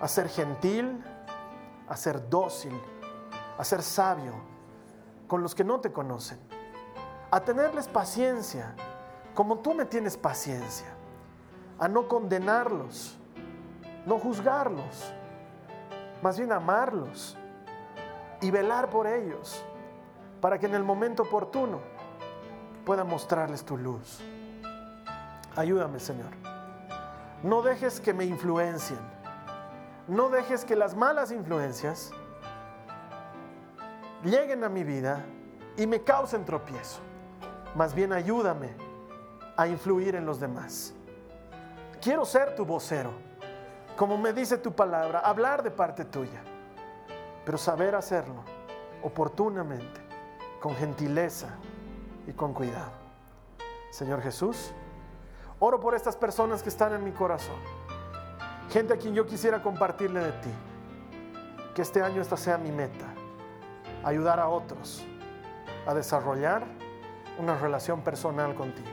A 0.00 0.08
ser 0.08 0.28
gentil, 0.28 1.02
a 1.88 1.96
ser 1.96 2.28
dócil, 2.28 2.78
a 3.56 3.64
ser 3.64 3.82
sabio 3.82 4.32
con 5.26 5.42
los 5.42 5.54
que 5.54 5.64
no 5.64 5.80
te 5.80 5.92
conocen. 5.92 6.38
A 7.30 7.40
tenerles 7.40 7.88
paciencia, 7.88 8.74
como 9.34 9.58
tú 9.58 9.74
me 9.74 9.84
tienes 9.84 10.16
paciencia. 10.16 10.88
A 11.78 11.88
no 11.88 12.06
condenarlos, 12.06 13.18
no 14.06 14.18
juzgarlos, 14.18 15.12
más 16.22 16.38
bien 16.38 16.52
amarlos 16.52 17.36
y 18.40 18.50
velar 18.50 18.90
por 18.90 19.06
ellos, 19.06 19.64
para 20.40 20.58
que 20.58 20.66
en 20.66 20.74
el 20.74 20.84
momento 20.84 21.24
oportuno 21.24 21.80
pueda 22.84 23.04
mostrarles 23.04 23.64
tu 23.64 23.76
luz. 23.76 24.20
Ayúdame, 25.56 26.00
Señor. 26.00 26.30
No 27.42 27.62
dejes 27.62 28.00
que 28.00 28.12
me 28.12 28.24
influencien. 28.24 28.98
No 30.08 30.28
dejes 30.28 30.64
que 30.64 30.76
las 30.76 30.94
malas 30.94 31.30
influencias 31.30 32.10
lleguen 34.22 34.64
a 34.64 34.68
mi 34.68 34.84
vida 34.84 35.24
y 35.76 35.86
me 35.86 36.02
causen 36.02 36.44
tropiezo. 36.44 37.00
Más 37.74 37.94
bien 37.94 38.12
ayúdame 38.12 38.70
a 39.56 39.66
influir 39.66 40.14
en 40.14 40.26
los 40.26 40.40
demás. 40.40 40.92
Quiero 42.00 42.24
ser 42.24 42.54
tu 42.54 42.64
vocero, 42.64 43.12
como 43.96 44.18
me 44.18 44.32
dice 44.32 44.58
tu 44.58 44.72
palabra, 44.72 45.20
hablar 45.20 45.62
de 45.62 45.70
parte 45.70 46.04
tuya, 46.04 46.42
pero 47.44 47.56
saber 47.56 47.94
hacerlo 47.94 48.42
oportunamente, 49.02 50.00
con 50.60 50.74
gentileza 50.76 51.48
y 52.26 52.32
con 52.32 52.52
cuidado. 52.52 52.92
Señor 53.90 54.22
Jesús, 54.22 54.72
oro 55.58 55.80
por 55.80 55.94
estas 55.94 56.16
personas 56.16 56.62
que 56.62 56.68
están 56.68 56.92
en 56.94 57.04
mi 57.04 57.12
corazón, 57.12 57.56
gente 58.70 58.94
a 58.94 58.96
quien 58.96 59.14
yo 59.14 59.26
quisiera 59.26 59.62
compartirle 59.62 60.20
de 60.20 60.32
ti, 60.32 60.50
que 61.74 61.82
este 61.82 62.02
año 62.02 62.20
esta 62.20 62.36
sea 62.36 62.58
mi 62.58 62.72
meta 62.72 63.06
ayudar 64.04 64.38
a 64.38 64.48
otros 64.48 65.04
a 65.86 65.94
desarrollar 65.94 66.64
una 67.38 67.56
relación 67.58 68.02
personal 68.02 68.54
contigo. 68.54 68.88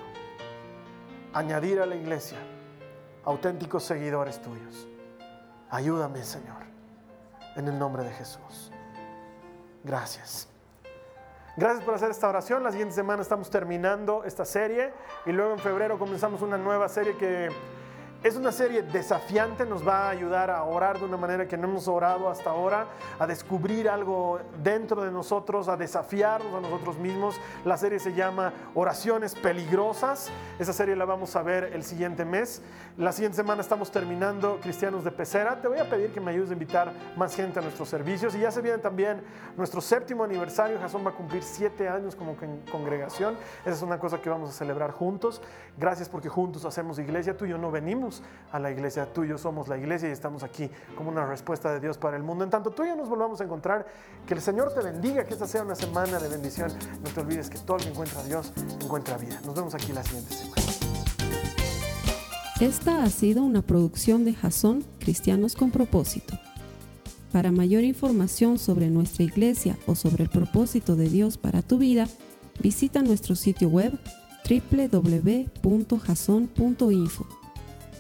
Añadir 1.34 1.80
a 1.80 1.86
la 1.86 1.96
iglesia 1.96 2.38
auténticos 3.24 3.84
seguidores 3.84 4.42
tuyos. 4.42 4.88
Ayúdame, 5.70 6.24
Señor, 6.24 6.64
en 7.56 7.68
el 7.68 7.78
nombre 7.78 8.04
de 8.04 8.12
Jesús. 8.12 8.72
Gracias. 9.84 10.51
Gracias 11.58 11.84
por 11.84 11.94
hacer 11.94 12.12
esta 12.12 12.30
oración. 12.30 12.64
La 12.64 12.72
siguiente 12.72 12.96
semana 12.96 13.22
estamos 13.22 13.50
terminando 13.50 14.24
esta 14.24 14.46
serie 14.46 14.94
y 15.26 15.34
luego 15.34 15.54
en 15.54 15.60
febrero 15.60 16.00
comenzamos 16.00 16.42
una 16.42 16.58
nueva 16.58 16.88
serie 16.88 17.18
que 17.18 17.50
es 18.24 18.36
una 18.36 18.52
serie 18.52 18.84
desafiante, 18.84 19.66
nos 19.66 19.88
va 19.88 20.06
a 20.06 20.10
ayudar 20.12 20.52
a 20.52 20.64
orar 20.64 21.00
de 21.00 21.06
una 21.06 21.18
manera 21.18 21.48
que 21.48 21.58
no 21.58 21.68
hemos 21.68 21.88
orado 21.88 22.30
hasta 22.30 22.52
ahora, 22.52 22.86
a 23.18 23.26
descubrir 23.26 23.90
algo 23.90 24.40
dentro 24.62 25.02
de 25.02 25.12
nosotros, 25.12 25.68
a 25.68 25.76
desafiarnos 25.76 26.54
a 26.54 26.62
nosotros 26.62 27.00
mismos. 27.00 27.42
La 27.66 27.78
serie 27.78 27.98
se 27.98 28.14
llama 28.14 28.54
Oraciones 28.76 29.34
Peligrosas. 29.34 30.30
Esa 30.60 30.72
serie 30.72 30.96
la 30.96 31.06
vamos 31.06 31.36
a 31.36 31.42
ver 31.42 31.72
el 31.74 31.84
siguiente 31.84 32.24
mes. 32.24 32.62
La 32.96 33.12
siguiente 33.12 33.38
semana 33.38 33.62
estamos 33.62 33.90
terminando 33.90 34.60
Cristianos 34.62 35.04
de 35.04 35.10
Pecera. 35.10 35.60
Te 35.60 35.68
voy 35.68 35.80
a 35.80 35.90
pedir 35.90 36.14
que 36.14 36.22
me 36.22 36.30
ayudes 36.30 36.52
a 36.52 36.54
invitar 36.54 36.94
más 37.18 37.36
gente 37.36 37.58
a 37.58 37.64
nuestros 37.64 37.90
servicios. 37.90 38.36
Y 38.36 38.40
ya 38.42 38.52
se 38.52 38.62
viene 38.62 38.78
también 38.78 39.24
nuestro 39.58 39.82
séptimo 39.82 40.24
aniversario. 40.24 40.78
Jason 40.80 41.04
va 41.04 41.10
a 41.10 41.16
cumplir 41.16 41.42
siete 41.42 41.90
años 41.90 42.16
como 42.16 42.36
congregación. 42.72 43.36
Esa 43.62 43.72
es 43.72 43.82
una 43.82 43.98
cosa 43.98 44.22
que 44.22 44.30
vamos 44.30 44.52
a 44.52 44.54
celebrar 44.54 44.92
juntos. 44.92 45.42
Gracias 45.76 46.08
porque 46.08 46.30
juntos 46.30 46.66
hacemos 46.66 47.00
iglesia. 47.00 47.36
Tú 47.36 47.46
y 47.46 47.50
yo 47.50 47.58
no 47.58 47.72
venimos 47.72 48.11
a 48.52 48.60
la 48.60 48.72
iglesia, 48.72 49.12
tú 49.14 49.24
y 49.24 49.30
yo 49.30 49.38
somos 49.38 49.68
la 49.68 49.78
iglesia 49.78 50.10
y 50.10 50.12
estamos 50.12 50.44
aquí 50.44 50.70
como 50.98 51.10
una 51.10 51.26
respuesta 51.26 51.72
de 51.72 51.80
Dios 51.80 51.98
para 51.98 52.18
el 52.18 52.24
mundo. 52.24 52.44
En 52.44 52.50
tanto 52.50 52.72
tú 52.72 52.84
y 52.84 52.88
yo 52.88 52.96
nos 52.96 53.08
volvamos 53.08 53.40
a 53.40 53.46
encontrar, 53.46 53.86
que 54.28 54.34
el 54.34 54.42
Señor 54.42 54.74
te 54.74 54.82
bendiga, 54.82 55.24
que 55.24 55.34
esta 55.34 55.48
sea 55.48 55.64
una 55.64 55.76
semana 55.76 56.20
de 56.20 56.28
bendición. 56.28 56.72
No 57.04 57.10
te 57.10 57.22
olvides 57.22 57.50
que 57.50 57.58
todo 57.60 57.78
el 57.78 57.84
que 57.84 57.90
encuentra 57.90 58.20
a 58.20 58.24
Dios 58.24 58.52
encuentra 58.82 59.18
vida. 59.18 59.40
Nos 59.46 59.56
vemos 59.56 59.74
aquí 59.74 59.94
la 59.94 60.04
siguiente 60.04 60.34
semana. 60.34 60.62
Esta 62.60 63.04
ha 63.04 63.10
sido 63.10 63.44
una 63.44 63.62
producción 63.62 64.26
de 64.26 64.34
Jason 64.34 64.84
Cristianos 65.00 65.56
con 65.56 65.72
Propósito. 65.72 66.38
Para 67.32 67.52
mayor 67.52 67.84
información 67.84 68.60
sobre 68.60 68.90
nuestra 68.90 69.24
iglesia 69.24 69.78
o 69.88 69.96
sobre 69.96 70.26
el 70.26 70.30
propósito 70.30 70.96
de 70.96 71.10
Dios 71.10 71.38
para 71.38 71.62
tu 71.62 71.78
vida, 71.78 72.08
visita 72.60 73.02
nuestro 73.02 73.36
sitio 73.36 73.70
web 73.70 73.98
www.jason.info. 74.48 77.41